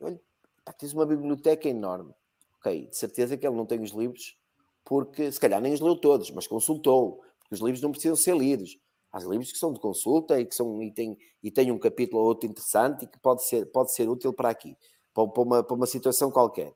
[0.00, 0.20] olha,
[0.64, 2.14] pá, tens uma biblioteca enorme.
[2.60, 4.36] Ok, de certeza que ele não tem os livros,
[4.84, 8.36] porque se calhar nem os leu todos, mas consultou, porque os livros não precisam ser
[8.36, 8.78] lidos.
[9.12, 12.28] Há livros que são de consulta e que são e tem, e um capítulo ou
[12.28, 14.76] outro interessante e que pode ser, pode ser útil para aqui,
[15.12, 16.72] para, para uma, para uma situação qualquer.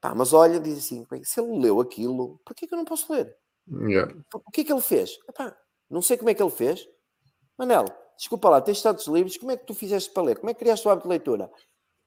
[0.00, 2.78] Pá, mas olha, diz assim, "Bem, se ele leu aquilo, por que é que eu
[2.78, 3.36] não posso ler?
[3.68, 4.14] Yeah.
[4.34, 5.18] O que é que ele fez?
[5.28, 5.56] Epá,
[5.90, 6.86] não sei como é que ele fez.
[7.58, 7.84] Manel,
[8.16, 10.38] desculpa lá, tens tantos livros, como é que tu fizeste para ler?
[10.38, 11.50] Como é que criaste o hábito de leitura?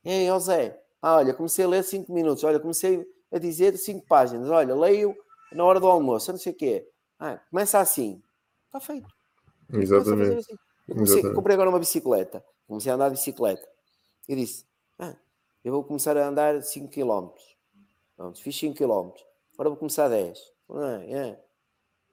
[0.03, 4.49] Ei, Zé, ah, olha, comecei a ler 5 minutos, olha, comecei a dizer 5 páginas,
[4.49, 5.15] olha, leio
[5.51, 6.87] na hora do almoço, não sei o quê.
[7.19, 8.21] Ah, começa assim.
[8.67, 9.07] Está feito.
[9.73, 10.39] Exatamente.
[10.39, 10.55] assim.
[10.87, 11.35] Comecei- Exatamente.
[11.35, 13.67] comprei agora uma bicicleta, comecei a andar de bicicleta.
[14.27, 14.65] E disse,
[14.97, 15.15] ah,
[15.63, 17.29] eu vou começar a andar 5 km.
[18.15, 19.11] Pronto, fiz 5 km.
[19.53, 20.39] Agora vou começar 10.
[20.71, 21.39] Ah, é.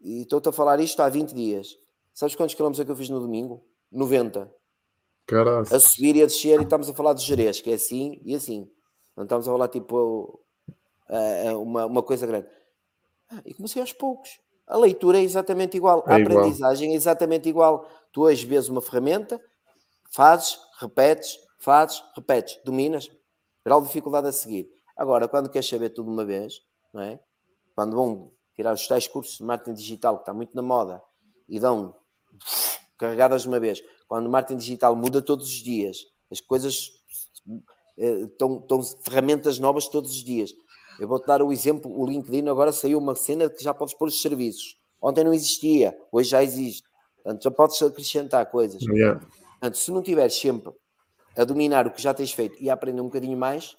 [0.01, 1.79] E estou-te a falar isto há 20 dias.
[2.13, 3.65] Sabes quantos quilómetros é que eu fiz no domingo?
[3.91, 4.51] 90.
[5.27, 5.75] Caraca.
[5.75, 8.35] A subir e a descer e estamos a falar de Jerez, que é assim e
[8.35, 8.71] assim.
[9.17, 10.41] Não estamos a falar tipo
[11.09, 12.49] ah, ah, uma, uma coisa grande.
[13.31, 14.41] Ah, e comecei aos poucos.
[14.67, 16.05] A leitura é exatamente igual.
[16.07, 16.45] A É igual.
[16.45, 17.89] aprendizagem é exatamente igual.
[18.13, 19.41] Tu hoje vês uma ferramenta,
[20.13, 23.11] fazes, repetes, fazes, repetes, dominas.
[23.65, 24.69] Grau de dificuldade a seguir.
[24.97, 26.61] Agora, quando queres saber tudo de uma vez,
[26.93, 27.21] não é?
[27.75, 31.03] Quando vão tirar os tais cursos de marketing digital, que está muito na moda,
[31.49, 31.95] e dão
[32.99, 33.83] carregadas de uma vez.
[34.09, 35.99] Quando o marketing digital muda todos os dias,
[36.31, 36.91] as coisas
[37.97, 40.53] estão, estão ferramentas novas todos os dias.
[40.99, 44.09] Eu vou-te dar o exemplo, o LinkedIn agora saiu uma cena que já podes pôr
[44.09, 44.77] os serviços.
[45.01, 46.85] Ontem não existia, hoje já existe.
[47.23, 48.83] Portanto, já podes acrescentar coisas.
[48.83, 49.21] Yeah.
[49.51, 50.73] Portanto, se não tiveres sempre
[51.37, 53.77] a dominar o que já tens feito e a aprender um bocadinho mais,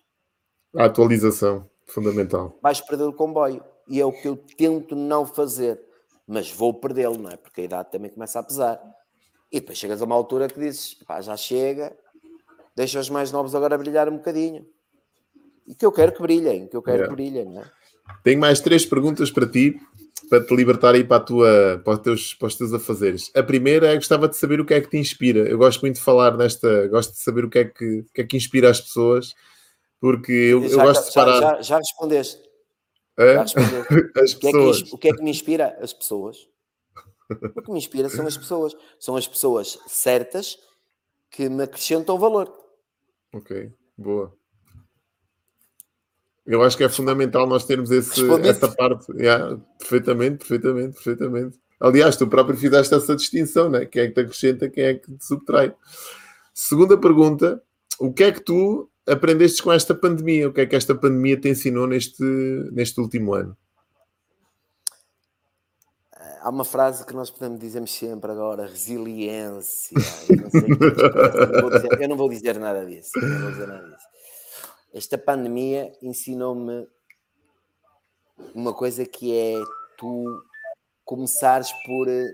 [0.75, 2.55] A atualização, fundamental.
[2.61, 3.63] vais perder o comboio.
[3.87, 5.81] E é o que eu tento não fazer.
[6.27, 7.37] Mas vou perdê-lo, não é?
[7.37, 8.81] Porque a idade também começa a pesar.
[9.49, 11.97] E depois chegas a uma altura que dizes, pá, já chega,
[12.77, 14.63] deixa os mais novos agora brilhar um bocadinho.
[15.65, 17.09] E que eu quero que brilhem, que eu quero Yeah.
[17.09, 17.71] que brilhem, não é?
[18.23, 19.77] Tenho mais três perguntas para ti,
[20.29, 23.31] para te libertar aí para, a tua, para, os teus, para os teus afazeres.
[23.35, 25.39] A primeira é gostava de saber o que é que te inspira.
[25.39, 28.21] Eu gosto muito de falar nesta, gosto de saber o que é que, o que,
[28.21, 29.33] é que inspira as pessoas,
[29.99, 32.41] porque eu, eu já, gosto de já- separar já- já respondeste.
[33.17, 33.33] hã?
[33.33, 34.11] Já respondeste.
[34.21, 35.77] as O que, é que, o que é que me inspira?
[35.81, 36.37] As pessoas.
[37.55, 38.73] O que me inspira são as pessoas.
[38.99, 40.57] São as pessoas certas
[41.31, 42.66] que me acrescentam valor.
[43.37, 44.33] Ok, boa.
[46.45, 49.11] Eu acho que é fundamental nós termos esse, essa parte.
[49.11, 51.59] Yeah, perfeitamente, perfeitamente, perfeitamente.
[51.79, 53.85] Aliás, tu próprio fizeste essa distinção, né?
[53.85, 55.75] Quem é que te acrescenta, quem é que te subtrai.
[56.53, 57.61] Segunda pergunta:
[57.99, 60.49] o que é que tu aprendeste com esta pandemia?
[60.49, 62.23] O que é que esta pandemia te ensinou neste,
[62.71, 63.55] neste último ano?
[66.47, 69.97] Há uma frase que nós podemos dizemos sempre agora, resiliência.
[70.29, 73.11] Eu não, sei eu não dizer, eu não vou dizer nada disso.
[73.17, 74.07] eu não vou dizer nada disso.
[74.93, 76.87] Esta pandemia ensinou-me
[78.55, 79.61] uma coisa que é
[79.97, 80.41] tu
[81.03, 82.33] começares por eh,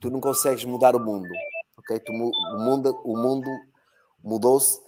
[0.00, 1.28] tu não consegues mudar o mundo,
[1.76, 2.00] ok?
[2.00, 3.50] Tu o mundo, o mundo
[4.24, 4.80] mudou-se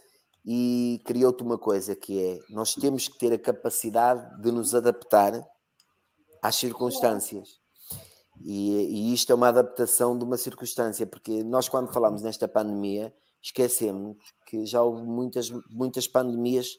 [0.46, 5.46] e criou-te uma coisa que é nós temos que ter a capacidade de nos adaptar
[6.40, 7.60] às circunstâncias.
[8.44, 13.12] E, e isto é uma adaptação de uma circunstância, porque nós, quando falamos nesta pandemia,
[13.40, 14.16] esquecemos
[14.46, 16.78] que já houve muitas, muitas pandemias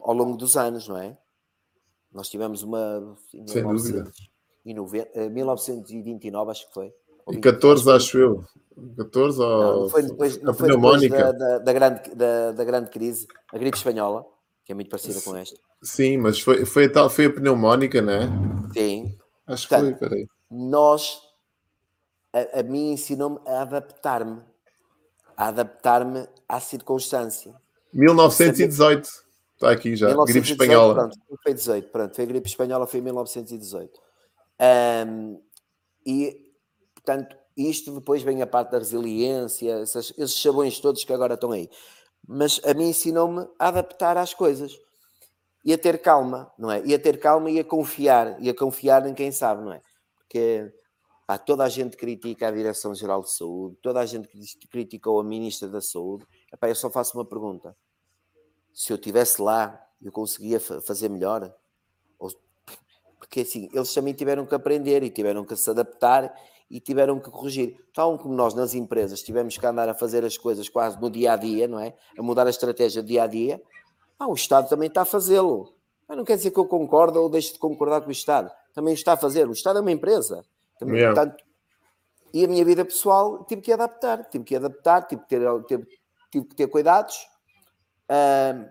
[0.00, 1.16] ao longo dos anos, não é?
[2.12, 4.10] Nós tivemos uma em Sem dúvida.
[4.64, 6.86] 1990, eh, 1929, acho que foi.
[7.28, 8.44] E 20, 14, foi- acho eu.
[8.96, 12.52] 14 Não, ou não foi depois, a não foi depois da, da, da grande, da,
[12.52, 14.26] da grande crise, a gripe espanhola,
[14.64, 15.58] que é muito parecida com esta.
[15.82, 18.28] Sim, mas foi, foi, a tal, foi a pneumónica, né?
[18.72, 20.26] Sim, Acho que foi, Portanto, peraí.
[20.52, 21.18] Nós,
[22.32, 24.42] a, a mim ensinou-me a adaptar-me,
[25.36, 27.54] a adaptar-me à circunstância.
[27.92, 29.08] 1918.
[29.54, 30.08] Está aqui já.
[30.08, 30.94] Gripe 1918, espanhola.
[30.94, 34.00] Pronto, foi 18, pronto, foi a gripe espanhola, foi em 1918.
[34.58, 35.36] Ahm,
[36.04, 36.52] e,
[36.94, 41.52] portanto, isto depois vem a parte da resiliência, essas- esses sabões todos que agora estão
[41.52, 41.70] aí.
[42.26, 44.76] Mas a mim ensinou-me a adaptar às coisas
[45.64, 46.82] e a ter calma, não é?
[46.84, 49.80] E a ter calma e a confiar, e a confiar em quem sabe, não é?
[50.32, 50.72] Porque
[51.26, 54.30] pá, toda a gente critica a Direção-Geral de Saúde, toda a gente
[54.70, 56.26] criticou a Ministra da Saúde.
[56.50, 57.76] Epá, eu só faço uma pergunta.
[58.72, 61.54] Se eu estivesse lá eu conseguia fazer melhor.
[63.18, 66.34] Porque assim, eles também tiveram que aprender e tiveram que se adaptar
[66.68, 67.76] e tiveram que corrigir.
[67.94, 71.34] Tal como nós nas empresas tivemos que andar a fazer as coisas quase no dia
[71.34, 71.94] a dia, não é?
[72.18, 73.62] A mudar a estratégia dia a dia,
[74.18, 75.72] ah, o Estado também está a fazê-lo.
[76.08, 78.50] Mas não quer dizer que eu concordo ou deixe de concordar com o Estado.
[78.74, 79.48] Também está a fazer.
[79.48, 80.44] O Estado é uma empresa.
[80.78, 81.14] Também, yeah.
[81.14, 81.44] portanto,
[82.32, 85.86] e a minha vida pessoal tive que adaptar, tive que adaptar, tive que ter, tive,
[86.30, 87.14] tive que ter cuidados,
[88.08, 88.68] uh,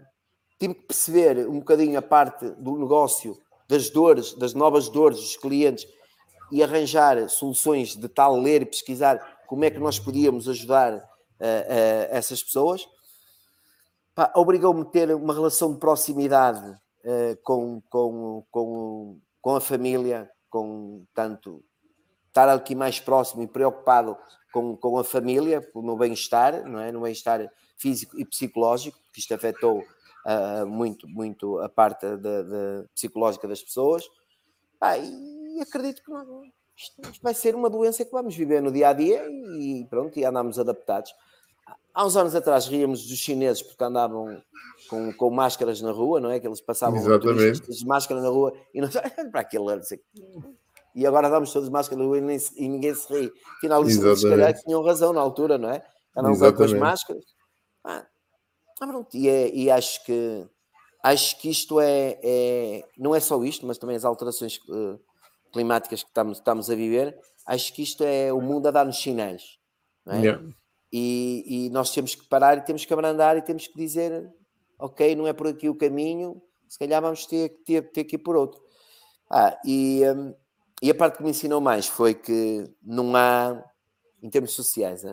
[0.60, 3.38] tive que perceber um bocadinho a parte do negócio,
[3.68, 5.88] das dores, das novas dores dos clientes
[6.52, 11.00] e arranjar soluções de tal ler e pesquisar como é que nós podíamos ajudar uh,
[11.00, 12.88] uh, essas pessoas.
[14.36, 16.78] Obrigou-me a ter uma relação de proximidade
[17.44, 21.64] com, com, com, com a família, com tanto
[22.28, 24.18] estar aqui mais próximo e preocupado
[24.54, 26.92] com, com a família, no bem-estar, não é?
[26.92, 32.88] No bem-estar físico e psicológico, que isto afetou uh, muito, muito a parte de, de
[32.94, 34.04] psicológica das pessoas.
[34.80, 36.44] Ah, e acredito que não,
[36.76, 39.24] isto, vai ser uma doença que vamos viver no dia a dia
[39.60, 41.14] e pronto, e andamos adaptados.
[41.94, 44.42] Há uns anos atrás ríamos dos chineses porque andavam
[44.90, 46.40] com, com máscaras na rua, não é?
[46.40, 48.90] Que eles passavam de máscaras na rua e não
[49.32, 49.66] para aquele
[50.94, 53.32] e agora damos todos máscaras e, nem, e ninguém se ri.
[53.58, 55.84] Afinal, isso se calhar tinham razão na altura, não é?
[56.16, 57.24] Andavam com as máscaras.
[57.84, 58.06] Ah,
[58.78, 59.16] pronto.
[59.16, 60.46] E, é, e, acho que
[61.04, 65.00] acho que isto é, é, não é só isto, mas também as alterações uh,
[65.52, 67.18] climáticas que estamos, estamos a viver.
[67.46, 69.58] Acho que isto é o mundo a dar-nos sinais.
[70.06, 70.20] Não é?
[70.20, 70.44] Yeah.
[70.92, 74.30] E, e, nós temos que parar e temos que abrandar e temos que dizer
[74.82, 78.20] ok, não é por aqui o caminho, se calhar vamos ter, ter, ter que ir
[78.20, 78.62] por outro.
[79.30, 80.34] Ah, e, um,
[80.82, 83.64] e a parte que me ensinou mais foi que não há,
[84.22, 85.04] em termos sociais,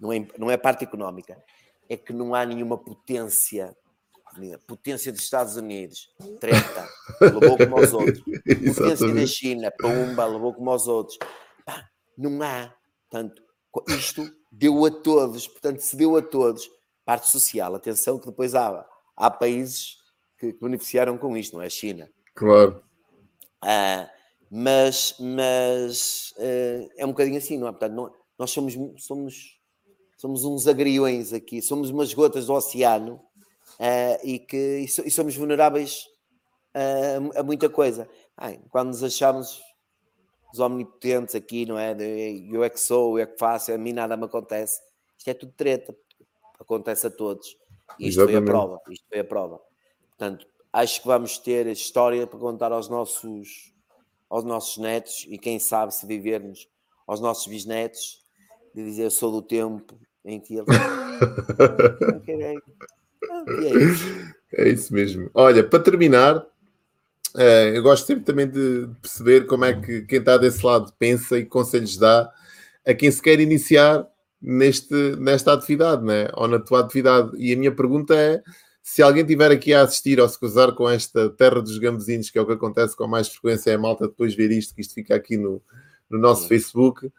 [0.00, 1.40] não é, não é a parte económica,
[1.88, 3.76] é que não há nenhuma potência,
[4.66, 6.08] potência dos Estados Unidos,
[6.40, 6.88] treta,
[7.20, 8.20] levou como aos outros,
[8.74, 11.18] potência da China, pumba, levou como aos outros.
[11.66, 11.86] Pá,
[12.16, 12.74] não há.
[13.10, 13.42] Portanto,
[13.88, 16.68] isto deu a todos, portanto, se deu a todos.
[17.04, 19.96] Parte social, atenção que depois há, há países
[20.38, 21.66] que, beneficiaram com isto, não é?
[21.66, 22.10] A China.
[22.34, 22.82] Claro.
[23.62, 24.10] Ah,
[24.50, 27.70] mas, mas uh, é um bocadinho assim, não é?
[27.70, 29.58] Portanto, não, nós somos, somos,
[30.16, 33.14] somos uns agriões aqui, somos umas gotas do oceano
[33.78, 36.04] uh, e que e, so, e somos vulneráveis
[36.74, 38.08] a, a muita coisa.
[38.36, 39.60] Ai, quando nos achamos
[40.52, 41.94] os omnipotentes aqui, não é?
[42.50, 44.80] Eu é que sou, eu é que faço, a mim nada me acontece.
[45.16, 45.94] Isto é tudo treta,
[46.58, 47.56] acontece a todos.
[47.98, 48.32] E isto Exatamente.
[48.32, 49.60] foi a prova, isto foi a prova.
[50.08, 53.72] Portanto, acho que vamos ter história para contar aos nossos
[54.28, 56.68] aos nossos netos e quem sabe se vivermos
[57.06, 58.22] aos nossos bisnetos
[58.74, 60.66] de dizer eu sou do tempo em que ele
[63.64, 64.04] é isso.
[64.52, 65.30] é isso mesmo.
[65.32, 66.46] Olha, para terminar,
[67.36, 71.38] eh, eu gosto sempre também de perceber como é que quem está desse lado pensa
[71.38, 72.30] e que conselhos dá
[72.86, 74.06] a quem se quer iniciar
[74.40, 76.28] neste, nesta atividade, né?
[76.34, 77.30] ou na tua atividade.
[77.36, 78.42] E a minha pergunta é
[78.82, 82.38] se alguém tiver aqui a assistir ou se cruzar com esta terra dos gambezinhos, que
[82.38, 84.94] é o que acontece com mais frequência, é a malta depois ver isto, que isto
[84.94, 85.62] fica aqui no,
[86.08, 86.48] no nosso.
[86.48, 87.10] Facebook,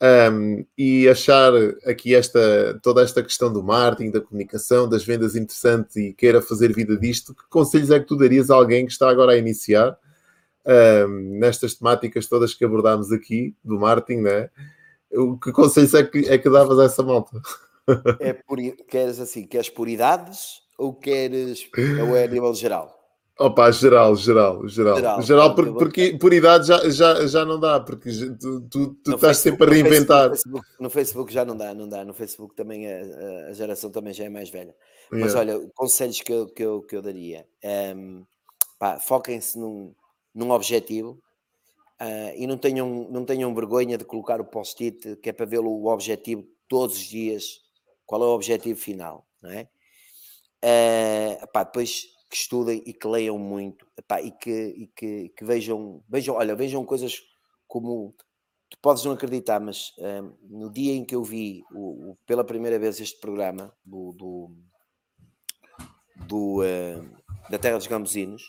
[0.00, 1.52] um, e achar
[1.84, 6.72] aqui esta, toda esta questão do marketing, da comunicação, das vendas interessante e queira fazer
[6.72, 9.98] vida disto, que conselhos é que tu darias a alguém que está agora a iniciar
[11.06, 14.50] um, nestas temáticas todas que abordámos aqui, do marketing, né?
[15.42, 17.40] Que conselhos é que, é que davas a essa malta?
[18.20, 21.66] É por, queres assim, queres por idades ou queres
[22.02, 22.97] ou é a nível geral?
[23.40, 24.96] Opa, geral, geral, geral.
[24.96, 29.14] Geral, geral porque, porque por idade já, já, já não dá, porque tu, tu, tu
[29.14, 30.24] estás Facebook, sempre a reinventar.
[30.24, 32.04] No Facebook, no Facebook, já não dá, não dá.
[32.04, 34.74] No Facebook também a, a geração também já é mais velha.
[35.08, 35.38] Mas yeah.
[35.38, 37.46] olha, conselhos que eu, que eu, que eu daria.
[37.64, 38.24] Um,
[38.80, 39.94] ehm, foquem-se num,
[40.34, 41.22] num objetivo
[42.00, 45.60] uh, e não tenham, não tenham vergonha de colocar o post-it, que é para ver
[45.60, 47.60] o objetivo todos os dias,
[48.04, 49.68] qual é o objetivo final, não é?
[50.60, 55.44] Uh, epá, depois que estudem e que leiam muito epá, e, que, e que, que,
[55.44, 57.20] vejam, vejam, olha, vejam coisas
[57.66, 58.14] como
[58.70, 62.44] tu podes não acreditar, mas uh, no dia em que eu vi o, o, pela
[62.44, 64.50] primeira vez este programa do, do,
[66.26, 68.42] do uh, da Terra dos Gambuzinos,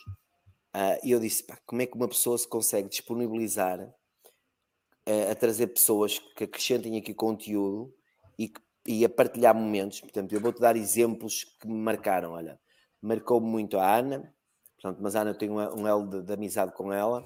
[1.03, 3.79] e eu disse: como é que uma pessoa se consegue disponibilizar
[5.29, 7.91] a trazer pessoas que acrescentem aqui conteúdo
[8.37, 10.01] e que e a partilhar momentos.
[10.01, 12.31] Portanto, eu vou-te dar exemplos que me marcaram.
[12.31, 12.59] Olha,
[13.01, 14.33] marcou-me muito a Ana,
[14.75, 17.21] portanto, mas a Ana eu tenho um elo de, de amizade com ela.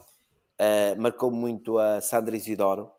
[0.60, 2.92] Uh, marcou-me muito a Sandra Isidoro,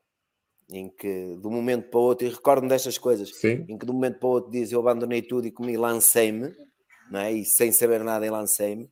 [0.70, 3.64] em que de um momento para o outro, e recordo-me destas coisas, Sim.
[3.68, 6.54] em que de um momento para o outro diz eu abandonei tudo e comi lancei-me,
[7.12, 7.32] é?
[7.32, 8.90] e sem saber nada, e lancei-me.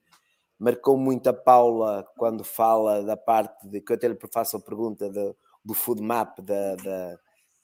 [0.58, 4.60] marcou muito a Paula quando fala da parte de que eu até lhe faço a
[4.60, 5.34] pergunta de,
[5.64, 7.18] do food map da, da,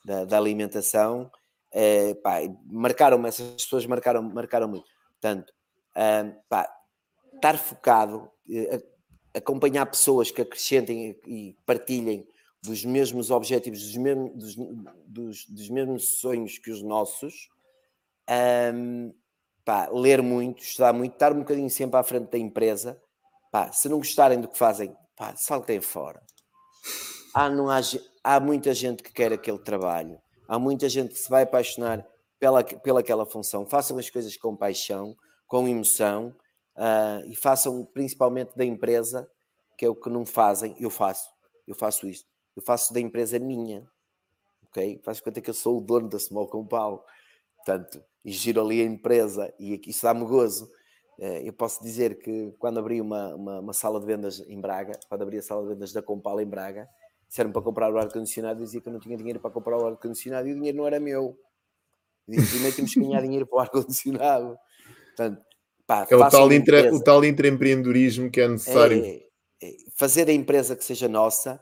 [0.04, 1.30] da, da alimentação.
[1.70, 4.86] É, pá, marcaram essas pessoas marcaram, marcaram muito.
[5.20, 5.52] Portanto,
[6.48, 6.68] pá,
[7.34, 8.82] estar focado, eh,
[9.34, 12.26] acompanhar pessoas que acrescentem e partilhem
[12.62, 14.56] dos mesmos objetivos, dos mesmos, dos,
[15.06, 17.48] dos, dos mesmos sonhos que os nossos,
[18.74, 19.12] um,
[19.64, 23.00] pá, ler muito, estudar muito, estar um bocadinho sempre à frente da empresa.
[23.50, 26.22] Pá, se não gostarem do que fazem, pá, saltem fora.
[27.34, 27.80] Há, não há,
[28.24, 32.06] há muita gente que quer aquele trabalho, há muita gente que se vai apaixonar
[32.38, 33.66] pela, pela aquela função.
[33.66, 35.16] Façam as coisas com paixão,
[35.48, 36.36] com emoção
[36.76, 39.28] uh, e façam principalmente da empresa,
[39.76, 40.76] que é o que não fazem.
[40.78, 41.28] Eu faço,
[41.66, 43.88] eu faço isto, eu faço da empresa minha,
[44.68, 45.00] ok?
[45.02, 47.04] Faz conta que eu sou o dono da Small Compal,
[47.56, 50.70] portanto, e giro ali a empresa e isso dá-me gozo.
[51.18, 54.92] Uh, eu posso dizer que quando abri uma, uma, uma, sala de vendas em Braga,
[55.08, 56.88] quando abri a sala de vendas da Compal em Braga,
[57.26, 60.46] disseram para comprar o ar-condicionado, dizia que eu não tinha dinheiro para comprar o ar-condicionado
[60.46, 61.36] e o dinheiro não era meu.
[62.28, 64.58] disse, primeiro temos que ganhar dinheiro para o ar-condicionado.
[65.18, 65.42] Portanto,
[65.86, 69.02] Pá, é o tal, entre, o tal intraempreendedorismo que é necessário.
[69.02, 69.22] É,
[69.62, 71.58] é, fazer a empresa que seja nossa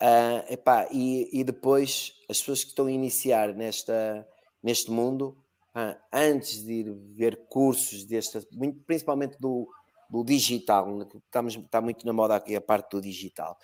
[0.00, 4.28] uh, epá, e, e depois as pessoas que estão a iniciar nesta,
[4.62, 5.34] neste mundo,
[5.74, 8.46] uh, antes de ir ver cursos desta,
[8.86, 9.66] principalmente do,
[10.10, 13.56] do digital, né, estamos, está muito na moda aqui a parte do digital.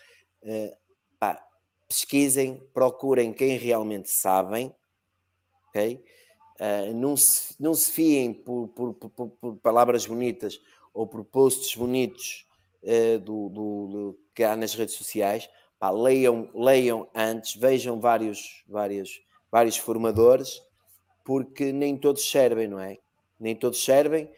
[0.43, 0.75] Uh,
[1.19, 1.39] pá,
[1.87, 4.75] pesquisem, procurem quem realmente sabem,
[5.69, 6.03] ok?
[6.59, 10.59] Uh, não, se, não se fiem por, por, por, por, palavras bonitas
[10.95, 12.47] ou por posts bonitos
[12.83, 15.49] uh, do, do, do, que há nas redes sociais.
[15.79, 19.21] Pá, leiam, leiam antes, vejam vários, vários,
[19.51, 20.63] vários formadores,
[21.23, 22.99] porque nem todos servem, não é?
[23.39, 24.31] Nem todos servem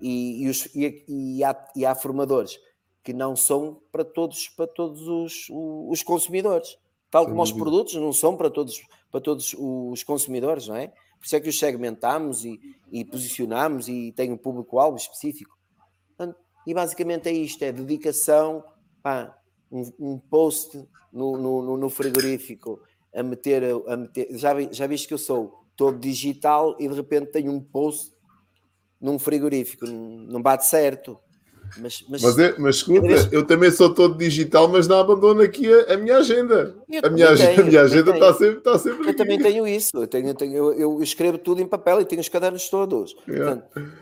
[0.00, 2.58] e, e, os, e, e, há, e há formadores
[3.02, 6.76] que não são para todos, para todos os, os consumidores.
[7.10, 8.82] Tal como os produtos não são para todos,
[9.12, 10.92] para todos os consumidores, não é?
[11.26, 12.60] Por isso é que os segmentamos e,
[12.92, 15.58] e posicionamos e tem um público-alvo específico.
[16.64, 18.62] E basicamente é isto: é dedicação,
[19.02, 19.36] pá,
[19.70, 22.80] um, um post no, no, no, frigorífico
[23.12, 23.64] a meter.
[23.88, 27.60] A meter já, já viste que eu sou todo digital e de repente tenho um
[27.60, 28.14] post
[29.00, 31.18] num frigorífico, não bate certo.
[31.78, 35.72] Mas, mas, mas, é, mas escuta, eu também sou todo digital, mas não abandono aqui
[35.72, 36.74] a, a minha agenda.
[37.02, 39.14] a minha, tenho, a minha agenda está sempre, está sempre Eu aqui.
[39.14, 39.90] também tenho isso.
[39.94, 43.14] Eu, tenho, eu, tenho, eu, eu, escrevo tudo em papel e tenho os cadernos todos.
[43.28, 43.56] Yeah.
[43.56, 43.92] Portanto,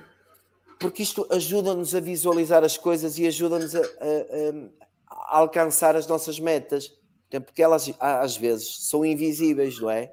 [0.78, 3.82] porque isto ajuda-nos a visualizar as coisas e ajuda-nos a, a,
[5.08, 6.92] a, alcançar as nossas metas.
[7.30, 10.12] Porque elas às vezes são invisíveis, não é?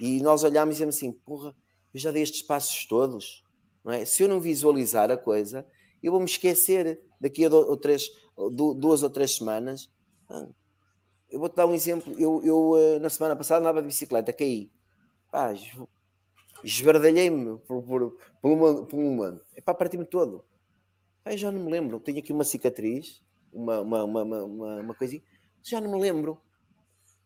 [0.00, 1.54] E nós olhamos e dizemos assim: porra,
[1.92, 3.42] eu já dei estes passos todos,
[3.84, 4.04] não é?
[4.04, 5.66] Se eu não visualizar a coisa,
[6.02, 8.10] eu vou me esquecer daqui a ou três,
[8.52, 9.90] duas ou três semanas.
[11.30, 12.14] Eu vou-te dar um exemplo.
[12.18, 14.70] Eu, eu, eh, na semana passada, andava de bicicleta, caí.
[15.30, 15.54] Pá,
[16.64, 20.44] esbardalhei-me por, por, por, uma, por para partir-me todo.
[21.22, 22.00] Pá, já não me lembro.
[22.00, 23.22] Tenho aqui uma cicatriz,
[23.52, 25.22] uma, uma, uma, uma, uma coisinha.
[25.62, 26.40] Já não me lembro.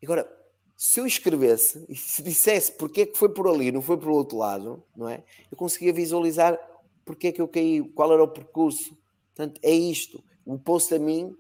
[0.03, 0.31] Agora,
[0.77, 4.11] se eu escrevesse e se dissesse porque é que foi por ali, não foi por
[4.11, 5.23] outro lado, não é?
[5.51, 6.59] Eu conseguia visualizar
[7.05, 8.97] porque é que eu caí, qual era o percurso.
[9.35, 10.23] Portanto, é isto.
[10.45, 11.35] O post a mim,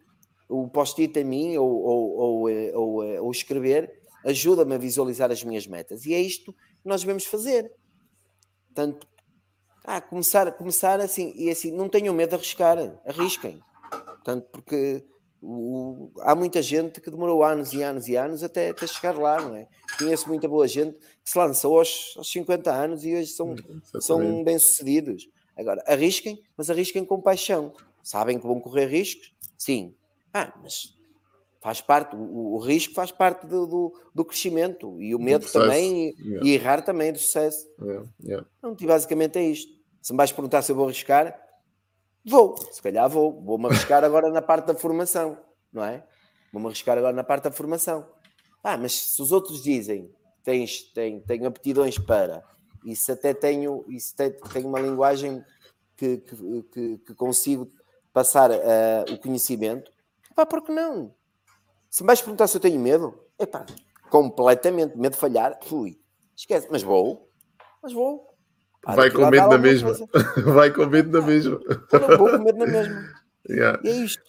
[0.48, 5.30] o post-it a mim, ou, ou, ou, eh, ou, eh, ou escrever, ajuda-me a visualizar
[5.30, 6.06] as minhas metas.
[6.06, 7.72] E é isto que nós devemos fazer.
[8.66, 9.06] Portanto,
[9.84, 13.60] ah, começar, começar assim, e assim, não tenham medo de arriscar, arrisquem.
[13.90, 15.04] Portanto, porque
[15.42, 19.40] o, há muita gente que demorou anos e anos e anos até, até chegar lá,
[19.40, 19.68] não é?
[19.98, 23.54] Conheço muita boa gente que se lançou aos, aos 50 anos e hoje são,
[24.00, 25.28] são bem-sucedidos.
[25.56, 27.72] Agora, arrisquem, mas arrisquem com paixão.
[28.02, 29.32] Sabem que vão correr riscos?
[29.56, 29.94] Sim.
[30.32, 30.94] Ah, mas
[31.60, 36.10] faz parte, o, o risco faz parte do, do, do, crescimento e o medo também
[36.10, 36.47] e, yeah.
[36.47, 37.66] e, errar também do sucesso.
[37.81, 38.06] Yeah.
[38.22, 38.47] Yeah.
[38.59, 39.72] Então, basicamente é isto.
[40.02, 41.35] Se me vais perguntar se eu vou arriscar,
[42.22, 43.40] vou, se calhar vou.
[43.40, 45.39] Vou-me arriscar agora na parte da formação,
[45.72, 46.05] não é?
[46.52, 48.06] Vou-me arriscar agora na parte da formação.
[48.62, 50.12] Ah, mas se os outros dizem
[50.43, 52.44] tens, tens, tens aptidões para
[52.85, 55.43] isso até tenho, isso tenho uma linguagem
[55.97, 57.70] que, que, que, que consigo
[58.12, 59.90] passar uh, o conhecimento.
[60.31, 61.15] Epá, porque não?
[61.90, 63.65] Se me vais perguntar se eu tenho medo, epá,
[64.11, 65.98] completamente, medo de falhar, fui,
[66.36, 67.28] esquece, mas vou,
[67.82, 68.32] mas vou.
[68.85, 69.94] Vai com medo da mesma.
[70.44, 71.59] Vai com medo da mesma.
[72.19, 73.15] vou com medo da mesma.
[73.47, 73.78] Yeah.
[73.85, 74.23] E é isto.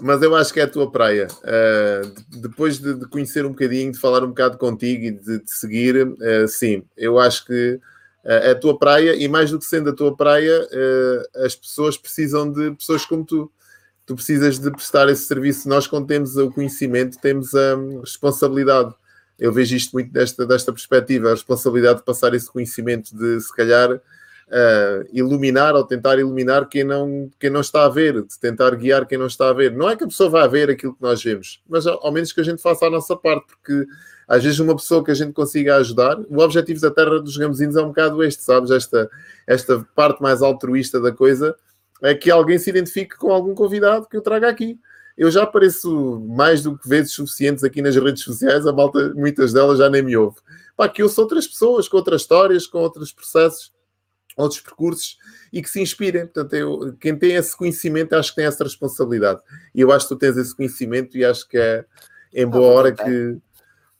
[0.00, 1.28] Mas eu acho que é a tua praia.
[1.42, 5.52] Uh, depois de, de, conhecer um bocadinho, de falar um bocado contigo e de, de
[5.52, 7.78] seguir, uh, sim, eu acho que
[8.24, 11.96] é a tua praia e mais do que sendo a tua praia, eh, as pessoas
[11.96, 13.50] precisam de pessoas como tu.
[14.06, 15.68] tu precisas de prestar esse serviço.
[15.68, 18.94] Nós, quando temos o conhecimento, temos a responsabilidade.
[19.38, 23.54] Eu vejo isto muito desta, desta perspectiva, a responsabilidade de passar esse conhecimento, de se
[23.54, 24.00] calhar
[24.52, 29.06] uh, iluminar ou tentar iluminar quem não, quem não está a ver, de tentar guiar
[29.06, 29.72] quem não está a ver.
[29.72, 32.40] Não é que a pessoa vá ver aquilo que nós vemos, mas ao, menos que
[32.40, 33.86] a gente faça a nossa parte, porque
[34.28, 37.76] às vezes uma pessoa que a gente consiga ajudar, o objetivo da Terra dos Gamozinhos
[37.76, 38.70] é um bocado este, sabes?
[38.70, 39.10] Esta,
[39.46, 41.56] esta parte mais altruísta da coisa
[42.02, 44.78] é que alguém se identifique com algum convidado que eu traga aqui.
[45.16, 49.52] Eu já apareço mais do que vezes suficientes aqui nas redes sociais, a malta, muitas
[49.52, 50.38] delas já nem me ouve.
[50.76, 53.71] Pá, que eu sou outras pessoas, com outras histórias, com outros processos,
[54.36, 55.18] outros percursos
[55.52, 56.22] e que se inspirem.
[56.22, 59.40] Portanto, eu, quem tem esse conhecimento, acho que tem essa responsabilidade.
[59.74, 61.84] E eu acho que tu tens esse conhecimento e acho que é
[62.32, 63.38] em boa hora que,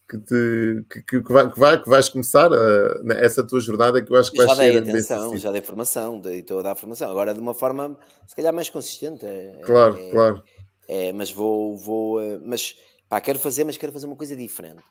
[0.08, 4.12] que, te, que, que, vai, que, vai, que vais começar a, essa tua jornada que
[4.12, 7.10] eu acho que vais já dei atenção, já dei formação, dei, estou a dar formação,
[7.10, 9.24] agora de uma forma se calhar mais consistente.
[9.24, 10.42] É, claro, é, claro.
[10.88, 12.76] É, mas vou, vou, eh, mas
[13.08, 14.82] pá, quero fazer, mas quero fazer uma coisa diferente.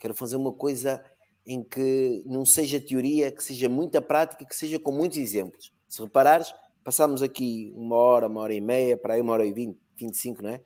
[0.00, 1.02] Quero fazer uma coisa
[1.46, 5.72] em que não seja teoria, que seja muita prática, que seja com muitos exemplos.
[5.88, 6.52] Se reparares,
[6.84, 10.14] passámos aqui uma hora, uma hora e meia, para aí uma hora e vinte, vinte
[10.14, 10.60] e cinco, não é?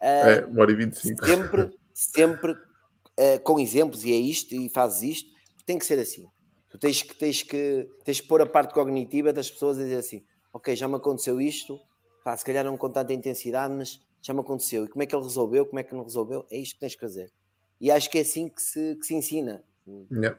[0.00, 1.24] é, uma hora e vinte e cinco.
[1.24, 5.30] Sempre, sempre uh, com exemplos, e é isto, e fazes isto,
[5.64, 6.26] tem que ser assim.
[6.68, 9.96] Tu tens que, tens que, tens que pôr a parte cognitiva das pessoas a dizer
[9.96, 10.22] assim:
[10.52, 11.80] ok, já me aconteceu isto,
[12.22, 14.84] pá, se calhar não com tanta intensidade, mas já me aconteceu.
[14.84, 15.64] E como é que ele resolveu?
[15.64, 16.44] Como é que não resolveu?
[16.50, 17.32] É isto que tens que fazer.
[17.80, 19.64] E acho que é assim que se, que se ensina.
[20.10, 20.38] Yeah.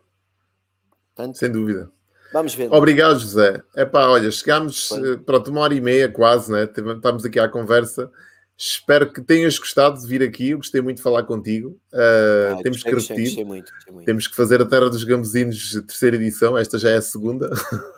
[1.15, 1.91] Portanto, Sem dúvida.
[2.33, 2.71] Vamos ver.
[2.71, 3.61] Obrigado, José.
[3.75, 5.17] É pá, olha, chegámos, Foi.
[5.17, 6.63] pronto, uma hora e meia quase, né?
[6.63, 8.11] Estamos aqui à conversa.
[8.59, 10.49] Espero que tenhas gostado de vir aqui.
[10.49, 11.79] Eu gostei muito de falar contigo.
[11.93, 13.45] Uh, ah, temos gostei, que repetir.
[13.45, 14.05] muito, muito.
[14.05, 16.57] Temos que fazer a Terra dos Gambuzinos terceira edição.
[16.57, 17.49] Esta já é a segunda.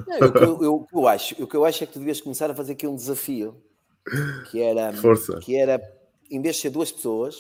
[0.05, 2.51] Não, eu, eu, eu, eu, acho, o que eu acho é que tu devias começar
[2.51, 3.55] a fazer aqui um desafio.
[4.51, 5.39] Que era, Força.
[5.39, 5.81] que era,
[6.30, 7.35] em vez de ser duas pessoas,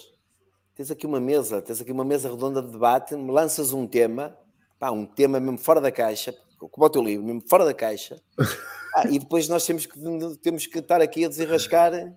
[0.79, 4.33] tens aqui uma mesa, tens aqui uma mesa redonda de debate, lanças um tema,
[4.79, 8.21] pá, um tema mesmo fora da caixa, como o teu livro, mesmo fora da caixa.
[8.91, 9.99] Ah, e depois nós temos que,
[10.41, 12.11] temos que estar aqui a desenrascar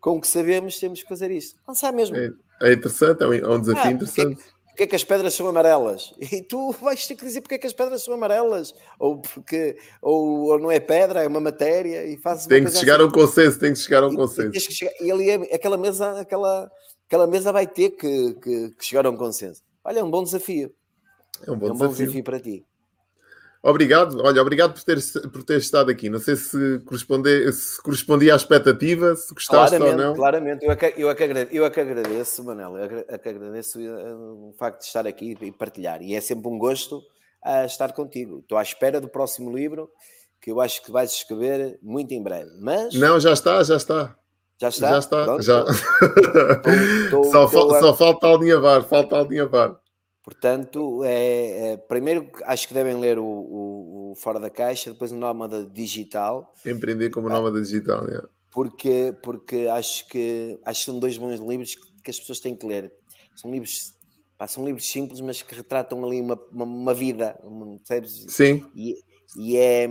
[0.00, 1.60] com o que sabemos, temos que fazer isto.
[1.68, 2.16] Lançar mesmo.
[2.16, 2.30] É,
[2.62, 4.34] é interessante, é um, é desafio ah, interessante.
[4.36, 6.14] Porque, porque é que as pedras são amarelas?
[6.32, 9.76] E tu vais ter que dizer porque é que as pedras são amarelas, ou porque
[10.00, 13.04] ou, ou não é pedra, é uma matéria, e fazes Tem que chegar assim.
[13.04, 14.56] a um consenso, tem que chegar a um consenso.
[14.56, 16.72] E, chegar, e ali é, aquela mesa, aquela,
[17.06, 19.62] aquela mesa vai ter que, que, que, chegar a um consenso.
[19.84, 20.72] Olha, é um bom desafio.
[21.46, 21.88] É um bom, é um desafio.
[21.88, 22.66] bom desafio para ti.
[23.62, 24.98] Obrigado, olha, obrigado por ter,
[25.32, 26.08] por ter estado aqui.
[26.08, 30.14] Não sei se, corresponde, se correspondia à expectativa, se gostaste claramente, ou não.
[30.14, 33.18] Claramente, eu é que, eu é que, agradeço, eu é que agradeço, Manel, eu é
[33.18, 36.00] que agradeço eh, o facto de estar aqui e partilhar.
[36.00, 37.02] E é sempre um gosto
[37.66, 38.38] estar contigo.
[38.38, 39.90] Estou à espera do próximo livro,
[40.40, 42.50] que eu acho que vais escrever muito em breve.
[42.60, 42.94] Mas...
[42.94, 44.16] Não, já está, já está.
[44.58, 44.88] Já está?
[44.88, 45.64] Já está, Pronto, já.
[47.10, 49.78] Tô, tô, só, tô, fa só falta alinhavar, falta alinhavar.
[50.26, 55.12] Portanto, é, é, primeiro acho que devem ler o, o, o, Fora da Caixa, depois
[55.12, 56.52] o Nómada Digital.
[56.64, 58.28] Empreender como Nómada Digital, yeah.
[58.50, 62.66] porque, porque acho, que, acho que são dois bons livros que, as pessoas têm que
[62.66, 62.92] ler.
[63.36, 63.94] São livros,
[64.36, 67.38] pá, são livros simples, mas que retratam ali uma, uma, uma vida,
[67.84, 68.24] sabes?
[68.28, 68.68] Sim.
[68.74, 68.96] E,
[69.36, 69.88] e, é,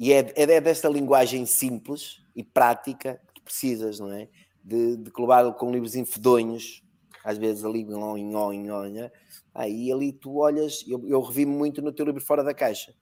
[0.00, 4.28] e é, é, é desta linguagem simples e prática precisas, não é?
[4.62, 6.82] De, de colocar com livros enfedonhos,
[7.24, 9.10] às vezes ali nhonha,
[9.54, 12.92] aí ali tu olhas, eu, eu revi muito no teu livro Fora da Caixa.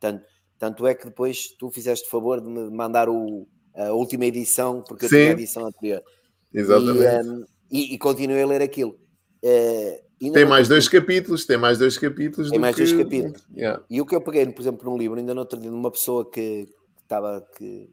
[0.00, 0.24] Tanto,
[0.58, 4.82] tanto é que depois tu fizeste o favor de me mandar o, a última edição,
[4.82, 6.02] porque eu tinha a edição anterior.
[6.54, 7.04] Exatamente.
[7.04, 8.98] E, um, e, e, continuei a ler aquilo.
[9.44, 12.50] Uh, tem mais dois capítulos, tem mais dois capítulos.
[12.50, 12.82] Tem mais que...
[12.82, 13.46] dois capítulos.
[13.54, 13.84] Yeah.
[13.88, 16.28] E o que eu peguei, por exemplo, num livro, ainda no outro dia, numa pessoa
[16.28, 16.68] que
[17.02, 17.88] estava que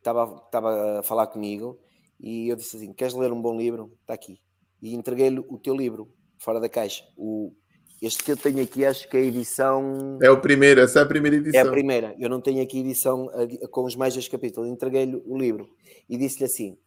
[0.00, 1.78] estava, estava a falar comigo
[2.18, 3.96] e eu disse assim: Queres ler um bom livro?
[4.02, 4.40] Está aqui
[4.82, 7.04] e entreguei-lhe o teu livro, fora da caixa.
[7.16, 7.52] O,
[8.00, 10.18] este que eu tenho aqui, acho que é a edição.
[10.22, 11.60] É o primeiro, essa é a primeira edição.
[11.60, 12.16] É a primeira.
[12.18, 13.28] Eu não tenho aqui edição
[13.70, 14.70] com os mais dois capítulos.
[14.70, 15.68] Entreguei-lhe o livro
[16.08, 16.78] e disse-lhe assim: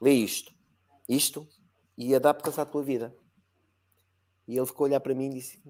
[0.00, 0.52] lê isto,
[1.08, 1.46] isto,
[1.96, 3.14] e adapta-se à tua vida.
[4.46, 5.62] E ele ficou a olhar para mim e disse: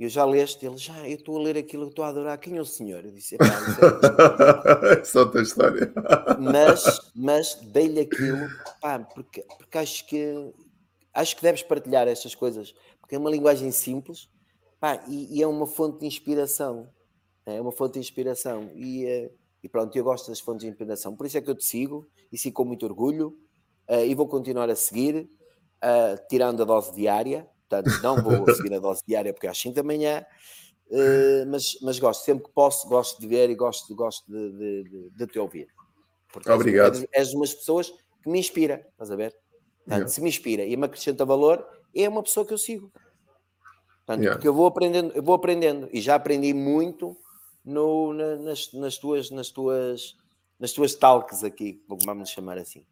[0.00, 0.64] Eu já leste?
[0.64, 2.38] Ele já, eu estou a ler aquilo, eu estou a adorar.
[2.38, 3.04] Quem é o senhor?
[3.04, 5.92] Eu disse: é Só tua história.
[6.38, 8.48] mas, mas dei-lhe aquilo,
[8.80, 10.54] pá, porque, porque acho que
[11.12, 14.30] acho que deves partilhar estas coisas, porque é uma linguagem simples
[14.80, 16.88] pá, e, e, é uma fonte de inspiração.
[17.44, 18.70] É uma fonte de inspiração.
[18.74, 19.30] E, uh,
[19.62, 21.14] e pronto, eu gosto das fontes de inspiração.
[21.14, 23.36] Por isso é que eu te sigo e sigo com muito orgulho
[23.88, 25.28] uh, e vou continuar a seguir,
[25.84, 27.46] uh, tirando a dose diária.
[27.70, 30.26] Portanto, não vou seguir a dose diária porque é às 5 da manhã.
[31.46, 35.10] mas, mas gosto, sempre que posso, gosto de ver e gosto, gosto de, de, de,
[35.10, 35.68] de te ouvir.
[36.32, 36.96] Porque Obrigado.
[36.96, 37.92] És, és umas pessoas
[38.22, 39.32] que me inspira, estás a ver?
[39.84, 40.08] Portanto, yeah.
[40.08, 42.92] Se me inspira e me acrescenta valor, é uma pessoa que eu sigo.
[44.04, 44.34] Portanto, yeah.
[44.34, 47.16] Porque eu vou aprendendo, eu vou aprendendo e já aprendi muito
[47.64, 50.16] no, na, nas, nas, tuas, nas, tuas,
[50.58, 52.84] nas tuas talks aqui, vamos chamar assim.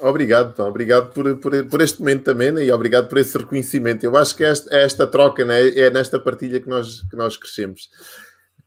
[0.00, 0.68] Obrigado, Tom.
[0.68, 2.64] obrigado por, por, por, este momento também né?
[2.64, 4.04] e obrigado por esse reconhecimento.
[4.04, 5.68] Eu acho que é esta, é esta troca, né?
[5.68, 7.88] é nesta partilha que nós, que nós crescemos.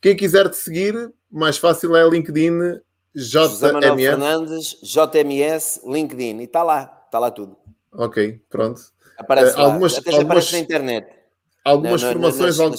[0.01, 2.79] Quem quiser te seguir, mais fácil é LinkedIn,
[3.13, 3.59] JMS.
[3.59, 7.57] Fernandes, JMS, LinkedIn, e está lá, está lá tudo.
[7.91, 8.79] Ok, pronto.
[9.17, 11.07] Aparece uh, algumas, Até algumas, aparece na internet.
[11.65, 12.75] Algumas não, formações, não, não,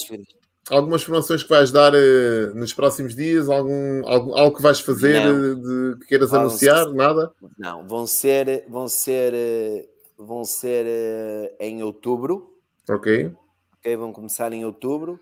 [0.70, 5.22] algumas formações que vais dar uh, nos próximos dias, algum, algum, algo que vais fazer
[5.22, 7.32] de, de, que queiras vão anunciar, ser, nada?
[7.58, 12.54] Não, vão ser, vão ser, uh, vão ser uh, em outubro.
[12.88, 13.32] Ok.
[13.78, 15.18] Ok, vão começar em outubro,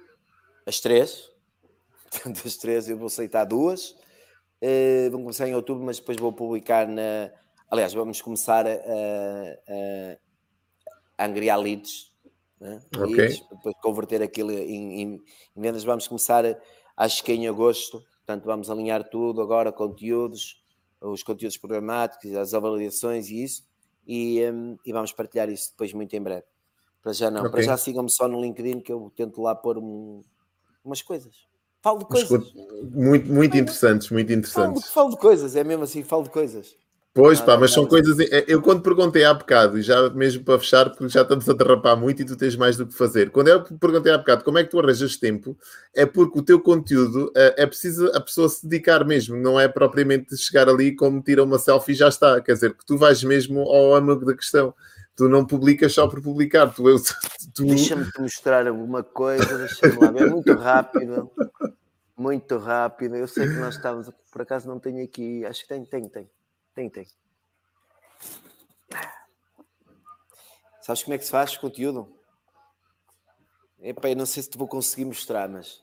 [0.66, 1.30] as três.
[2.10, 3.94] Portanto, as três eu vou aceitar duas.
[5.10, 7.30] vão começar em outubro, mas depois vou publicar na.
[7.70, 10.16] Aliás, vamos começar a, a,
[11.18, 12.05] a angriar leads
[12.60, 12.80] né?
[12.96, 13.40] Okay.
[13.50, 15.22] depois converter aquilo em, em, em,
[15.60, 15.84] vendas.
[15.84, 16.44] Vamos começar,
[16.96, 20.62] acho que em agosto, portanto, vamos alinhar tudo agora, conteúdos,
[21.00, 23.64] os conteúdos programáticos, as avaliações e isso,
[24.06, 26.44] e, um, e vamos partilhar isso depois muito em breve.
[27.02, 27.52] Para já não, okay.
[27.52, 30.22] para já sigam-me só no LinkedIn que eu tento lá pôr um,
[30.84, 31.46] umas coisas.
[31.80, 32.52] Falo de coisas.
[32.90, 34.88] Muito, muito interessantes, muito interessantes.
[34.88, 36.74] Falo, falo de coisas, é mesmo assim, falo de coisas.
[37.16, 38.20] Pois, pá, mas são coisas.
[38.20, 41.54] É, eu, quando perguntei há bocado, e já mesmo para fechar, porque já estamos a
[41.54, 43.30] derrapar muito e tu tens mais do que fazer.
[43.30, 45.56] Quando eu perguntei há bocado como é que tu arranjas tempo,
[45.94, 49.66] é porque o teu conteúdo é, é preciso a pessoa se dedicar mesmo, não é
[49.66, 52.38] propriamente chegar ali como tira uma selfie e já está.
[52.42, 54.74] Quer dizer, que tu vais mesmo ao âmago da questão.
[55.16, 56.66] Tu não publicas só por publicar.
[56.74, 56.98] Tu, eu,
[57.54, 57.64] tu...
[57.64, 61.30] Deixa-me te mostrar alguma coisa, deixa-me lá ver, muito rápido.
[62.14, 63.16] Muito rápido.
[63.16, 66.28] Eu sei que nós estávamos, por acaso não tenho aqui, acho que tem, tem, tem.
[66.76, 67.06] Tem, tem.
[70.82, 72.06] Sabes como é que se faz conteúdo?
[73.80, 75.80] Epá, eu não sei se te vou conseguir mostrar, mas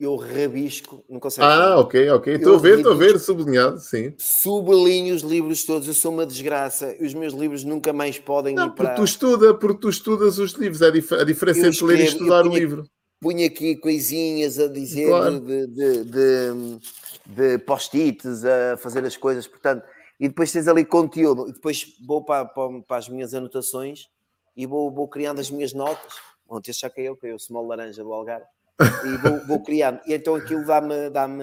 [0.00, 1.44] eu rabisco, não consigo.
[1.44, 2.34] Ah, ok, ok.
[2.34, 4.12] Estou a ver, estou a ver, sublinhado, sim.
[4.18, 6.96] Sublinho os livros todos, eu sou uma desgraça.
[7.00, 8.88] Os meus livros nunca mais podem não, ir para.
[8.88, 12.04] Porque tu, estuda, porque tu estudas os livros, é dif a diferença entre ler e
[12.04, 12.84] estudar o livro.
[13.20, 15.38] Punha aqui coisinhas a dizer claro.
[15.38, 16.78] de, de, de,
[17.26, 19.84] de post-its, a fazer as coisas, portanto
[20.20, 24.06] e depois tens ali conteúdo, e depois vou para, para, para as minhas anotações
[24.54, 26.12] e vou, vou criando as minhas notas.
[26.46, 28.44] Ontem já caiu, caiu o small laranja do Algarve,
[28.80, 30.00] e vou, vou criando.
[30.06, 31.42] E então aquilo dá-me dá-me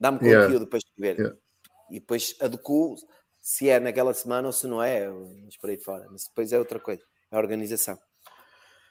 [0.00, 0.58] dá-me conteúdo yeah.
[0.58, 1.16] depois de ver.
[1.16, 1.36] Yeah.
[1.90, 2.96] E depois adequo
[3.40, 5.08] se é naquela semana ou se não é,
[5.44, 6.06] mas por aí fora.
[6.10, 7.98] Mas depois é outra coisa, é a organização.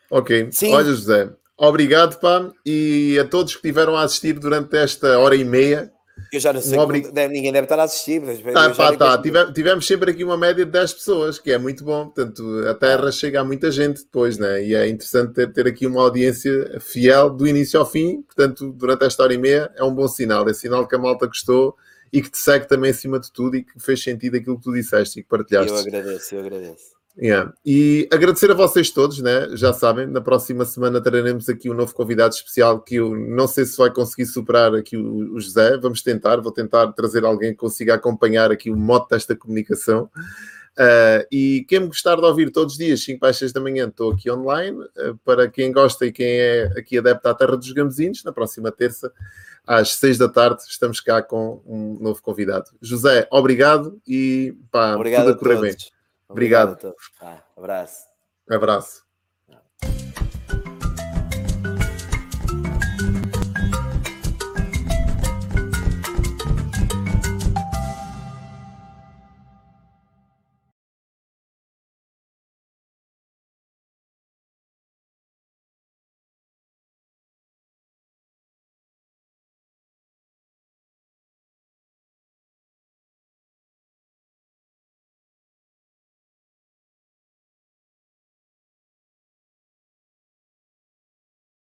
[0.09, 0.49] Ok.
[0.51, 0.73] Sim.
[0.73, 5.43] Olha, José, obrigado, pá, e a todos que estiveram a assistir durante esta hora e
[5.43, 5.91] meia.
[6.31, 7.11] Eu já não sei, um obrig...
[7.11, 8.21] deve, ninguém deve estar a assistir.
[8.55, 9.17] Ah, pá, tá.
[9.21, 12.05] Tivemos, tivemos, sempre aqui uma média de 10 pessoas, que é muito bom.
[12.05, 14.63] Portanto, a Terra chega a muita gente depois, né?
[14.63, 18.21] E é interessante ter, ter aqui uma audiência fiel do início ao fim.
[18.21, 20.47] Portanto, durante esta hora e meia é um bom sinal.
[20.47, 21.75] É sinal que a malta gostou
[22.13, 24.73] e que te segue também acima de tudo e que fez sentido aquilo que tu
[24.73, 25.71] disseste e que partilhaste.
[25.71, 27.00] Eu agradeço, eu agradeço.
[27.17, 27.53] Yeah.
[27.65, 29.49] E agradecer a vocês todos, né?
[29.53, 33.65] já sabem, na próxima semana traremos aqui um novo convidado especial que eu não sei
[33.65, 37.57] se vai conseguir superar aqui o, o José, vamos tentar, vou tentar trazer alguém que
[37.57, 40.09] consiga acompanhar aqui o modo desta comunicação.
[40.71, 43.87] Uh, e quem me gostar de ouvir todos os dias, 5 para 6 da manhã,
[43.87, 44.77] estou aqui online.
[44.77, 48.71] Uh, para quem gosta e quem é aqui adepto à Terra dos Gamezinhos, na próxima
[48.71, 49.11] terça,
[49.67, 52.65] às 6 da tarde, estamos cá com um novo convidado.
[52.81, 56.00] José, obrigado e pá, obrigado tudo a correr bem.
[56.31, 56.71] Obrigado.
[56.71, 58.05] Obrigado ah, abraço.
[58.49, 59.10] Abraço.